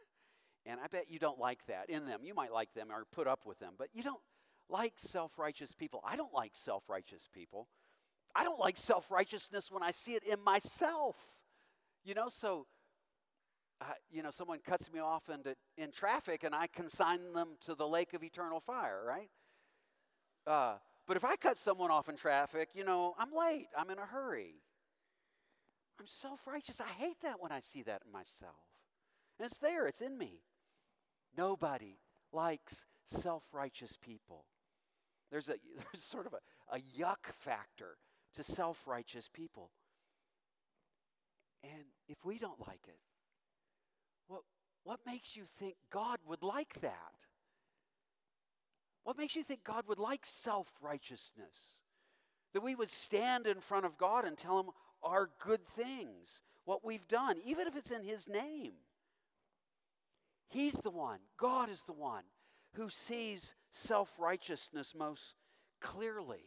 And 0.66 0.80
I 0.80 0.88
bet 0.88 1.10
you 1.10 1.20
don't 1.20 1.39
like 1.39 1.60
that 1.68 1.89
in 1.89 2.06
them. 2.06 2.22
You 2.24 2.34
might 2.34 2.54
like 2.54 2.74
them 2.74 2.88
or 2.89 3.04
put 3.12 3.28
up 3.28 3.46
with 3.46 3.60
them, 3.60 3.74
but 3.78 3.89
you 3.92 4.02
don't 4.02 4.22
like 4.70 4.94
self 4.96 5.38
righteous 5.38 5.74
people. 5.74 6.02
I 6.06 6.16
don't 6.16 6.34
like 6.34 6.52
self 6.54 6.84
righteous 6.88 7.28
people. 7.34 7.68
I 8.36 8.44
don't 8.44 8.60
like 8.60 8.78
self 8.78 9.12
righteousness 9.12 9.70
when 9.70 9.84
I 9.84 9.92
see 9.92 10.13
it 10.13 10.24
in 10.24 10.42
myself. 10.42 11.18
You 12.06 12.13
know, 12.13 12.30
so, 12.30 12.66
uh, 13.82 13.86
you 14.10 14.24
know, 14.24 14.32
someone 14.32 14.60
cuts 14.66 14.92
me 14.92 15.00
off 15.00 15.30
into, 15.30 15.56
in 15.78 15.92
traffic 15.92 16.44
and 16.44 16.54
I 16.54 16.68
consign 16.68 17.34
them 17.34 17.50
to 17.66 17.76
the 17.76 17.88
lake 17.88 18.13
of 18.13 18.24
eternal 18.24 18.60
fire, 18.60 19.02
right? 19.06 19.30
Uh, 20.46 20.76
but 21.08 21.18
if 21.18 21.24
I 21.24 21.36
cut 21.36 21.58
someone 21.58 21.92
off 21.92 22.10
in 22.10 22.16
traffic, 22.16 22.70
you 22.74 22.84
know, 22.84 23.16
I'm 23.18 23.32
late, 23.34 23.68
I'm 23.78 23.89
in 23.89 24.00
a 24.00 24.06
hurry. 24.06 24.56
I'm 26.04 26.08
self 26.08 26.46
righteous. 26.46 26.82
I 26.82 27.02
hate 27.02 27.22
that 27.24 27.42
when 27.42 27.54
I 27.54 27.62
see 27.62 27.82
that 27.84 28.02
in 28.06 28.12
myself. 28.12 28.60
And 29.39 29.46
it's 29.46 29.58
there, 29.58 29.88
it's 29.88 30.02
in 30.02 30.18
me. 30.18 30.42
Nobody 31.38 31.98
likes 32.34 32.88
self 33.06 33.44
righteous 33.54 33.98
people. 34.02 34.44
There's, 35.32 35.48
a, 35.48 35.54
there's 35.78 36.04
sort 36.04 36.26
of 36.26 36.34
a, 36.34 36.76
a 36.76 36.80
yuck 36.80 37.32
factor 37.32 37.96
to 38.36 38.44
self 38.44 38.86
righteous 38.86 39.30
people. 39.34 39.70
And 41.63 41.86
if 42.10 42.26
we 42.26 42.38
don't 42.38 42.60
like 42.68 42.82
it, 42.89 43.00
what, 44.28 44.42
what 44.84 45.00
makes 45.06 45.38
you 45.38 45.44
think 45.58 45.76
God 45.89 46.18
would 46.28 46.44
like 46.44 46.82
that? 46.82 47.28
What 49.06 49.18
makes 49.18 49.38
you 49.38 49.44
think 49.44 49.63
God 49.63 49.86
would 49.88 50.00
like 50.00 50.26
self 50.26 50.68
righteousness? 50.82 51.80
That 52.54 52.62
we 52.62 52.76
would 52.76 52.89
stand 52.89 53.48
in 53.48 53.62
front 53.62 53.86
of 53.86 53.98
God 53.98 54.26
and 54.26 54.38
tell 54.38 54.60
Him 54.60 54.66
our 55.04 55.30
good 55.39 55.66
things, 55.66 56.42
what 56.66 56.84
we've 56.84 57.08
done, 57.08 57.38
even 57.46 57.68
if 57.68 57.76
it's 57.76 57.92
in 57.92 58.04
His 58.04 58.28
name. 58.28 58.74
He's 60.50 60.74
the 60.74 60.92
one, 60.92 61.20
God 61.38 61.70
is 61.70 61.82
the 61.84 61.94
one 61.94 62.24
who 62.74 62.89
sees 62.89 63.56
self 63.72 64.12
righteousness 64.18 64.94
most 64.98 65.36
clearly. 65.80 66.46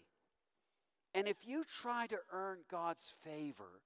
And 1.15 1.27
if 1.27 1.37
you 1.47 1.65
try 1.65 2.07
to 2.09 2.19
earn 2.33 2.59
God's 2.71 3.15
favor, 3.25 3.81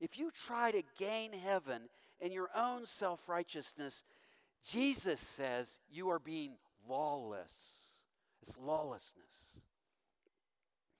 if 0.00 0.18
you 0.18 0.30
try 0.30 0.70
to 0.70 0.82
gain 0.98 1.32
heaven 1.32 1.88
in 2.20 2.32
your 2.32 2.48
own 2.56 2.86
self 2.86 3.28
righteousness, 3.28 4.04
Jesus 4.64 5.20
says 5.20 5.80
you 5.90 6.08
are 6.10 6.18
being 6.18 6.52
lawless. 6.88 7.52
It's 8.42 8.56
lawlessness. 8.56 9.54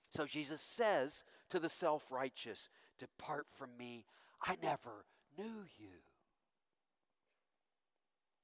So 0.09 0.25
Jesus 0.25 0.61
says 0.61 1.23
to 1.49 1.59
the 1.59 1.69
self 1.69 2.03
righteous, 2.11 2.69
Depart 2.99 3.47
from 3.57 3.69
me, 3.77 4.05
I 4.45 4.55
never 4.61 5.05
knew 5.37 5.65
you. 5.77 5.99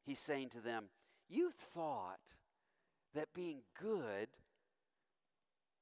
He's 0.05 0.19
saying 0.19 0.49
to 0.49 0.61
them, 0.61 0.85
You 1.29 1.51
thought 1.51 2.35
that 3.13 3.33
being 3.33 3.61
good 3.79 4.29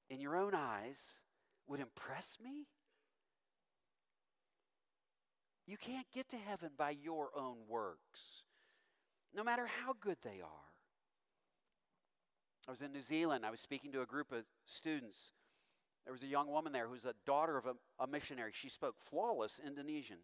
in 0.10 0.20
your 0.20 0.36
own 0.36 0.54
eyes 0.56 1.20
would 1.68 1.80
impress 1.80 2.38
me? 2.44 2.68
You 5.66 5.78
can't 5.78 6.08
get 6.14 6.30
to 6.30 6.38
heaven 6.38 6.72
by 6.78 6.92
your 6.92 7.30
own 7.36 7.58
works, 7.70 8.44
no 9.34 9.44
matter 9.44 9.66
how 9.66 9.94
good 10.00 10.18
they 10.22 10.42
are. 10.42 10.74
I 12.68 12.72
was 12.72 12.82
in 12.82 12.94
New 12.94 13.02
Zealand. 13.02 13.46
I 13.46 13.52
was 13.52 13.60
speaking 13.60 13.92
to 13.92 14.02
a 14.02 14.06
group 14.06 14.32
of 14.32 14.44
students. 14.66 15.32
There 16.06 16.14
was 16.14 16.24
a 16.24 16.28
young 16.28 16.48
woman 16.48 16.74
there 16.74 16.88
who's 16.88 17.06
a 17.06 17.14
daughter 17.26 17.58
of 17.58 17.66
a, 17.66 17.76
a 18.00 18.08
missionary. 18.08 18.52
She 18.54 18.70
spoke 18.70 18.96
flawless 19.00 19.60
Indonesian. 19.66 20.18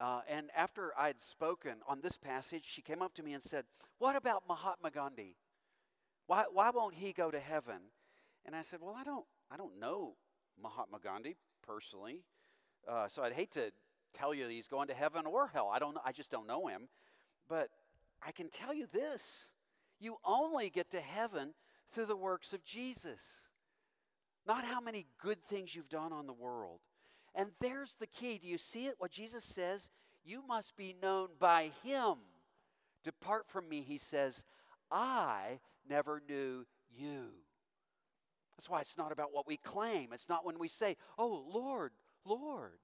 Uh, 0.00 0.20
and 0.28 0.48
after 0.56 0.92
I 0.98 1.08
had 1.08 1.20
spoken 1.20 1.74
on 1.86 2.00
this 2.00 2.16
passage, 2.16 2.64
she 2.64 2.82
came 2.82 3.02
up 3.02 3.14
to 3.14 3.22
me 3.22 3.34
and 3.34 3.42
said, 3.42 3.64
What 3.98 4.16
about 4.16 4.44
Mahatma 4.48 4.90
Gandhi? 4.90 5.36
Why, 6.26 6.44
why 6.50 6.70
won't 6.70 6.94
he 6.94 7.12
go 7.12 7.30
to 7.30 7.40
heaven? 7.40 7.80
And 8.46 8.56
I 8.56 8.62
said, 8.62 8.80
Well, 8.80 8.94
I 8.96 9.04
don't, 9.04 9.26
I 9.50 9.56
don't 9.56 9.78
know 9.78 10.14
Mahatma 10.62 10.98
Gandhi 11.02 11.36
personally. 11.66 12.22
Uh, 12.88 13.08
so 13.08 13.22
I'd 13.22 13.32
hate 13.32 13.52
to 13.52 13.72
tell 14.14 14.32
you 14.32 14.48
he's 14.48 14.68
going 14.68 14.88
to 14.88 14.94
heaven 14.94 15.26
or 15.26 15.48
hell. 15.48 15.70
I, 15.72 15.78
don't, 15.78 15.98
I 16.04 16.12
just 16.12 16.30
don't 16.30 16.46
know 16.46 16.66
him. 16.66 16.88
But 17.48 17.68
I 18.26 18.32
can 18.32 18.48
tell 18.48 18.72
you 18.72 18.86
this 18.92 19.50
you 19.98 20.16
only 20.24 20.70
get 20.70 20.90
to 20.92 21.00
heaven 21.00 21.52
through 21.90 22.06
the 22.06 22.16
works 22.16 22.52
of 22.52 22.64
Jesus, 22.64 23.48
not 24.50 24.64
how 24.64 24.80
many 24.80 25.06
good 25.22 25.40
things 25.44 25.76
you've 25.76 25.88
done 25.88 26.12
on 26.12 26.26
the 26.26 26.32
world. 26.32 26.80
And 27.36 27.50
there's 27.60 27.92
the 27.92 28.08
key. 28.08 28.38
Do 28.42 28.48
you 28.48 28.58
see 28.58 28.86
it? 28.86 28.96
What 28.98 29.12
Jesus 29.12 29.44
says? 29.44 29.92
You 30.24 30.42
must 30.46 30.76
be 30.76 30.96
known 31.00 31.28
by 31.38 31.70
him. 31.84 32.16
Depart 33.04 33.46
from 33.46 33.68
me, 33.68 33.80
he 33.80 33.96
says, 33.96 34.44
I 34.90 35.60
never 35.88 36.20
knew 36.28 36.66
you. 36.92 37.26
That's 38.56 38.68
why 38.68 38.80
it's 38.80 38.98
not 38.98 39.12
about 39.12 39.32
what 39.32 39.46
we 39.46 39.56
claim. 39.56 40.08
It's 40.12 40.28
not 40.28 40.44
when 40.44 40.58
we 40.58 40.66
say, 40.66 40.96
Oh, 41.16 41.44
Lord, 41.54 41.92
Lord. 42.26 42.80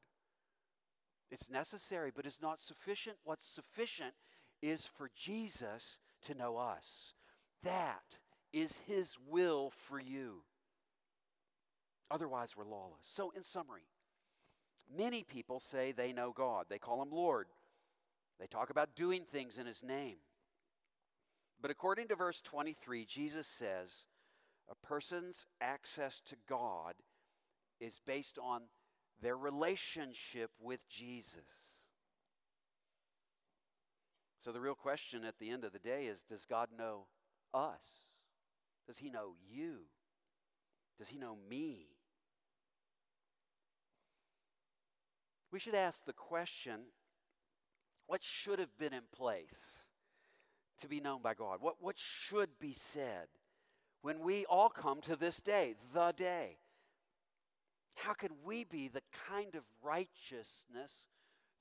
It's 1.33 1.51
necessary, 1.51 2.13
but 2.15 2.27
it's 2.27 2.41
not 2.41 2.61
sufficient. 2.61 3.17
What's 3.25 3.45
sufficient 3.45 4.15
is 4.63 4.87
for 4.87 5.11
Jesus 5.17 5.99
to 6.23 6.35
know 6.37 6.57
us. 6.57 7.15
That 7.65 8.19
is 8.53 8.79
his 8.87 9.17
will 9.29 9.71
for 9.71 9.99
you. 9.99 10.45
Otherwise, 12.11 12.57
we're 12.57 12.64
lawless. 12.64 13.03
So, 13.03 13.33
in 13.37 13.42
summary, 13.42 13.83
Many 14.95 15.25
people 15.25 15.59
say 15.59 15.92
they 15.92 16.12
know 16.12 16.33
God, 16.33 16.66
they 16.69 16.79
call 16.79 17.03
him 17.03 17.11
Lord. 17.11 17.49
They 18.38 18.47
talk 18.47 18.71
about 18.71 18.95
doing 18.95 19.25
things 19.25 19.59
in 19.59 19.66
his 19.66 19.83
name. 19.83 20.16
But 21.61 21.71
according 21.71 22.09
to 22.09 22.16
verse 22.16 22.40
23, 22.42 23.05
Jesus 23.07 23.47
says 23.47 24.05
a 24.71 24.87
person's 24.87 25.47
access 25.61 26.21
to 26.27 26.37
God 26.49 26.95
is 27.81 28.01
based 28.07 28.38
on 28.38 28.62
their 29.23 29.37
relationship 29.37 30.51
with 30.61 30.88
Jesus. 30.88 31.79
So 34.38 34.53
the 34.53 34.61
real 34.61 34.75
question 34.75 35.25
at 35.25 35.38
the 35.38 35.51
end 35.51 35.64
of 35.64 35.73
the 35.73 35.79
day 35.79 36.07
is 36.07 36.23
Does 36.23 36.45
God 36.45 36.69
know 36.77 37.07
us? 37.53 38.07
Does 38.87 38.99
He 38.99 39.11
know 39.11 39.35
you? 39.51 39.87
Does 40.99 41.09
He 41.09 41.19
know 41.19 41.37
me? 41.49 41.96
We 45.57 45.61
should 45.61 45.75
ask 45.75 46.05
the 46.05 46.12
question 46.12 46.81
what 48.09 48.23
should 48.23 48.59
have 48.59 48.77
been 48.79 48.92
in 48.92 49.05
place 49.11 49.59
to 50.81 50.87
be 50.87 51.01
known 51.01 51.23
by 51.23 51.33
God? 51.33 51.62
What, 51.62 51.77
what 51.81 51.95
should 51.97 52.51
be 52.61 52.75
said 52.75 53.29
when 54.03 54.21
we 54.21 54.45
all 54.51 54.69
come 54.69 55.01
to 55.01 55.16
this 55.16 55.40
day, 55.40 55.73
the 55.95 56.12
day? 56.14 56.59
How 57.95 58.12
can 58.12 58.33
we 58.45 58.64
be 58.64 58.88
the 58.88 59.01
kind 59.31 59.55
of 59.55 59.62
righteousness 59.83 60.92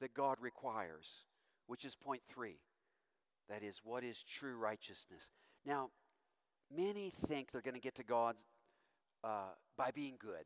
that 0.01 0.13
God 0.13 0.39
requires? 0.41 1.10
Which 1.67 1.86
is 1.86 1.95
point 1.95 2.23
three. 2.27 2.58
That 3.47 3.63
is, 3.63 3.79
what 3.81 4.03
is 4.03 4.21
true 4.23 4.58
righteousness? 4.58 5.31
Now, 5.65 5.89
many 6.69 7.13
think 7.27 7.49
they're 7.49 7.62
going 7.62 7.75
to 7.75 7.79
get 7.79 7.95
to 7.95 8.03
God 8.03 8.36
uh, 9.23 9.53
by 9.77 9.91
being 9.91 10.15
good. 10.19 10.43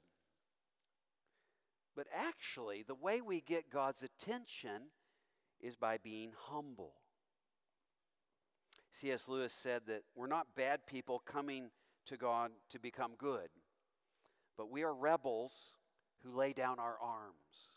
But 1.95 2.07
actually, 2.15 2.83
the 2.83 2.95
way 2.95 3.21
we 3.21 3.41
get 3.41 3.69
God's 3.69 4.03
attention 4.03 4.91
is 5.59 5.75
by 5.75 5.97
being 5.97 6.31
humble. 6.37 6.93
C.S. 8.91 9.27
Lewis 9.27 9.53
said 9.53 9.83
that 9.87 10.03
we're 10.15 10.27
not 10.27 10.55
bad 10.55 10.85
people 10.85 11.19
coming 11.19 11.69
to 12.05 12.17
God 12.17 12.51
to 12.69 12.79
become 12.79 13.11
good, 13.17 13.49
but 14.57 14.71
we 14.71 14.83
are 14.83 14.93
rebels 14.93 15.51
who 16.23 16.35
lay 16.35 16.53
down 16.53 16.79
our 16.79 16.97
arms. 17.01 17.73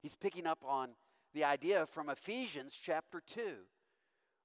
He's 0.00 0.14
picking 0.14 0.46
up 0.46 0.62
on 0.64 0.90
the 1.34 1.44
idea 1.44 1.86
from 1.86 2.08
Ephesians 2.08 2.78
chapter 2.80 3.20
2, 3.26 3.40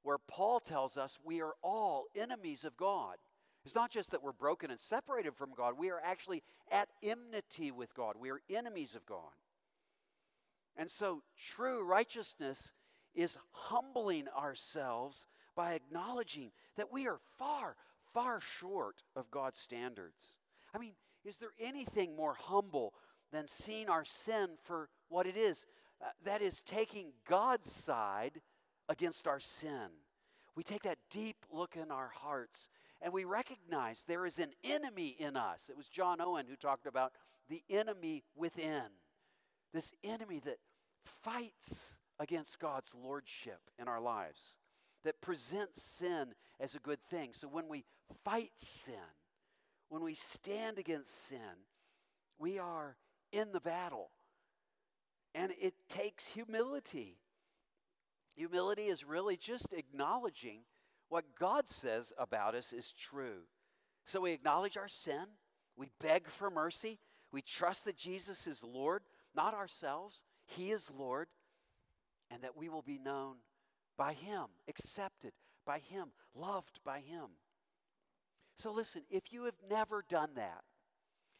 where 0.04 0.18
Paul 0.18 0.60
tells 0.60 0.98
us 0.98 1.20
we 1.24 1.42
are 1.42 1.54
all 1.62 2.06
enemies 2.16 2.66
of 2.66 2.76
God. 2.76 3.18
It's 3.66 3.76
not 3.76 3.92
just 3.92 4.12
that 4.12 4.24
we're 4.24 4.32
broken 4.32 4.72
and 4.72 4.80
separated 4.80 5.36
from 5.36 5.54
God, 5.56 5.78
we 5.78 5.92
are 5.92 6.02
actually 6.04 6.44
at 6.72 6.90
enmity 7.04 7.72
with 7.72 7.94
God. 7.94 8.16
We 8.20 8.32
are 8.32 8.42
enemies 8.50 8.96
of 8.96 9.06
God. 9.06 9.32
And 10.76 10.90
so, 10.90 11.22
true 11.38 11.84
righteousness 11.84 12.74
is 13.14 13.38
humbling 13.52 14.28
ourselves 14.30 15.28
by 15.56 15.74
acknowledging 15.74 16.52
that 16.78 16.92
we 16.92 17.08
are 17.08 17.20
far, 17.38 17.76
far 18.14 18.40
short 18.60 19.04
of 19.16 19.30
God's 19.30 19.60
standards. 19.60 20.38
I 20.74 20.78
mean, 20.78 20.94
is 21.26 21.38
there 21.38 21.52
anything 21.60 22.16
more 22.16 22.34
humble 22.34 22.94
than 23.32 23.48
seeing 23.48 23.90
our 23.90 24.06
sin 24.06 24.52
for 24.64 24.90
what 25.10 25.28
it 25.28 25.36
is? 25.38 25.66
Uh, 26.02 26.06
that 26.24 26.42
is, 26.42 26.62
taking 26.62 27.12
God's 27.28 27.72
side 27.72 28.42
against 28.90 29.28
our 29.28 29.40
sin. 29.40 29.90
We 30.56 30.64
take 30.64 30.84
that 30.84 30.98
deep 31.10 31.38
look 31.52 31.76
in 31.76 31.92
our 31.92 32.12
hearts 32.14 32.70
and 33.02 33.14
we 33.14 33.24
recognize 33.24 34.04
there 34.04 34.26
is 34.26 34.38
an 34.38 34.52
enemy 34.64 35.16
in 35.18 35.36
us. 35.36 35.70
It 35.70 35.78
was 35.78 35.88
John 35.88 36.22
Owen 36.22 36.46
who 36.48 36.56
talked 36.56 36.86
about 36.86 37.14
the 37.50 37.64
enemy 37.70 38.24
within. 38.36 38.84
this 39.74 39.94
enemy 40.04 40.40
that 40.46 40.58
fights 41.06 41.96
against 42.20 42.60
God's 42.60 42.94
lordship 42.94 43.60
in 43.80 43.88
our 43.88 44.02
lives, 44.02 44.56
that 45.04 45.22
presents 45.22 45.82
sin 45.82 46.34
as 46.60 46.76
a 46.76 46.80
good 46.80 47.02
thing. 47.10 47.32
So 47.34 47.48
when 47.48 47.68
we 47.68 47.86
fight 48.24 48.52
sin, 48.58 48.94
when 49.90 50.04
we 50.04 50.14
stand 50.14 50.78
against 50.78 51.28
sin, 51.28 51.66
we 52.38 52.60
are 52.60 52.98
in 53.32 53.52
the 53.52 53.60
battle. 53.60 54.12
And 55.34 55.54
it 55.60 55.74
takes 55.90 56.28
humility. 56.28 57.18
Humility 58.42 58.88
is 58.88 59.06
really 59.06 59.38
just 59.38 59.72
acknowledging 59.72 60.62
what 61.10 61.36
God 61.38 61.68
says 61.68 62.12
about 62.18 62.56
us 62.56 62.74
is 62.74 62.92
true. 62.92 63.44
So 64.04 64.22
we 64.22 64.32
acknowledge 64.32 64.78
our 64.78 64.88
sin, 64.88 65.26
we 65.76 65.92
beg 66.02 66.28
for 66.28 66.50
mercy, 66.50 66.98
we 67.32 67.44
trust 67.44 67.86
that 67.86 67.96
Jesus 67.96 68.48
is 68.48 68.64
Lord, 68.64 69.04
not 69.36 69.54
ourselves. 69.54 70.24
He 70.48 70.72
is 70.72 70.90
Lord, 70.90 71.28
and 72.32 72.42
that 72.42 72.58
we 72.58 72.68
will 72.68 72.82
be 72.82 72.98
known 72.98 73.36
by 73.96 74.14
Him, 74.14 74.46
accepted 74.68 75.34
by 75.64 75.78
Him, 75.78 76.08
loved 76.34 76.80
by 76.84 76.98
Him. 77.00 77.28
So 78.56 78.74
listen, 78.74 79.04
if 79.12 79.32
you 79.32 79.44
have 79.44 79.62
never 79.70 80.04
done 80.10 80.32
that, 80.38 80.64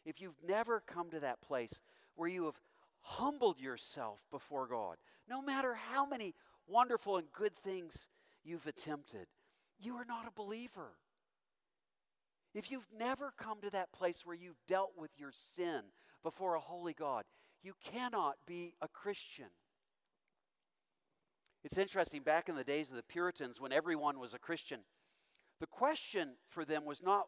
if 0.06 0.22
you've 0.22 0.38
never 0.48 0.84
come 0.86 1.10
to 1.10 1.22
that 1.22 1.42
place 1.42 1.82
where 2.14 2.30
you 2.30 2.46
have 2.46 2.62
humbled 3.02 3.60
yourself 3.60 4.20
before 4.30 4.68
God, 4.68 4.98
no 5.28 5.42
matter 5.42 5.74
how 5.74 6.06
many 6.06 6.36
wonderful 6.72 7.18
and 7.18 7.32
good 7.32 7.56
things 7.56 8.08
you've 8.44 8.66
attempted, 8.66 9.28
you 9.80 9.96
are 9.96 10.06
not 10.06 10.28
a 10.28 10.32
believer. 10.32 10.94
If 12.54 12.72
you've 12.72 12.88
never 12.98 13.34
come 13.38 13.62
to 13.62 13.70
that 13.72 13.94
place 13.94 14.26
where 14.26 14.36
you've 14.36 14.62
dealt 14.68 14.92
with 14.98 15.12
your 15.18 15.32
sin 15.32 15.82
before 16.24 16.56
a 16.56 16.60
holy 16.60 16.94
God, 16.94 17.24
you 17.64 17.74
cannot 17.84 18.36
be 18.46 18.74
a 18.82 18.88
Christian. 18.88 19.48
It's 21.64 21.78
interesting, 21.78 22.24
back 22.24 22.50
in 22.50 22.56
the 22.56 22.64
days 22.64 22.90
of 22.90 22.96
the 22.96 23.04
Puritans, 23.04 23.62
when 23.62 23.72
everyone 23.72 24.20
was 24.20 24.34
a 24.34 24.40
Christian, 24.40 24.80
the 25.60 25.68
question 25.68 26.32
for 26.50 26.66
them 26.66 26.86
was 26.86 27.04
not 27.04 27.28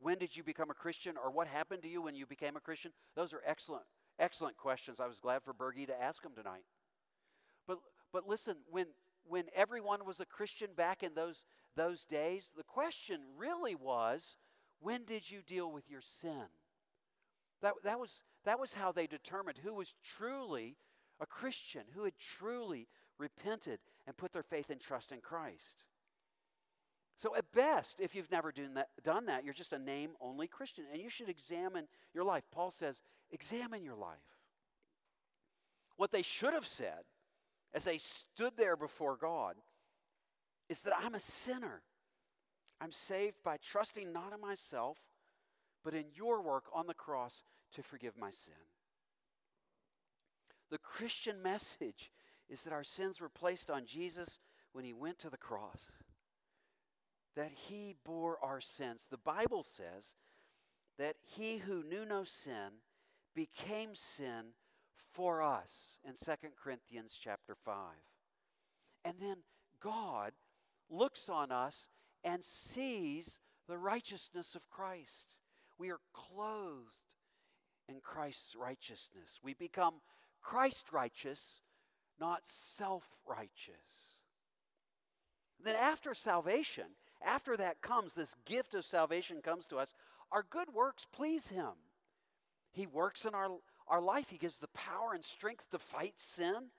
when 0.00 0.18
did 0.18 0.36
you 0.36 0.42
become 0.42 0.70
a 0.70 0.74
Christian 0.74 1.14
or 1.22 1.30
what 1.30 1.46
happened 1.46 1.82
to 1.82 1.88
you 1.88 2.02
when 2.02 2.14
you 2.14 2.26
became 2.26 2.56
a 2.56 2.60
Christian. 2.60 2.92
Those 3.14 3.32
are 3.32 3.42
excellent, 3.46 3.84
excellent 4.18 4.56
questions. 4.56 4.98
I 4.98 5.06
was 5.06 5.18
glad 5.18 5.42
for 5.42 5.52
Bergie 5.52 5.86
to 5.86 6.02
ask 6.02 6.22
them 6.22 6.32
tonight. 6.34 6.64
But, 7.66 7.78
but 8.14 8.28
listen, 8.28 8.54
when, 8.70 8.86
when 9.26 9.46
everyone 9.56 10.06
was 10.06 10.20
a 10.20 10.24
Christian 10.24 10.70
back 10.76 11.02
in 11.02 11.14
those, 11.14 11.44
those 11.76 12.04
days, 12.04 12.52
the 12.56 12.62
question 12.62 13.18
really 13.36 13.74
was 13.74 14.36
when 14.78 15.04
did 15.04 15.28
you 15.28 15.40
deal 15.44 15.72
with 15.72 15.90
your 15.90 16.00
sin? 16.00 16.44
That, 17.60 17.72
that, 17.82 17.98
was, 17.98 18.22
that 18.44 18.60
was 18.60 18.72
how 18.72 18.92
they 18.92 19.08
determined 19.08 19.58
who 19.58 19.74
was 19.74 19.94
truly 20.04 20.76
a 21.20 21.26
Christian, 21.26 21.82
who 21.92 22.04
had 22.04 22.14
truly 22.38 22.86
repented 23.18 23.80
and 24.06 24.16
put 24.16 24.32
their 24.32 24.42
faith 24.44 24.70
and 24.70 24.80
trust 24.80 25.10
in 25.10 25.20
Christ. 25.20 25.84
So, 27.16 27.34
at 27.36 27.50
best, 27.52 28.00
if 28.00 28.14
you've 28.14 28.30
never 28.30 28.52
done 28.52 28.74
that, 28.74 28.88
done 29.02 29.26
that, 29.26 29.44
you're 29.44 29.54
just 29.54 29.72
a 29.72 29.78
name 29.78 30.10
only 30.20 30.46
Christian, 30.46 30.84
and 30.92 31.00
you 31.00 31.08
should 31.08 31.28
examine 31.28 31.86
your 32.12 32.24
life. 32.24 32.44
Paul 32.52 32.70
says, 32.70 33.02
examine 33.32 33.82
your 33.82 33.96
life. 33.96 34.18
What 35.96 36.12
they 36.12 36.22
should 36.22 36.54
have 36.54 36.66
said 36.66 37.04
as 37.74 37.84
they 37.84 37.98
stood 37.98 38.52
there 38.56 38.76
before 38.76 39.16
God 39.16 39.56
is 40.68 40.80
that 40.82 40.94
I'm 40.98 41.14
a 41.14 41.20
sinner. 41.20 41.82
I'm 42.80 42.92
saved 42.92 43.36
by 43.44 43.56
trusting 43.56 44.12
not 44.12 44.32
in 44.32 44.40
myself, 44.40 44.98
but 45.82 45.94
in 45.94 46.04
your 46.14 46.40
work 46.40 46.64
on 46.72 46.86
the 46.86 46.94
cross 46.94 47.42
to 47.72 47.82
forgive 47.82 48.16
my 48.16 48.30
sin. 48.30 48.54
The 50.70 50.78
Christian 50.78 51.42
message 51.42 52.10
is 52.48 52.62
that 52.62 52.72
our 52.72 52.84
sins 52.84 53.20
were 53.20 53.28
placed 53.28 53.70
on 53.70 53.84
Jesus 53.84 54.38
when 54.72 54.84
he 54.84 54.92
went 54.92 55.18
to 55.20 55.30
the 55.30 55.36
cross, 55.36 55.90
that 57.36 57.52
he 57.52 57.96
bore 58.04 58.38
our 58.42 58.60
sins. 58.60 59.06
The 59.10 59.18
Bible 59.18 59.62
says 59.62 60.14
that 60.98 61.16
he 61.22 61.58
who 61.58 61.82
knew 61.82 62.04
no 62.04 62.24
sin 62.24 62.80
became 63.34 63.94
sin 63.94 64.54
for 65.14 65.42
us 65.42 65.98
in 66.06 66.14
2 66.14 66.32
Corinthians 66.62 67.18
chapter 67.18 67.54
5. 67.54 67.76
And 69.04 69.14
then 69.20 69.36
God 69.80 70.32
looks 70.90 71.28
on 71.28 71.52
us 71.52 71.88
and 72.24 72.42
sees 72.44 73.40
the 73.68 73.78
righteousness 73.78 74.54
of 74.54 74.68
Christ. 74.70 75.36
We 75.78 75.90
are 75.90 76.00
clothed 76.12 76.88
in 77.88 78.00
Christ's 78.00 78.56
righteousness. 78.56 79.38
We 79.42 79.54
become 79.54 79.94
Christ 80.42 80.92
righteous, 80.92 81.60
not 82.20 82.42
self 82.44 83.04
righteous. 83.26 84.20
Then, 85.62 85.76
after 85.76 86.14
salvation, 86.14 86.84
after 87.24 87.56
that 87.56 87.80
comes, 87.80 88.14
this 88.14 88.36
gift 88.44 88.74
of 88.74 88.84
salvation 88.84 89.40
comes 89.42 89.66
to 89.66 89.76
us, 89.76 89.94
our 90.30 90.44
good 90.48 90.74
works 90.74 91.06
please 91.10 91.48
Him. 91.48 91.72
He 92.72 92.86
works 92.86 93.24
in 93.24 93.34
our, 93.34 93.50
our 93.88 94.00
life, 94.00 94.30
He 94.30 94.38
gives 94.38 94.58
the 94.58 94.68
power 94.68 95.12
and 95.14 95.24
strength 95.24 95.70
to 95.70 95.78
fight 95.78 96.14
sin. 96.16 96.70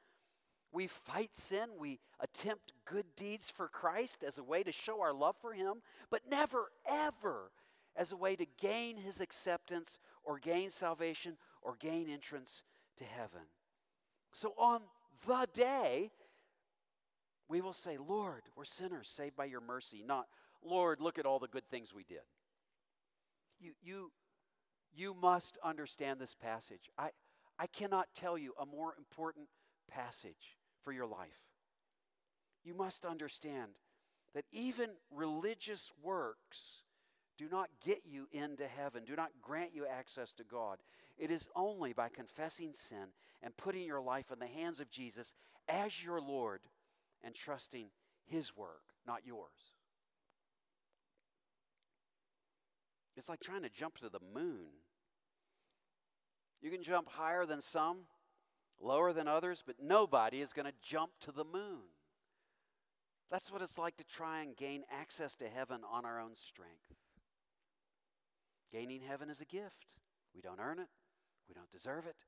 We 0.71 0.87
fight 0.87 1.33
sin, 1.33 1.69
we 1.79 1.99
attempt 2.19 2.73
good 2.85 3.05
deeds 3.15 3.49
for 3.49 3.69
Christ 3.69 4.23
as 4.23 4.37
a 4.37 4.43
way 4.43 4.61
to 4.63 4.73
show 4.73 5.01
our 5.01 5.13
love 5.13 5.35
for 5.39 5.53
Him, 5.53 5.75
but 6.09 6.21
never, 6.29 6.65
ever 6.85 7.51
as 7.95 8.11
a 8.11 8.17
way 8.17 8.35
to 8.35 8.45
gain 8.59 8.97
His 8.97 9.21
acceptance 9.21 9.99
or 10.23 10.37
gain 10.37 10.69
salvation 10.69 11.37
or 11.61 11.75
gain 11.79 12.09
entrance 12.09 12.63
to 12.97 13.05
heaven. 13.05 13.47
So 14.33 14.53
on 14.57 14.81
the 15.25 15.47
day, 15.53 16.11
we 17.47 17.61
will 17.61 17.73
say, 17.73 17.97
Lord, 17.97 18.41
we're 18.55 18.65
sinners 18.65 19.07
saved 19.07 19.35
by 19.35 19.45
your 19.45 19.61
mercy, 19.61 20.03
not, 20.05 20.27
Lord, 20.63 20.99
look 20.99 21.17
at 21.17 21.25
all 21.25 21.39
the 21.39 21.47
good 21.47 21.67
things 21.69 21.93
we 21.93 22.03
did. 22.03 22.19
You, 23.59 23.71
you, 23.81 24.11
you 24.95 25.13
must 25.13 25.57
understand 25.63 26.19
this 26.19 26.35
passage. 26.35 26.89
I, 26.97 27.09
I 27.59 27.67
cannot 27.67 28.07
tell 28.15 28.37
you 28.37 28.53
a 28.59 28.65
more 28.65 28.93
important 28.97 29.47
passage 29.89 30.57
for 30.83 30.91
your 30.91 31.05
life. 31.05 31.27
You 32.63 32.73
must 32.73 33.05
understand 33.05 33.71
that 34.33 34.45
even 34.51 34.89
religious 35.11 35.91
works 36.01 36.83
do 37.37 37.47
not 37.51 37.69
get 37.85 38.01
you 38.05 38.27
into 38.31 38.65
heaven, 38.65 39.03
do 39.05 39.15
not 39.15 39.31
grant 39.41 39.75
you 39.75 39.85
access 39.85 40.31
to 40.33 40.43
God. 40.43 40.79
It 41.17 41.31
is 41.31 41.49
only 41.55 41.93
by 41.93 42.09
confessing 42.09 42.73
sin 42.73 43.07
and 43.41 43.55
putting 43.57 43.85
your 43.85 44.01
life 44.01 44.31
in 44.31 44.39
the 44.39 44.47
hands 44.47 44.79
of 44.79 44.89
Jesus 44.89 45.35
as 45.67 46.03
your 46.03 46.21
Lord 46.21 46.61
and 47.23 47.35
trusting 47.35 47.87
His 48.25 48.55
work, 48.55 48.83
not 49.05 49.25
yours. 49.25 49.75
It's 53.17 53.29
like 53.29 53.39
trying 53.39 53.63
to 53.63 53.69
jump 53.69 53.97
to 53.99 54.09
the 54.09 54.19
moon. 54.33 54.67
You 56.65 56.71
can 56.71 56.81
jump 56.81 57.09
higher 57.09 57.45
than 57.45 57.61
some, 57.61 58.07
lower 58.81 59.13
than 59.13 59.27
others, 59.27 59.63
but 59.63 59.75
nobody 59.79 60.41
is 60.41 60.51
going 60.51 60.65
to 60.65 60.73
jump 60.81 61.11
to 61.21 61.31
the 61.31 61.43
moon. 61.43 61.83
That's 63.29 63.51
what 63.51 63.61
it's 63.61 63.77
like 63.77 63.97
to 63.97 64.03
try 64.03 64.41
and 64.41 64.57
gain 64.57 64.81
access 64.91 65.35
to 65.35 65.47
heaven 65.47 65.81
on 65.87 66.05
our 66.05 66.19
own 66.19 66.33
strength. 66.33 66.97
Gaining 68.71 69.01
heaven 69.07 69.29
is 69.29 69.41
a 69.41 69.45
gift. 69.45 69.97
We 70.33 70.41
don't 70.41 70.59
earn 70.59 70.79
it, 70.79 70.87
we 71.47 71.53
don't 71.53 71.69
deserve 71.69 72.07
it. 72.07 72.25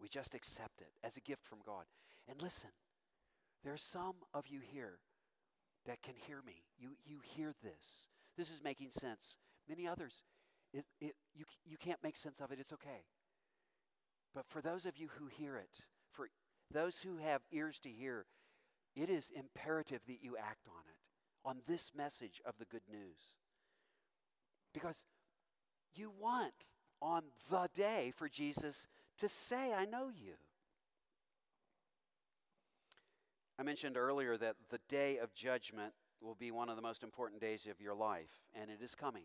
We 0.00 0.08
just 0.08 0.36
accept 0.36 0.80
it 0.80 0.92
as 1.02 1.16
a 1.16 1.20
gift 1.20 1.44
from 1.44 1.58
God. 1.66 1.86
And 2.30 2.40
listen, 2.40 2.70
there 3.64 3.72
are 3.72 3.76
some 3.76 4.14
of 4.32 4.46
you 4.46 4.60
here 4.60 5.00
that 5.86 6.02
can 6.02 6.14
hear 6.28 6.40
me. 6.46 6.62
You, 6.78 6.90
you 7.04 7.18
hear 7.34 7.52
this. 7.64 8.06
This 8.38 8.50
is 8.50 8.62
making 8.62 8.92
sense. 8.92 9.38
Many 9.68 9.88
others, 9.88 10.22
it, 10.72 10.84
it, 11.00 11.16
you, 11.34 11.46
you 11.64 11.76
can't 11.78 12.00
make 12.04 12.14
sense 12.14 12.38
of 12.38 12.52
it. 12.52 12.60
It's 12.60 12.72
okay. 12.74 13.06
But 14.34 14.46
for 14.46 14.60
those 14.60 14.86
of 14.86 14.96
you 14.96 15.08
who 15.18 15.26
hear 15.26 15.56
it, 15.56 15.84
for 16.10 16.28
those 16.70 17.02
who 17.02 17.18
have 17.18 17.42
ears 17.50 17.78
to 17.80 17.90
hear, 17.90 18.26
it 18.96 19.10
is 19.10 19.30
imperative 19.34 20.00
that 20.06 20.22
you 20.22 20.36
act 20.36 20.66
on 20.68 20.82
it, 20.88 21.48
on 21.48 21.60
this 21.66 21.92
message 21.96 22.40
of 22.44 22.58
the 22.58 22.64
good 22.64 22.82
news. 22.90 23.36
Because 24.72 25.04
you 25.94 26.12
want 26.18 26.72
on 27.00 27.24
the 27.50 27.68
day 27.74 28.12
for 28.16 28.28
Jesus 28.28 28.86
to 29.18 29.28
say, 29.28 29.74
I 29.74 29.84
know 29.84 30.08
you. 30.08 30.34
I 33.58 33.62
mentioned 33.62 33.96
earlier 33.96 34.36
that 34.38 34.56
the 34.70 34.80
day 34.88 35.18
of 35.18 35.34
judgment 35.34 35.92
will 36.20 36.34
be 36.34 36.50
one 36.50 36.68
of 36.68 36.76
the 36.76 36.82
most 36.82 37.02
important 37.02 37.40
days 37.40 37.66
of 37.66 37.80
your 37.80 37.94
life, 37.94 38.30
and 38.54 38.70
it 38.70 38.82
is 38.82 38.94
coming. 38.94 39.24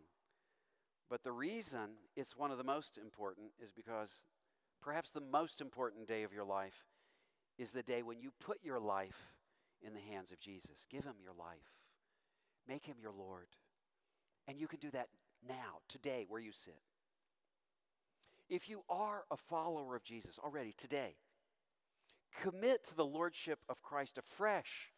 But 1.10 1.24
the 1.24 1.32
reason 1.32 1.92
it's 2.16 2.36
one 2.36 2.52
of 2.52 2.58
the 2.58 2.64
most 2.64 2.98
important 2.98 3.52
is 3.64 3.72
because 3.72 4.24
perhaps 4.82 5.12
the 5.12 5.22
most 5.22 5.62
important 5.62 6.08
day 6.08 6.24
of 6.24 6.34
your 6.34 6.46
life 6.46 6.86
is 7.58 7.72
the 7.72 7.84
day 7.84 8.04
when 8.04 8.20
you 8.20 8.32
put 8.40 8.58
your 8.64 8.80
life 8.80 9.36
in 9.82 9.94
the 9.94 10.00
hands 10.00 10.32
of 10.32 10.40
Jesus. 10.40 10.86
Give 10.90 11.04
him 11.04 11.16
your 11.22 11.34
life, 11.38 11.74
make 12.68 12.86
him 12.86 12.98
your 13.02 13.12
Lord. 13.12 13.48
And 14.48 14.60
you 14.60 14.68
can 14.68 14.80
do 14.80 14.92
that 14.92 15.08
now, 15.48 15.82
today, 15.90 16.26
where 16.28 16.42
you 16.42 16.52
sit. 16.52 16.80
If 18.50 18.70
you 18.70 18.84
are 18.90 19.26
a 19.30 19.38
follower 19.38 19.96
of 19.96 20.04
Jesus 20.04 20.40
already 20.40 20.74
today, 20.78 21.16
commit 22.42 22.84
to 22.86 22.96
the 22.96 23.06
lordship 23.06 23.60
of 23.68 23.82
Christ 23.82 24.18
afresh, 24.18 24.94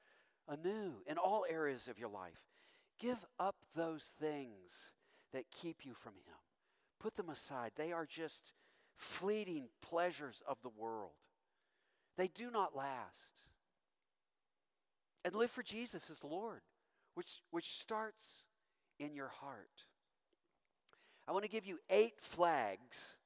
anew, 0.47 1.01
in 1.07 1.17
all 1.17 1.45
areas 1.49 1.87
of 1.87 1.97
your 1.97 2.09
life. 2.09 2.41
Give 2.99 3.25
up 3.39 3.55
those 3.75 4.11
things 4.19 4.93
that 5.33 5.51
keep 5.51 5.85
you 5.85 5.93
from 5.93 6.13
Him. 6.13 6.35
Put 6.99 7.15
them 7.15 7.29
aside. 7.29 7.71
They 7.75 7.91
are 7.91 8.05
just 8.05 8.51
fleeting 8.99 9.69
pleasures 9.81 10.43
of 10.47 10.57
the 10.61 10.69
world, 10.69 11.13
they 12.17 12.27
do 12.27 12.51
not 12.51 12.75
last. 12.75 13.43
And 15.25 15.33
live 15.33 15.51
for 15.51 15.63
Jesus 15.63 16.09
as 16.09 16.23
Lord, 16.23 16.61
which, 17.15 17.41
which 17.51 17.79
starts 17.79 18.45
in 18.99 19.13
your 19.13 19.29
heart. 19.29 19.85
I 21.27 21.31
want 21.31 21.43
to 21.43 21.49
give 21.49 21.65
you 21.65 21.79
eight 21.89 22.19
flags 22.19 23.17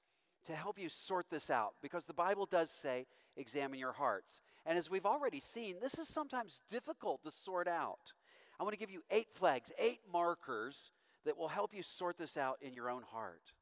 to 0.45 0.53
help 0.53 0.77
you 0.77 0.89
sort 0.89 1.27
this 1.29 1.49
out 1.49 1.73
because 1.81 2.05
the 2.05 2.13
Bible 2.13 2.45
does 2.45 2.69
say, 2.69 3.05
examine 3.35 3.79
your 3.79 3.93
hearts. 3.93 4.41
And 4.65 4.77
as 4.77 4.89
we've 4.89 5.05
already 5.05 5.39
seen, 5.39 5.77
this 5.81 5.97
is 5.97 6.07
sometimes 6.07 6.61
difficult 6.69 7.23
to 7.23 7.31
sort 7.31 7.67
out. 7.67 8.13
I 8.59 8.63
want 8.63 8.73
to 8.73 8.79
give 8.79 8.91
you 8.91 9.03
eight 9.09 9.27
flags, 9.33 9.71
eight 9.79 9.99
markers 10.11 10.91
that 11.25 11.37
will 11.37 11.47
help 11.47 11.73
you 11.73 11.81
sort 11.81 12.17
this 12.17 12.37
out 12.37 12.57
in 12.61 12.73
your 12.73 12.89
own 12.89 13.03
heart. 13.03 13.53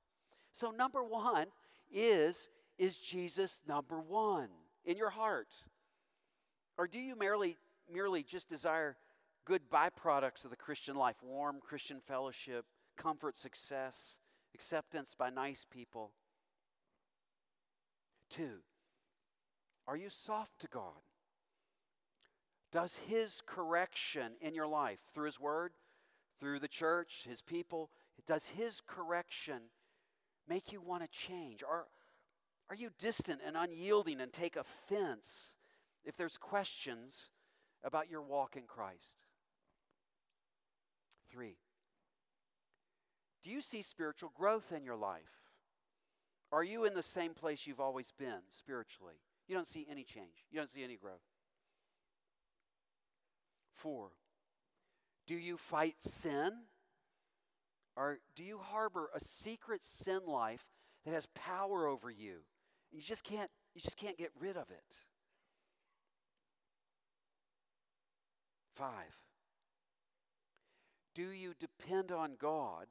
So, 0.54 0.72
number 0.72 1.04
one 1.04 1.48
is 1.92 2.50
is 2.78 2.98
Jesus 2.98 3.60
number 3.68 4.00
one 4.00 4.50
in 4.86 4.98
your 4.98 5.12
heart? 5.12 5.54
Or 6.78 6.88
do 6.88 6.98
you 7.00 7.16
merely, 7.16 7.58
merely 7.92 8.24
just 8.24 8.50
desire 8.50 8.98
good 9.46 9.70
byproducts 9.72 10.46
of 10.46 10.50
the 10.50 10.58
Christian 10.58 10.96
life 10.96 11.18
warm 11.22 11.60
Christian 11.62 12.00
fellowship, 12.00 12.66
comfort, 12.98 13.38
success, 13.38 14.18
acceptance 14.56 15.14
by 15.18 15.30
nice 15.30 15.66
people? 15.70 16.12
Two, 18.32 18.62
are 19.88 19.98
you 19.98 20.10
soft 20.10 20.60
to 20.62 20.68
God? 20.68 21.04
Does 22.72 23.00
His 23.08 23.42
correction 23.46 24.32
in 24.40 24.56
your 24.56 24.68
life, 24.68 25.00
through 25.14 25.26
His 25.26 25.40
Word, 25.40 25.74
through 26.40 26.60
the 26.60 26.68
church, 26.68 27.28
His 27.30 27.42
people, 27.42 27.92
does 28.26 28.48
His 28.48 28.82
correction 28.82 29.64
make 30.48 30.72
you 30.72 30.82
want 30.82 31.04
to 31.04 31.10
change? 31.10 31.64
Are, 31.64 31.86
are 32.70 32.76
you 32.76 32.90
distant 33.00 33.42
and 33.46 33.56
unyielding 33.56 34.22
and 34.22 34.32
take 34.32 34.56
offense 34.56 35.54
if 36.04 36.18
there's 36.18 36.38
questions 36.38 37.30
about 37.84 38.10
your 38.10 38.22
walk 38.22 38.56
in 38.56 38.64
Christ? 38.64 39.26
Three, 41.32 41.58
do 43.44 43.50
you 43.50 43.62
see 43.62 43.82
spiritual 43.82 44.32
growth 44.36 44.72
in 44.72 44.84
your 44.84 44.96
life? 44.96 45.42
Are 46.52 46.64
you 46.64 46.84
in 46.86 46.94
the 46.94 47.04
same 47.04 47.34
place 47.34 47.66
you've 47.66 47.80
always 47.80 48.12
been 48.12 48.42
spiritually? 48.50 49.16
You 49.48 49.56
don't 49.56 49.68
see 49.68 49.88
any 49.90 50.04
change, 50.04 50.46
you 50.52 50.58
don't 50.60 50.70
see 50.70 50.84
any 50.84 50.98
growth. 50.98 51.22
Four, 53.74 54.10
do 55.28 55.36
you 55.36 55.58
fight 55.58 55.96
sin? 56.00 56.52
Or 57.96 58.20
do 58.36 58.44
you 58.44 58.58
harbor 58.58 59.10
a 59.16 59.20
secret 59.20 59.84
sin 59.84 60.22
life 60.26 60.66
that 61.06 61.14
has 61.14 61.28
power 61.36 61.88
over 61.88 62.10
you? 62.10 62.38
You 62.92 63.02
just 63.02 63.24
can't 63.24 63.50
you 63.74 63.82
just 63.82 63.98
can't 63.98 64.18
get 64.18 64.32
rid 64.40 64.58
of 64.58 64.70
it. 64.70 65.00
5. 68.76 68.92
Do 71.14 71.32
you 71.32 71.54
depend 71.60 72.12
on 72.12 72.36
God 72.40 72.88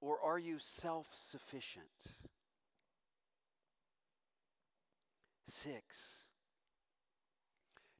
or 0.00 0.20
are 0.20 0.38
you 0.38 0.58
self-sufficient? 0.58 1.84
6. 5.46 5.82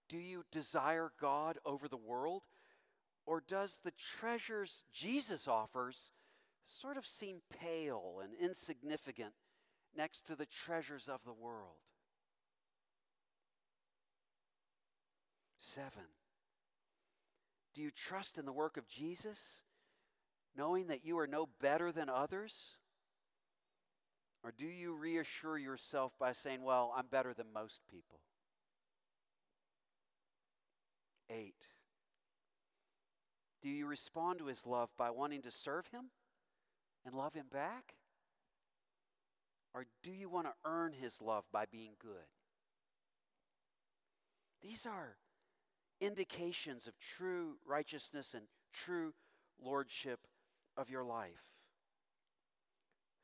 Do 0.08 0.18
you 0.18 0.44
desire 0.50 1.11
God 1.20 1.58
over 1.64 1.88
the 1.88 1.96
world 1.96 2.42
or 3.26 3.42
does 3.46 3.80
the 3.85 3.92
treasures 3.92 4.85
Jesus 4.92 5.46
offers 5.46 6.12
sort 6.66 6.96
of 6.96 7.06
seem 7.06 7.42
pale 7.61 8.20
and 8.22 8.32
insignificant 8.40 9.32
next 9.96 10.26
to 10.26 10.37
the 10.37 10.46
treasures 10.46 11.08
of 11.08 11.20
the 11.24 11.32
world? 11.32 11.76
Seven, 15.58 16.08
do 17.74 17.82
you 17.82 17.90
trust 17.90 18.37
in 18.37 18.44
the 18.44 18.52
work 18.52 18.76
of 18.76 18.88
Jesus, 18.88 19.62
knowing 20.56 20.88
that 20.88 21.04
you 21.04 21.18
are 21.18 21.26
no 21.26 21.48
better 21.61 21.92
than 21.92 22.08
others? 22.08 22.76
Or 24.44 24.52
do 24.56 24.66
you 24.66 24.94
reassure 24.94 25.56
yourself 25.56 26.12
by 26.18 26.32
saying, 26.32 26.62
Well, 26.62 26.92
I'm 26.96 27.06
better 27.06 27.32
than 27.32 27.46
most 27.54 27.80
people? 27.90 28.18
Eight, 31.30 31.68
do 33.62 33.68
you 33.68 33.87
respond 33.87 34.38
to 34.38 34.46
his 34.46 34.66
love 34.66 34.90
by 34.98 35.11
wanting 35.11 35.42
to 35.42 35.51
serve 35.51 35.87
him 35.88 36.11
and 37.05 37.14
love 37.14 37.35
him 37.35 37.46
back? 37.53 37.94
Or 39.75 39.87
do 40.03 40.11
you 40.11 40.29
want 40.29 40.46
to 40.46 40.53
earn 40.64 40.92
his 40.92 41.20
love 41.20 41.44
by 41.53 41.64
being 41.70 41.92
good? 42.01 42.29
These 44.61 44.87
are 44.87 45.16
indications 46.01 46.87
of 46.87 46.98
true 46.98 47.57
righteousness 47.66 48.35
and 48.35 48.44
true 48.72 49.14
lordship 49.62 50.20
of 50.77 50.90
your 50.90 51.05
life. 51.05 51.62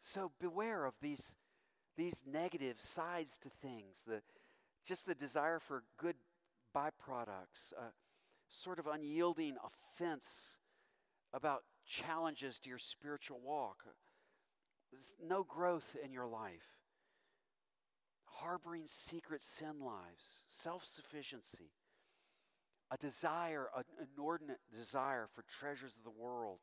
So 0.00 0.30
beware 0.40 0.84
of 0.84 0.94
these, 1.02 1.36
these 1.96 2.22
negative 2.26 2.80
sides 2.80 3.36
to 3.38 3.50
things, 3.50 4.02
the, 4.06 4.22
just 4.86 5.06
the 5.06 5.14
desire 5.14 5.58
for 5.58 5.82
good 5.98 6.16
byproducts, 6.74 7.72
uh, 7.76 7.90
sort 8.48 8.78
of 8.78 8.86
unyielding 8.86 9.56
offense 9.64 10.56
about 11.32 11.62
challenges 11.86 12.58
to 12.60 12.68
your 12.68 12.78
spiritual 12.78 13.40
walk. 13.42 13.84
There's 14.90 15.14
no 15.22 15.44
growth 15.44 15.96
in 16.02 16.12
your 16.12 16.26
life. 16.26 16.78
Harboring 18.24 18.84
secret 18.86 19.42
sin 19.42 19.80
lives, 19.80 20.42
self 20.48 20.84
sufficiency, 20.84 21.72
a 22.90 22.96
desire, 22.96 23.68
an 23.76 23.84
inordinate 24.00 24.60
desire 24.72 25.28
for 25.34 25.44
treasures 25.58 25.96
of 25.96 26.04
the 26.04 26.22
world, 26.22 26.60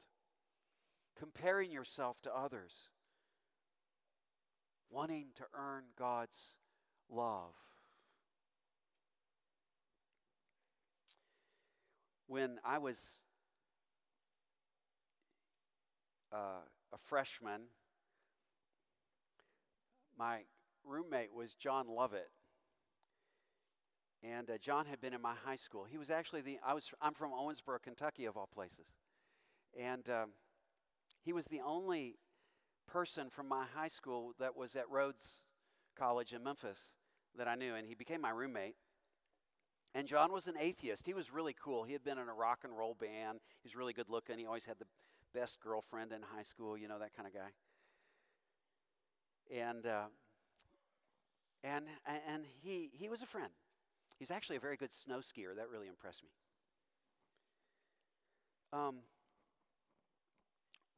comparing 1.18 1.72
yourself 1.72 2.22
to 2.22 2.34
others, 2.34 2.90
wanting 4.90 5.28
to 5.36 5.44
earn 5.54 5.84
God's 5.98 6.56
love. 7.10 7.54
When 12.28 12.58
I 12.66 12.80
was 12.80 13.22
uh, 16.34 16.66
a 16.94 16.98
freshman, 16.98 17.62
my 20.18 20.40
roommate 20.84 21.34
was 21.34 21.54
John 21.54 21.88
Lovett. 21.88 22.30
And 24.24 24.50
uh, 24.50 24.58
John 24.58 24.88
had 24.88 25.00
been 25.02 25.14
in 25.14 25.22
my 25.22 25.36
high 25.46 25.56
school. 25.56 25.86
He 25.90 25.98
was 25.98 26.10
actually 26.10 26.42
the, 26.42 26.58
I 26.66 26.74
was, 26.74 26.90
I'm 27.00 27.14
from 27.14 27.32
Owensboro, 27.32 27.82
Kentucky, 27.82 28.26
of 28.26 28.38
all 28.38 28.50
places. 28.52 28.88
And 29.80 30.10
um, 30.10 30.30
he 31.24 31.32
was 31.32 31.46
the 31.46 31.62
only 31.64 32.16
person 32.88 33.30
from 33.30 33.48
my 33.48 33.66
high 33.76 33.88
school 33.88 34.34
that 34.40 34.56
was 34.56 34.76
at 34.76 34.90
Rhodes 34.90 35.44
College 35.96 36.34
in 36.34 36.44
Memphis 36.44 36.94
that 37.38 37.48
I 37.48 37.56
knew, 37.56 37.76
and 37.76 37.88
he 37.88 37.94
became 37.94 38.22
my 38.22 38.30
roommate. 38.32 38.76
And 39.96 40.08
John 40.08 40.32
was 40.32 40.46
an 40.46 40.56
atheist. 40.60 41.08
He 41.08 41.14
was 41.14 41.32
really 41.32 41.56
cool. 41.60 41.86
He 41.86 41.94
had 41.94 42.04
been 42.04 42.20
in 42.20 42.30
a 42.30 42.34
rock 42.34 42.60
and 42.64 42.78
roll 42.78 42.94
band. 42.94 43.40
He 43.64 43.68
was 43.68 43.76
really 43.76 43.94
good 43.94 44.10
looking. 44.10 44.38
He 44.38 44.46
always 44.46 44.66
had 44.66 44.78
the 44.78 44.86
best 45.34 45.60
girlfriend 45.60 46.12
in 46.12 46.22
high 46.22 46.44
school, 46.44 46.78
you 46.78 46.88
know, 46.88 47.00
that 47.00 47.16
kind 47.16 47.28
of 47.28 47.34
guy 47.34 47.50
and 49.54 49.86
uh, 49.86 50.06
and 51.64 51.86
and 52.28 52.46
he 52.64 52.90
he 52.94 53.10
was 53.10 53.22
a 53.22 53.26
friend. 53.26 53.52
He's 54.18 54.32
actually 54.32 54.56
a 54.56 54.62
very 54.62 54.78
good 54.78 54.92
snow 54.92 55.20
skier. 55.20 55.56
That 55.56 55.70
really 55.70 55.88
impressed 55.88 56.24
me. 56.24 56.30
Um, 58.72 58.98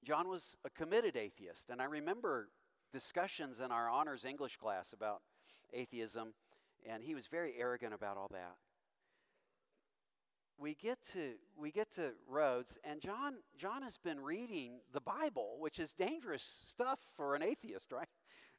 John 0.04 0.28
was 0.28 0.56
a 0.64 0.70
committed 0.70 1.16
atheist, 1.16 1.70
and 1.70 1.82
I 1.82 1.86
remember 1.86 2.50
discussions 2.94 3.60
in 3.60 3.72
our 3.72 3.90
honors 3.90 4.24
English 4.24 4.58
class 4.58 4.94
about 4.94 5.22
atheism, 5.74 6.34
and 6.88 7.04
he 7.04 7.16
was 7.16 7.28
very 7.28 7.56
arrogant 7.60 7.94
about 7.94 8.18
all 8.18 8.30
that. 8.32 8.56
We 10.60 10.74
get 10.74 10.98
to 11.14 11.34
we 11.56 11.72
get 11.72 11.92
to 11.96 12.14
Rhodes, 12.28 12.80
and 12.84 13.00
John 13.00 13.36
John 13.58 13.84
has 13.84 13.98
been 13.98 14.20
reading 14.20 14.80
the 14.92 15.02
Bible, 15.02 15.58
which 15.60 15.78
is 15.78 15.94
dangerous 15.94 16.62
stuff 16.66 17.00
for 17.16 17.36
an 17.36 17.44
atheist, 17.44 17.92
right? 17.92 18.08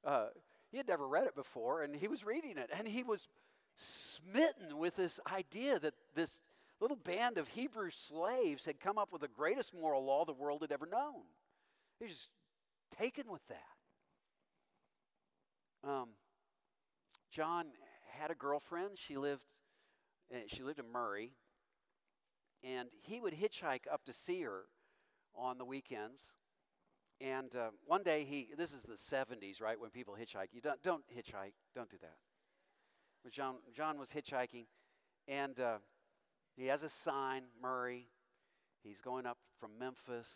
Uh, 0.04 0.26
he 0.70 0.76
had 0.76 0.86
never 0.86 1.08
read 1.08 1.26
it 1.26 1.34
before, 1.34 1.82
and 1.82 1.96
he 1.96 2.06
was 2.06 2.24
reading 2.24 2.56
it, 2.56 2.70
and 2.72 2.86
he 2.86 3.02
was 3.02 3.26
smitten 3.74 4.78
with 4.78 4.96
this 4.96 5.18
idea 5.32 5.78
that 5.78 5.94
this 6.14 6.38
little 6.80 6.96
band 6.96 7.38
of 7.38 7.48
Hebrew 7.48 7.90
slaves 7.90 8.64
had 8.64 8.78
come 8.78 8.98
up 8.98 9.12
with 9.12 9.22
the 9.22 9.28
greatest 9.28 9.74
moral 9.74 10.04
law 10.04 10.24
the 10.24 10.32
world 10.32 10.62
had 10.62 10.70
ever 10.70 10.86
known. 10.86 11.22
He 11.98 12.06
was 12.06 12.28
taken 12.96 13.24
with 13.30 13.42
that. 13.48 13.76
um, 15.88 16.08
John 17.30 17.66
had 18.10 18.30
a 18.30 18.34
girlfriend. 18.34 18.98
She 18.98 19.16
lived, 19.16 19.42
uh, 20.32 20.38
she 20.46 20.62
lived 20.62 20.78
in 20.78 20.90
Murray, 20.90 21.32
and 22.64 22.88
he 23.02 23.20
would 23.20 23.34
hitchhike 23.34 23.86
up 23.92 24.04
to 24.04 24.12
see 24.12 24.42
her 24.42 24.64
on 25.34 25.58
the 25.58 25.64
weekends. 25.64 26.32
And 27.20 27.54
uh, 27.56 27.70
one 27.86 28.02
day 28.02 28.24
he, 28.24 28.48
this 28.56 28.72
is 28.72 28.82
the 28.82 28.94
70s, 28.94 29.60
right, 29.60 29.80
when 29.80 29.90
people 29.90 30.16
hitchhike. 30.18 30.48
You 30.52 30.60
don't, 30.60 30.82
don't 30.82 31.02
hitchhike, 31.08 31.54
don't 31.74 31.90
do 31.90 31.98
that. 32.00 32.16
But 33.24 33.32
John, 33.32 33.56
John 33.74 33.98
was 33.98 34.10
hitchhiking, 34.10 34.66
and 35.26 35.58
uh, 35.58 35.78
he 36.56 36.66
has 36.66 36.84
a 36.84 36.88
sign, 36.88 37.42
Murray. 37.60 38.08
He's 38.84 39.00
going 39.00 39.26
up 39.26 39.38
from 39.58 39.72
Memphis, 39.78 40.28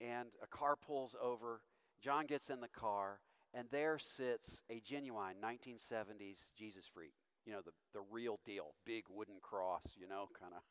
and 0.00 0.28
a 0.42 0.46
car 0.48 0.74
pulls 0.74 1.14
over. 1.22 1.60
John 2.02 2.26
gets 2.26 2.50
in 2.50 2.60
the 2.60 2.68
car, 2.68 3.20
and 3.54 3.68
there 3.70 3.98
sits 3.98 4.62
a 4.68 4.80
genuine 4.80 5.36
1970s 5.42 6.50
Jesus 6.58 6.86
freak. 6.92 7.12
You 7.46 7.52
know, 7.52 7.60
the, 7.64 7.72
the 7.94 8.04
real 8.10 8.40
deal, 8.44 8.74
big 8.84 9.04
wooden 9.08 9.36
cross, 9.40 9.94
you 9.96 10.08
know, 10.08 10.28
kind 10.38 10.52
of 10.54 10.62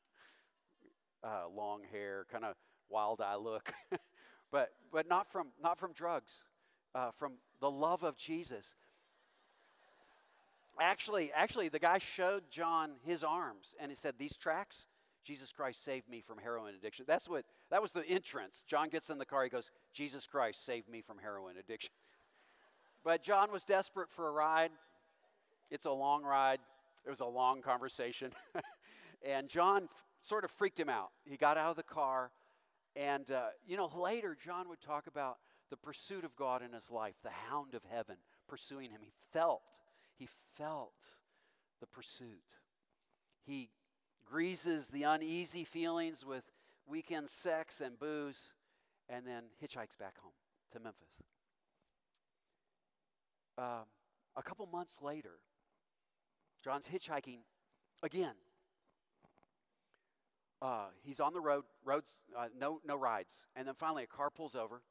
uh, 1.23 1.43
long 1.55 1.81
hair, 1.91 2.25
kind 2.31 2.45
of 2.45 2.55
wild 2.89 3.21
eye 3.21 3.35
look. 3.35 3.71
but, 4.51 4.71
but 4.91 5.07
not, 5.07 5.31
from, 5.31 5.47
not 5.61 5.77
from 5.77 5.93
drugs, 5.93 6.43
uh, 6.95 7.11
from 7.11 7.33
the 7.59 7.69
love 7.69 8.03
of 8.03 8.17
Jesus. 8.17 8.75
Actually, 10.79 11.31
actually, 11.33 11.69
the 11.69 11.79
guy 11.79 11.97
showed 11.97 12.43
John 12.49 12.91
his 13.03 13.23
arms 13.23 13.75
and 13.79 13.91
he 13.91 13.95
said, 13.95 14.15
These 14.17 14.37
tracks, 14.37 14.85
Jesus 15.25 15.51
Christ 15.51 15.83
saved 15.83 16.09
me 16.09 16.21
from 16.21 16.37
heroin 16.37 16.73
addiction. 16.73 17.05
That's 17.07 17.27
what 17.27 17.43
that 17.69 17.81
was 17.81 17.91
the 17.91 18.05
entrance. 18.07 18.63
John 18.65 18.89
gets 18.89 19.09
in 19.09 19.17
the 19.17 19.25
car, 19.25 19.43
he 19.43 19.49
goes, 19.49 19.71
Jesus 19.93 20.25
Christ 20.25 20.65
saved 20.65 20.87
me 20.87 21.01
from 21.01 21.17
heroin 21.17 21.57
addiction. 21.57 21.91
But 23.01 23.23
John 23.23 23.49
was 23.49 23.63
desperate 23.63 24.09
for 24.11 24.27
a 24.27 24.31
ride. 24.31 24.71
It's 25.71 25.85
a 25.85 25.91
long 25.91 26.21
ride. 26.21 26.59
It 27.05 27.09
was 27.09 27.21
a 27.21 27.25
long 27.25 27.61
conversation. 27.61 28.33
and 29.25 29.47
John 29.47 29.87
sort 30.21 30.43
of 30.43 30.51
freaked 30.51 30.79
him 30.79 30.89
out. 30.89 31.11
He 31.25 31.37
got 31.37 31.57
out 31.57 31.71
of 31.71 31.75
the 31.75 31.83
car, 31.83 32.31
and, 32.95 33.29
uh, 33.31 33.47
you 33.65 33.77
know, 33.77 33.91
later 33.95 34.35
John 34.35 34.69
would 34.69 34.81
talk 34.81 35.07
about 35.07 35.37
the 35.69 35.77
pursuit 35.77 36.23
of 36.23 36.35
God 36.35 36.61
in 36.61 36.73
his 36.73 36.89
life, 36.89 37.15
the 37.23 37.29
hound 37.29 37.75
of 37.75 37.83
heaven 37.89 38.17
pursuing 38.47 38.89
him. 38.89 39.01
He 39.01 39.11
felt, 39.31 39.61
he 40.17 40.27
felt 40.57 40.93
the 41.79 41.87
pursuit. 41.87 42.55
He 43.45 43.69
greases 44.25 44.87
the 44.87 45.03
uneasy 45.03 45.63
feelings 45.63 46.25
with 46.25 46.43
weekend 46.87 47.29
sex 47.29 47.81
and 47.81 47.99
booze, 47.99 48.51
and 49.07 49.25
then 49.25 49.43
hitchhikes 49.63 49.97
back 49.97 50.17
home 50.19 50.33
to 50.71 50.79
Memphis. 50.79 51.09
Um, 53.57 53.85
a 54.35 54.41
couple 54.41 54.65
months 54.67 54.97
later, 55.01 55.39
John's 56.63 56.87
hitchhiking 56.87 57.39
again. 58.01 58.35
Uh, 60.61 60.87
he's 61.03 61.19
on 61.19 61.33
the 61.33 61.39
road, 61.39 61.63
roads, 61.85 62.09
uh, 62.37 62.47
no, 62.57 62.81
no 62.85 62.95
rides. 62.95 63.45
And 63.55 63.67
then 63.67 63.75
finally, 63.75 64.03
a 64.03 64.07
car 64.07 64.29
pulls 64.29 64.55
over, 64.55 64.81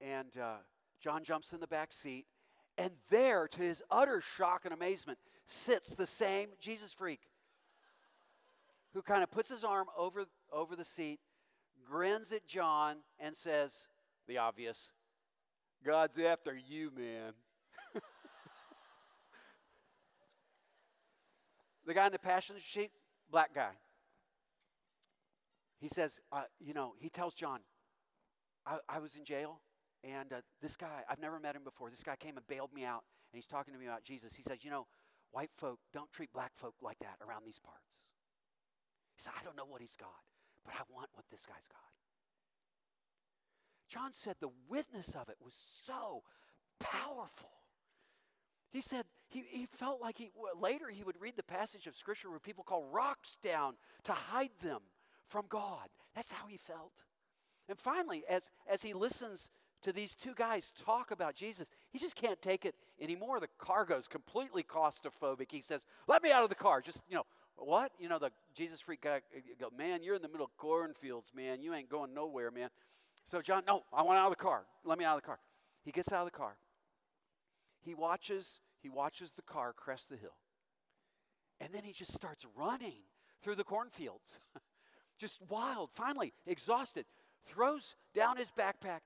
and 0.00 0.36
uh, 0.38 0.56
John 1.00 1.22
jumps 1.22 1.52
in 1.52 1.60
the 1.60 1.66
back 1.66 1.92
seat. 1.92 2.26
And 2.78 2.92
there, 3.10 3.48
to 3.48 3.62
his 3.62 3.82
utter 3.90 4.22
shock 4.36 4.62
and 4.64 4.72
amazement, 4.72 5.18
sits 5.46 5.90
the 5.90 6.06
same 6.06 6.48
Jesus 6.60 6.92
freak 6.92 7.20
who 8.96 9.02
kind 9.02 9.22
of 9.22 9.30
puts 9.30 9.50
his 9.50 9.62
arm 9.62 9.86
over, 9.96 10.24
over 10.50 10.74
the 10.74 10.84
seat, 10.84 11.20
grins 11.86 12.32
at 12.32 12.46
John, 12.46 12.96
and 13.20 13.36
says, 13.36 13.88
the 14.26 14.38
obvious, 14.38 14.88
God's 15.84 16.18
after 16.18 16.56
you, 16.56 16.90
man. 16.96 17.34
the 21.86 21.92
guy 21.92 22.06
in 22.06 22.12
the 22.12 22.18
passenger 22.18 22.62
seat, 22.62 22.90
black 23.30 23.54
guy. 23.54 23.72
He 25.78 25.88
says, 25.88 26.20
uh, 26.32 26.42
you 26.58 26.74
know, 26.74 26.94
he 26.98 27.08
tells 27.08 27.34
John, 27.34 27.60
I, 28.66 28.78
I 28.88 28.98
was 28.98 29.16
in 29.16 29.24
jail, 29.24 29.60
and 30.02 30.32
uh, 30.32 30.40
this 30.62 30.76
guy, 30.76 31.02
I've 31.08 31.20
never 31.20 31.38
met 31.38 31.54
him 31.54 31.64
before. 31.64 31.90
This 31.90 32.02
guy 32.02 32.16
came 32.16 32.36
and 32.36 32.46
bailed 32.46 32.72
me 32.74 32.84
out, 32.84 33.04
and 33.30 33.36
he's 33.36 33.46
talking 33.46 33.74
to 33.74 33.80
me 33.80 33.86
about 33.86 34.02
Jesus. 34.04 34.34
He 34.34 34.42
says, 34.42 34.64
you 34.64 34.70
know, 34.70 34.86
white 35.32 35.50
folk 35.56 35.78
don't 35.92 36.10
treat 36.12 36.32
black 36.32 36.52
folk 36.54 36.74
like 36.82 36.98
that 37.00 37.16
around 37.26 37.44
these 37.44 37.58
parts. 37.58 38.04
He 39.16 39.22
said, 39.22 39.32
I 39.38 39.44
don't 39.44 39.56
know 39.56 39.66
what 39.68 39.80
he's 39.80 39.96
got, 39.96 40.24
but 40.64 40.74
I 40.74 40.82
want 40.92 41.08
what 41.14 41.26
this 41.30 41.44
guy's 41.46 41.66
got. 41.70 41.80
John 43.88 44.12
said 44.12 44.36
the 44.40 44.50
witness 44.68 45.14
of 45.14 45.28
it 45.28 45.36
was 45.42 45.54
so 45.56 46.22
powerful. 46.80 47.50
He 48.70 48.80
said 48.80 49.04
he, 49.28 49.44
he 49.48 49.66
felt 49.66 50.00
like 50.00 50.18
he, 50.18 50.30
later 50.60 50.88
he 50.88 51.04
would 51.04 51.20
read 51.20 51.36
the 51.36 51.42
passage 51.42 51.86
of 51.86 51.96
Scripture 51.96 52.30
where 52.30 52.40
people 52.40 52.64
call 52.64 52.84
rocks 52.84 53.36
down 53.42 53.74
to 54.04 54.12
hide 54.12 54.50
them 54.60 54.80
from 55.28 55.46
God. 55.48 55.88
That's 56.14 56.30
how 56.30 56.46
he 56.46 56.56
felt. 56.56 56.92
And 57.68 57.78
finally, 57.78 58.24
as, 58.28 58.48
as 58.68 58.82
he 58.82 58.92
listens 58.92 59.50
to 59.82 59.92
these 59.92 60.14
two 60.14 60.34
guys 60.34 60.72
talk 60.84 61.10
about 61.10 61.34
Jesus, 61.34 61.68
he 61.90 61.98
just 61.98 62.16
can't 62.16 62.40
take 62.40 62.64
it 62.64 62.74
anymore. 63.00 63.40
The 63.40 63.48
car 63.58 63.84
goes 63.84 64.08
completely 64.08 64.62
claustrophobic. 64.62 65.50
He 65.50 65.60
says, 65.60 65.84
Let 66.06 66.22
me 66.22 66.30
out 66.30 66.42
of 66.42 66.48
the 66.48 66.54
car. 66.54 66.80
Just, 66.80 67.02
you 67.08 67.16
know, 67.16 67.26
what? 67.56 67.92
You 67.98 68.08
know, 68.08 68.18
the 68.18 68.30
Jesus 68.54 68.80
freak 68.80 69.02
guy 69.02 69.20
go, 69.60 69.70
Man, 69.76 70.02
you're 70.02 70.14
in 70.14 70.22
the 70.22 70.28
middle 70.28 70.46
of 70.46 70.56
cornfields, 70.56 71.32
man. 71.34 71.60
You 71.60 71.74
ain't 71.74 71.88
going 71.88 72.14
nowhere, 72.14 72.50
man. 72.50 72.70
So, 73.24 73.40
John, 73.40 73.64
no, 73.66 73.82
I 73.92 74.02
want 74.02 74.18
out 74.18 74.26
of 74.26 74.36
the 74.36 74.42
car. 74.42 74.64
Let 74.84 74.98
me 74.98 75.04
out 75.04 75.16
of 75.16 75.22
the 75.22 75.26
car. 75.26 75.38
He 75.84 75.90
gets 75.90 76.12
out 76.12 76.20
of 76.20 76.32
the 76.32 76.38
car. 76.38 76.56
He 77.80 77.94
watches, 77.94 78.60
he 78.80 78.88
watches 78.88 79.32
the 79.32 79.42
car 79.42 79.72
crest 79.72 80.10
the 80.10 80.16
hill. 80.16 80.36
And 81.60 81.72
then 81.72 81.84
he 81.84 81.92
just 81.92 82.12
starts 82.12 82.44
running 82.56 83.02
through 83.42 83.54
the 83.54 83.64
cornfields. 83.64 84.38
just 85.18 85.40
wild, 85.48 85.90
finally, 85.92 86.32
exhausted, 86.46 87.06
throws 87.44 87.96
down 88.14 88.36
his 88.36 88.50
backpack, 88.50 89.00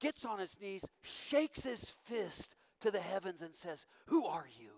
gets 0.00 0.24
on 0.24 0.38
his 0.38 0.56
knees, 0.60 0.84
shakes 1.02 1.64
his 1.64 1.94
fist 2.04 2.56
to 2.80 2.90
the 2.90 3.00
heavens, 3.00 3.42
and 3.42 3.54
says, 3.54 3.86
Who 4.06 4.26
are 4.26 4.46
you? 4.58 4.70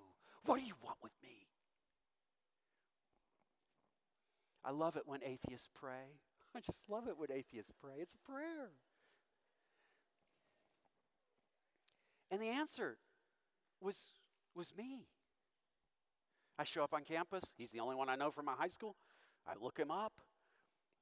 What 0.44 0.58
do 0.58 0.64
you 0.64 0.74
want 0.82 0.98
with 1.02 1.12
me? 1.22 1.46
I 4.64 4.70
love 4.70 4.96
it 4.96 5.02
when 5.06 5.22
atheists 5.22 5.68
pray. 5.74 6.18
I 6.56 6.60
just 6.60 6.80
love 6.88 7.08
it 7.08 7.18
when 7.18 7.30
atheists 7.32 7.72
pray. 7.80 7.94
It's 7.98 8.14
a 8.14 8.30
prayer. 8.30 8.70
And 12.30 12.40
the 12.40 12.48
answer 12.48 12.96
was, 13.80 14.12
was 14.54 14.72
me. 14.76 15.06
I 16.58 16.64
show 16.64 16.82
up 16.82 16.94
on 16.94 17.02
campus. 17.04 17.44
He's 17.56 17.70
the 17.70 17.80
only 17.80 17.96
one 17.96 18.08
I 18.08 18.16
know 18.16 18.30
from 18.30 18.46
my 18.46 18.54
high 18.54 18.68
school. 18.68 18.96
I 19.46 19.52
look 19.60 19.78
him 19.78 19.90
up. 19.90 20.20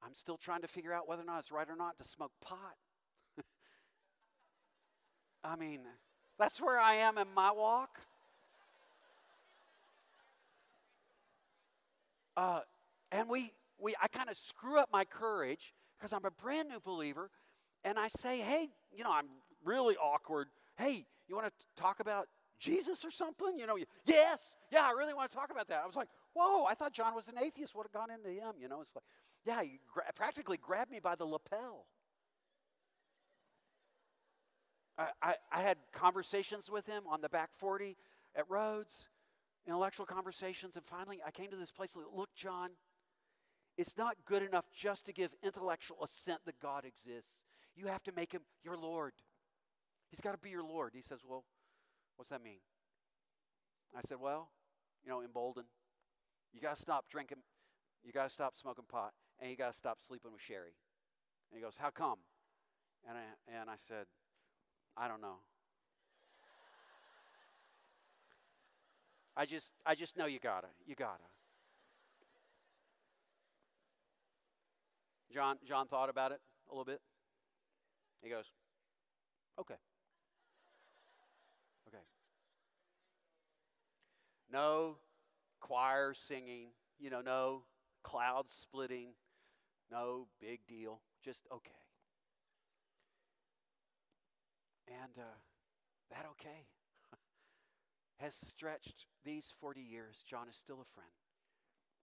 I'm 0.05 0.15
still 0.15 0.37
trying 0.37 0.63
to 0.63 0.69
figure 0.69 0.93
out 0.93 1.09
whether 1.09 1.23
or 1.23 1.27
not 1.27 1.39
it's 1.39 1.53
right 1.53 1.69
or 1.69 1.77
not 1.77 1.97
to 1.99 2.05
smoke 2.05 2.33
pot. 2.41 2.77
I 5.45 5.57
mean, 5.57 5.81
that's 6.39 6.61
where 6.61 6.79
I 6.79 6.95
am 6.97 7.19
in 7.19 7.29
my 7.35 7.53
walk. 7.53 8.01
Uh, 12.37 12.61
and 13.11 13.29
we, 13.29 13.53
we, 13.79 13.95
I 14.03 14.09
kind 14.09 14.29
of 14.29 14.37
screw 14.37 14.79
up 14.79 14.89
my 14.93 15.05
courage 15.05 15.75
because 15.99 16.13
I'm 16.13 16.25
a 16.25 16.31
brand 16.31 16.69
new 16.69 16.81
believer, 16.81 17.31
and 17.85 17.99
I 17.99 18.09
say, 18.09 18.39
hey, 18.41 18.69
you 18.97 19.05
know, 19.05 19.13
I'm 19.13 19.27
really 19.65 19.97
awkward. 19.97 20.49
Hey, 20.77 21.07
you 21.29 21.37
want 21.37 21.47
to 21.47 21.53
talk 21.81 22.01
about 22.01 22.27
Jesus 22.59 23.05
or 23.05 23.11
something? 23.11 23.59
You 23.59 23.67
know, 23.67 23.77
yes, 24.07 24.39
yeah, 24.73 24.83
I 24.85 24.93
really 24.93 25.15
want 25.15 25.31
to 25.31 25.37
talk 25.37 25.51
about 25.51 25.69
that. 25.69 25.81
I 25.83 25.87
was 25.87 25.97
like, 25.97 26.09
whoa, 26.35 26.65
I 26.65 26.75
thought 26.75 26.93
John 26.93 27.15
was 27.15 27.29
an 27.29 27.35
atheist. 27.41 27.75
What 27.75 27.87
had 27.87 27.93
gone 27.93 28.11
into 28.11 28.31
him? 28.31 28.55
You 28.61 28.69
know, 28.69 28.81
it's 28.81 28.93
like, 28.95 29.05
yeah, 29.45 29.63
he 29.63 29.81
gra- 29.93 30.05
practically 30.15 30.57
grabbed 30.57 30.91
me 30.91 31.01
by 31.01 31.15
the 31.15 31.25
lapel. 31.25 31.87
I, 34.99 35.09
I, 35.23 35.35
I 35.51 35.61
had 35.61 35.79
conversations 35.93 36.71
with 36.71 36.87
him 36.87 37.05
on 37.09 37.21
the 37.21 37.29
back 37.29 37.51
40 37.59 37.97
at 38.37 38.49
Rhodes, 38.49 39.09
intellectual 39.67 40.07
conversations, 40.07 40.77
and 40.77 40.85
finally 40.85 41.21
I 41.27 41.31
came 41.31 41.51
to 41.51 41.57
this 41.57 41.71
place. 41.71 41.91
Look, 42.15 42.31
John, 42.37 42.71
it's 43.79 43.97
not 43.97 44.17
good 44.27 44.43
enough 44.43 44.67
just 44.75 45.07
to 45.07 45.13
give 45.13 45.31
intellectual 45.43 46.03
assent 46.05 46.41
that 46.47 46.61
God 46.61 46.85
exists. 46.85 47.39
You 47.75 47.87
have 47.87 48.03
to 48.05 48.13
make 48.13 48.33
him 48.33 48.43
your 48.63 48.77
Lord. 48.77 49.13
He's 50.11 50.21
got 50.21 50.33
to 50.33 50.39
be 50.39 50.51
your 50.51 50.63
Lord. 50.63 50.93
He 50.95 51.01
says, 51.01 51.21
Well, 51.27 51.45
what's 52.17 52.29
that 52.29 52.45
mean? 52.45 52.61
I 53.97 54.01
said, 54.07 54.19
Well, 54.21 54.51
you 55.03 55.11
know, 55.11 55.23
emboldened. 55.23 55.69
You 56.53 56.61
got 56.61 56.77
to 56.77 56.83
stop 56.83 57.07
drinking. 57.11 57.39
You 58.05 58.13
got 58.13 58.25
to 58.25 58.31
stop 58.31 58.57
smoking 58.57 58.85
pot. 58.91 59.13
And 59.43 59.51
you 59.51 59.57
got 59.57 59.73
to 59.73 59.77
stop 59.77 59.99
sleeping 60.01 60.31
with 60.33 60.41
Sherry. 60.41 60.73
And 61.51 61.59
he 61.59 61.61
goes, 61.61 61.75
How 61.77 61.91
come? 61.91 62.19
And 63.09 63.19
I, 63.19 63.61
and 63.61 63.69
I 63.69 63.75
said, 63.77 64.07
I 64.97 65.09
don't 65.09 65.21
know. 65.21 65.39
I 69.37 69.47
just 69.47 69.73
I 69.87 69.95
just 69.95 70.17
know 70.17 70.27
you 70.27 70.39
gotta. 70.39 70.69
You 70.87 70.95
gotta. 70.95 71.25
John 75.33 75.57
John 75.67 75.87
thought 75.87 76.11
about 76.11 76.33
it 76.33 76.41
a 76.69 76.73
little 76.73 76.85
bit. 76.85 77.01
He 78.23 78.29
goes, 78.29 78.45
Okay. 79.59 79.75
Okay. 81.89 82.05
No 84.53 84.97
choir 85.61 86.13
singing, 86.15 86.69
you 86.99 87.09
know, 87.09 87.23
no 87.23 87.63
clouds 88.03 88.53
splitting, 88.53 89.09
no 89.93 90.27
big 90.41 90.67
deal, 90.67 91.01
just 91.23 91.47
okay. 91.53 91.71
And 94.89 95.13
uh, 95.19 95.37
that 96.11 96.27
okay 96.33 96.67
has 98.19 98.35
stretched 98.35 99.07
these 99.25 99.53
40 99.61 99.81
years. 99.81 100.25
John 100.27 100.49
is 100.49 100.57
still 100.57 100.81
a 100.81 100.95
friend. 100.95 101.13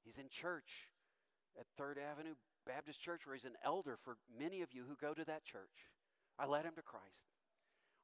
He's 0.06 0.18
in 0.18 0.30
church 0.30 0.90
at 1.60 1.66
Third 1.78 1.98
Avenue 1.98 2.36
Baptist 2.66 3.02
Church, 3.02 3.26
where 3.26 3.36
he's 3.36 3.46
an 3.46 3.58
elder 3.66 3.98
for 4.04 4.18
many 4.40 4.62
of 4.62 4.70
you 4.72 4.84
who 4.88 4.96
go 4.96 5.14
to 5.14 5.26
that 5.26 5.44
church. 5.44 5.90
I 6.38 6.46
led 6.46 6.66
him 6.66 6.74
to 6.76 6.82
Christ 6.82 7.34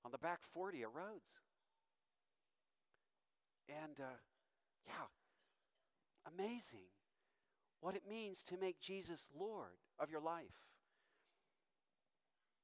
on 0.04 0.12
the 0.12 0.18
back 0.18 0.40
40 0.54 0.82
at 0.82 0.94
Rhodes. 0.94 1.30
And 3.70 4.00
uh, 4.00 4.18
yeah, 4.86 5.08
amazing 6.28 6.90
what 7.86 7.96
it 7.96 8.10
means 8.10 8.42
to 8.42 8.58
make 8.58 8.82
Jesus 8.82 9.28
Lord 9.40 9.78
of 10.00 10.10
your 10.10 10.20
life. 10.20 10.74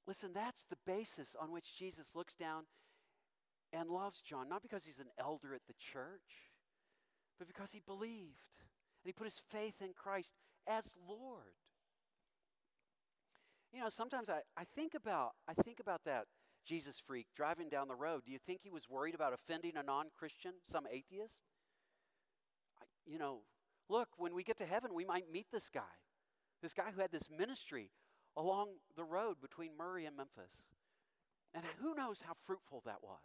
Listen, 0.07 0.31
that's 0.33 0.65
the 0.67 0.79
basis 0.83 1.35
on 1.39 1.51
which 1.51 1.77
Jesus 1.77 2.15
looks 2.15 2.33
down 2.33 2.63
and 3.71 3.91
loves 3.91 4.21
John, 4.21 4.49
not 4.49 4.63
because 4.63 4.83
he's 4.83 4.97
an 4.97 5.11
elder 5.19 5.53
at 5.53 5.61
the 5.67 5.75
church, 5.75 6.49
but 7.37 7.47
because 7.47 7.71
he 7.71 7.81
believed 7.85 8.49
and 9.03 9.05
he 9.05 9.13
put 9.13 9.25
his 9.25 9.39
faith 9.51 9.75
in 9.79 9.93
Christ 9.93 10.33
as 10.67 10.85
Lord. 11.07 11.53
You 13.71 13.81
know, 13.81 13.89
sometimes 13.89 14.27
I, 14.27 14.39
I 14.57 14.63
think 14.75 14.95
about 14.95 15.33
I 15.47 15.53
think 15.53 15.79
about 15.79 16.01
that 16.05 16.25
Jesus 16.65 16.99
freak 16.99 17.27
driving 17.35 17.69
down 17.69 17.87
the 17.87 17.95
road. 17.95 18.23
Do 18.25 18.31
you 18.31 18.39
think 18.39 18.61
he 18.63 18.71
was 18.71 18.89
worried 18.89 19.13
about 19.13 19.33
offending 19.33 19.77
a 19.77 19.83
non-Christian, 19.83 20.53
some 20.67 20.87
atheist? 20.91 21.35
I, 22.81 22.85
you 23.05 23.19
know, 23.19 23.41
look, 23.91 24.09
when 24.17 24.33
we 24.33 24.43
get 24.43 24.57
to 24.57 24.65
heaven, 24.65 24.93
we 24.93 25.05
might 25.05 25.31
meet 25.31 25.47
this 25.51 25.69
guy. 25.69 25.81
This 26.61 26.73
guy 26.73 26.91
who 26.95 27.01
had 27.01 27.11
this 27.11 27.29
ministry 27.29 27.89
along 28.37 28.69
the 28.95 29.03
road 29.03 29.37
between 29.41 29.71
Murray 29.77 30.05
and 30.05 30.15
Memphis. 30.15 30.53
And 31.53 31.63
who 31.81 31.93
knows 31.95 32.21
how 32.25 32.33
fruitful 32.45 32.81
that 32.85 33.03
was. 33.03 33.19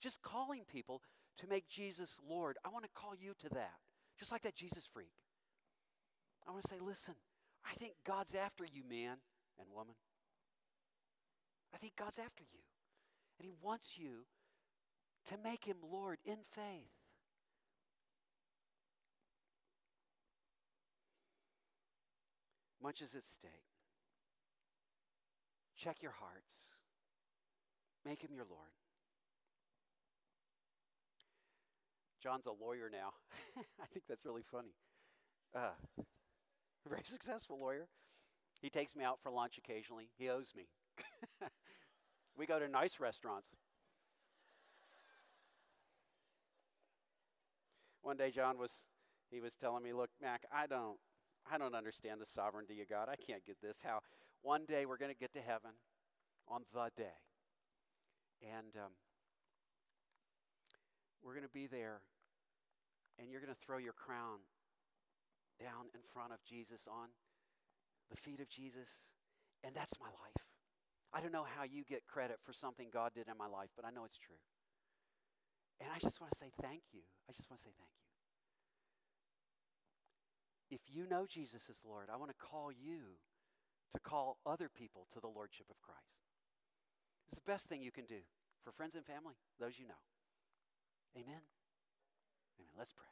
Just 0.00 0.22
calling 0.22 0.62
people 0.70 1.00
to 1.38 1.46
make 1.46 1.68
Jesus 1.68 2.18
Lord. 2.28 2.56
I 2.64 2.68
want 2.68 2.84
to 2.84 2.90
call 2.94 3.14
you 3.14 3.32
to 3.38 3.48
that. 3.50 3.74
Just 4.18 4.32
like 4.32 4.42
that 4.42 4.56
Jesus 4.56 4.88
freak. 4.92 5.12
I 6.46 6.50
want 6.50 6.64
to 6.64 6.68
say, 6.68 6.80
listen, 6.80 7.14
I 7.64 7.74
think 7.74 7.94
God's 8.04 8.34
after 8.34 8.64
you, 8.64 8.82
man 8.88 9.16
and 9.58 9.68
woman. 9.72 9.94
I 11.72 11.78
think 11.78 11.96
God's 11.96 12.18
after 12.18 12.42
you. 12.42 12.60
And 13.38 13.46
He 13.46 13.52
wants 13.62 13.96
you 13.96 14.26
to 15.26 15.34
make 15.42 15.64
Him 15.64 15.76
Lord 15.90 16.18
in 16.24 16.38
faith. 16.50 17.03
Much 22.84 23.00
is 23.00 23.14
at 23.14 23.24
stake. 23.24 23.50
Check 25.74 26.02
your 26.02 26.12
hearts. 26.12 26.68
Make 28.04 28.20
Him 28.20 28.32
your 28.34 28.44
Lord. 28.44 28.68
John's 32.22 32.46
a 32.46 32.52
lawyer 32.52 32.90
now. 32.92 33.14
I 33.82 33.86
think 33.86 34.04
that's 34.06 34.26
really 34.26 34.42
funny. 34.42 34.74
Uh, 35.56 35.70
very 36.86 37.00
successful 37.04 37.58
lawyer. 37.58 37.88
He 38.60 38.68
takes 38.68 38.94
me 38.94 39.02
out 39.02 39.18
for 39.22 39.30
lunch 39.30 39.56
occasionally. 39.56 40.10
He 40.18 40.28
owes 40.28 40.52
me. 40.54 40.64
we 42.36 42.44
go 42.44 42.58
to 42.58 42.68
nice 42.68 43.00
restaurants. 43.00 43.48
One 48.02 48.18
day 48.18 48.30
John 48.30 48.58
was 48.58 48.84
he 49.30 49.40
was 49.40 49.54
telling 49.54 49.82
me, 49.82 49.94
"Look, 49.94 50.10
Mac, 50.20 50.44
I 50.52 50.66
don't 50.66 50.98
I 51.50 51.58
don't 51.58 51.74
understand 51.74 52.20
the 52.20 52.26
sovereignty 52.26 52.80
of 52.80 52.88
God. 52.88 53.08
I 53.08 53.16
can't 53.16 53.44
get 53.44 53.60
this. 53.60 53.80
How 53.82 54.00
one 54.42 54.64
day 54.66 54.86
we're 54.86 54.96
going 54.96 55.12
to 55.12 55.18
get 55.18 55.32
to 55.34 55.40
heaven 55.40 55.72
on 56.48 56.62
the 56.72 56.90
day, 56.96 57.18
and 58.42 58.76
um, 58.76 58.92
we're 61.22 61.34
going 61.34 61.46
to 61.46 61.52
be 61.52 61.66
there, 61.66 62.00
and 63.18 63.30
you're 63.30 63.40
going 63.40 63.52
to 63.52 63.60
throw 63.60 63.78
your 63.78 63.92
crown 63.92 64.40
down 65.60 65.88
in 65.94 66.00
front 66.12 66.32
of 66.32 66.38
Jesus 66.44 66.88
on 66.90 67.08
the 68.10 68.16
feet 68.16 68.40
of 68.40 68.48
Jesus, 68.48 69.12
and 69.62 69.74
that's 69.74 69.94
my 70.00 70.08
life. 70.08 70.44
I 71.12 71.20
don't 71.20 71.32
know 71.32 71.46
how 71.46 71.64
you 71.64 71.84
get 71.84 72.06
credit 72.06 72.38
for 72.42 72.52
something 72.52 72.88
God 72.92 73.12
did 73.14 73.28
in 73.28 73.38
my 73.38 73.46
life, 73.46 73.70
but 73.76 73.84
I 73.84 73.90
know 73.90 74.04
it's 74.04 74.18
true. 74.18 74.40
And 75.80 75.88
I 75.94 75.98
just 75.98 76.20
want 76.20 76.32
to 76.32 76.38
say 76.38 76.50
thank 76.60 76.82
you. 76.92 77.00
I 77.28 77.32
just 77.32 77.48
want 77.48 77.60
to 77.60 77.64
say 77.64 77.74
thank 77.78 77.90
you. 77.96 78.03
If 80.70 80.80
you 80.92 81.06
know 81.06 81.26
Jesus 81.28 81.68
is 81.68 81.76
Lord, 81.86 82.08
I 82.12 82.16
want 82.16 82.30
to 82.30 82.36
call 82.36 82.70
you 82.72 83.18
to 83.92 83.98
call 84.00 84.38
other 84.46 84.68
people 84.68 85.06
to 85.12 85.20
the 85.20 85.28
Lordship 85.28 85.66
of 85.70 85.80
Christ. 85.80 86.00
It's 87.28 87.38
the 87.38 87.50
best 87.50 87.66
thing 87.66 87.82
you 87.82 87.92
can 87.92 88.06
do 88.06 88.20
for 88.64 88.72
friends 88.72 88.94
and 88.94 89.04
family, 89.04 89.34
those 89.60 89.78
you 89.78 89.86
know. 89.86 90.02
Amen. 91.16 91.42
Amen. 92.58 92.74
Let's 92.76 92.92
pray. 92.92 93.06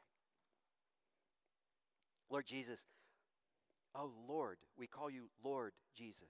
Lord 2.29 2.45
Jesus, 2.45 2.85
oh 3.95 4.11
Lord, 4.27 4.57
we 4.77 4.87
call 4.87 5.09
you 5.09 5.29
Lord 5.43 5.73
Jesus 5.95 6.29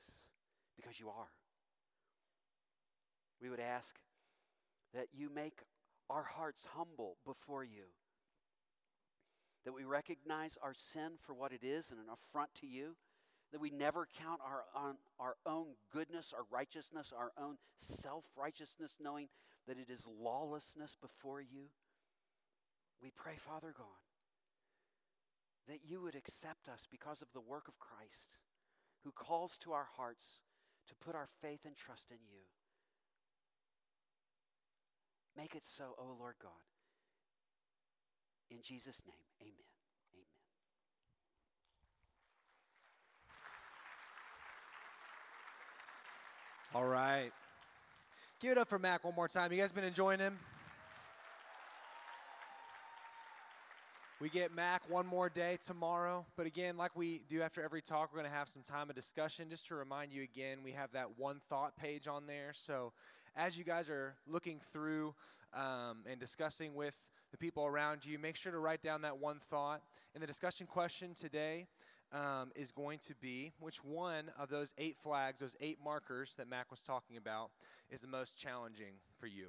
because 0.75 0.99
you 0.99 1.07
are 1.09 1.29
we 3.43 3.49
would 3.49 3.59
ask 3.59 3.99
that 4.93 5.07
you 5.13 5.29
make 5.29 5.59
our 6.09 6.23
hearts 6.23 6.65
humble 6.75 7.17
before 7.25 7.63
you. 7.63 7.83
That 9.65 9.73
we 9.73 9.83
recognize 9.83 10.57
our 10.61 10.73
sin 10.73 11.13
for 11.21 11.33
what 11.33 11.51
it 11.51 11.63
is 11.63 11.89
and 11.91 11.99
an 11.99 12.07
affront 12.11 12.53
to 12.55 12.67
you. 12.67 12.95
That 13.51 13.61
we 13.61 13.69
never 13.69 14.07
count 14.19 14.41
our, 14.43 14.63
on 14.75 14.95
our 15.19 15.35
own 15.45 15.67
goodness, 15.91 16.33
our 16.35 16.45
righteousness, 16.51 17.13
our 17.15 17.31
own 17.39 17.57
self 17.77 18.25
righteousness, 18.35 18.95
knowing 18.99 19.27
that 19.67 19.77
it 19.77 19.89
is 19.89 20.07
lawlessness 20.19 20.97
before 20.99 21.39
you. 21.39 21.69
We 23.01 23.11
pray, 23.11 23.35
Father 23.37 23.73
God, 23.77 23.85
that 25.67 25.79
you 25.87 26.01
would 26.01 26.15
accept 26.15 26.67
us 26.67 26.83
because 26.89 27.21
of 27.21 27.27
the 27.33 27.41
work 27.41 27.67
of 27.67 27.79
Christ, 27.79 28.37
who 29.03 29.11
calls 29.11 29.57
to 29.59 29.73
our 29.73 29.87
hearts 29.97 30.41
to 30.87 30.95
put 30.95 31.15
our 31.15 31.27
faith 31.41 31.65
and 31.65 31.75
trust 31.75 32.11
in 32.11 32.17
you. 32.31 32.41
Make 35.37 35.55
it 35.55 35.65
so, 35.65 35.95
O 35.97 36.03
oh 36.03 36.15
Lord 36.19 36.35
God. 36.41 36.51
In 38.53 38.61
Jesus' 38.61 39.01
name, 39.07 39.15
amen. 39.41 39.53
Amen. 40.13 40.25
All 46.75 46.85
right. 46.85 47.31
Give 48.39 48.51
it 48.51 48.59
up 48.59 48.67
for 48.67 48.77
Mac 48.77 49.03
one 49.03 49.15
more 49.15 49.27
time. 49.27 49.51
You 49.51 49.57
guys 49.57 49.71
been 49.71 49.83
enjoying 49.83 50.19
him? 50.19 50.37
We 54.21 54.29
get 54.29 54.53
Mac 54.53 54.87
one 54.87 55.07
more 55.07 55.29
day 55.29 55.57
tomorrow. 55.65 56.23
But 56.37 56.45
again, 56.45 56.77
like 56.77 56.95
we 56.95 57.23
do 57.27 57.41
after 57.41 57.63
every 57.63 57.81
talk, 57.81 58.11
we're 58.13 58.19
going 58.19 58.31
to 58.31 58.37
have 58.37 58.49
some 58.49 58.61
time 58.61 58.87
of 58.87 58.95
discussion. 58.95 59.49
Just 59.49 59.67
to 59.69 59.75
remind 59.75 60.13
you 60.13 60.21
again, 60.21 60.59
we 60.63 60.73
have 60.73 60.91
that 60.91 61.17
one 61.17 61.41
thought 61.49 61.75
page 61.75 62.07
on 62.07 62.27
there. 62.27 62.51
So 62.53 62.93
as 63.35 63.57
you 63.57 63.63
guys 63.63 63.89
are 63.89 64.13
looking 64.27 64.61
through 64.71 65.15
um, 65.55 66.03
and 66.07 66.19
discussing 66.19 66.75
with 66.75 66.95
the 67.33 67.37
people 67.37 67.65
around 67.65 68.05
you, 68.05 68.19
make 68.19 68.35
sure 68.35 68.51
to 68.51 68.59
write 68.59 68.83
down 68.83 69.01
that 69.01 69.17
one 69.17 69.39
thought. 69.49 69.81
And 70.13 70.21
the 70.21 70.27
discussion 70.27 70.67
question 70.67 71.15
today 71.15 71.65
um, 72.11 72.51
is 72.55 72.71
going 72.71 72.99
to 73.07 73.15
be 73.15 73.51
which 73.59 73.83
one 73.83 74.25
of 74.39 74.49
those 74.49 74.71
eight 74.77 74.97
flags, 75.01 75.39
those 75.39 75.55
eight 75.59 75.79
markers 75.83 76.35
that 76.37 76.47
Mac 76.47 76.69
was 76.69 76.81
talking 76.81 77.17
about, 77.17 77.49
is 77.89 78.01
the 78.01 78.07
most 78.07 78.37
challenging 78.37 78.93
for 79.19 79.25
you? 79.25 79.47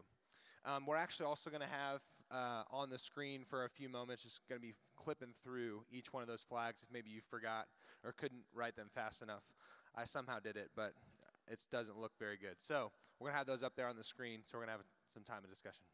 Um, 0.65 0.87
we're 0.87 0.97
actually 0.97 1.27
also 1.27 1.51
going 1.51 1.61
to 1.61 1.69
have 1.69 2.01
uh, 2.31 2.63
on 2.71 2.89
the 2.89 2.99
screen 2.99 3.45
for 3.45 3.67
a 3.67 3.69
few 3.69 3.91
moments, 3.91 4.23
just 4.23 4.41
going 4.49 4.59
to 4.59 4.67
be 4.67 4.73
clipping 4.97 5.35
through 5.45 5.85
each 5.93 6.11
one 6.11 6.23
of 6.23 6.29
those 6.29 6.41
flags 6.41 6.83
if 6.83 6.91
maybe 6.91 7.11
you 7.11 7.21
forgot 7.29 7.67
or 8.03 8.13
couldn't 8.13 8.45
write 8.55 8.77
them 8.77 8.89
fast 8.95 9.21
enough. 9.21 9.43
I 9.95 10.07
somehow 10.07 10.39
did 10.41 10.57
it, 10.57 10.71
but 10.75 10.95
it 11.49 11.63
doesn't 11.71 11.99
look 11.99 12.13
very 12.19 12.39
good. 12.39 12.55
So 12.57 12.93
we're 13.21 13.27
going 13.27 13.35
to 13.35 13.39
have 13.39 13.47
those 13.47 13.63
up 13.63 13.77
there 13.77 13.89
on 13.89 13.97
the 13.99 14.05
screen, 14.05 14.41
so 14.43 14.57
we're 14.57 14.65
going 14.65 14.69
to 14.69 14.79
have 14.79 14.87
some 15.07 15.23
time 15.23 15.45
of 15.45 15.51
discussion. 15.51 15.85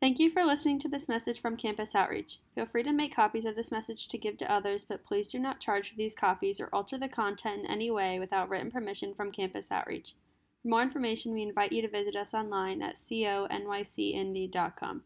Thank 0.00 0.18
you 0.18 0.30
for 0.30 0.44
listening 0.44 0.78
to 0.78 0.88
this 0.88 1.10
message 1.10 1.42
from 1.42 1.58
Campus 1.58 1.94
Outreach. 1.94 2.38
Feel 2.54 2.64
free 2.64 2.82
to 2.84 2.92
make 2.92 3.14
copies 3.14 3.44
of 3.44 3.54
this 3.54 3.70
message 3.70 4.08
to 4.08 4.16
give 4.16 4.38
to 4.38 4.50
others, 4.50 4.82
but 4.82 5.04
please 5.04 5.30
do 5.30 5.38
not 5.38 5.60
charge 5.60 5.90
for 5.90 5.96
these 5.96 6.14
copies 6.14 6.58
or 6.58 6.70
alter 6.72 6.96
the 6.96 7.06
content 7.06 7.60
in 7.60 7.70
any 7.70 7.90
way 7.90 8.18
without 8.18 8.48
written 8.48 8.70
permission 8.70 9.12
from 9.12 9.30
Campus 9.30 9.70
Outreach. 9.70 10.14
For 10.62 10.68
more 10.68 10.80
information, 10.80 11.34
we 11.34 11.42
invite 11.42 11.72
you 11.72 11.82
to 11.82 11.88
visit 11.88 12.16
us 12.16 12.32
online 12.32 12.80
at 12.80 12.94
conycindy.com. 12.94 15.02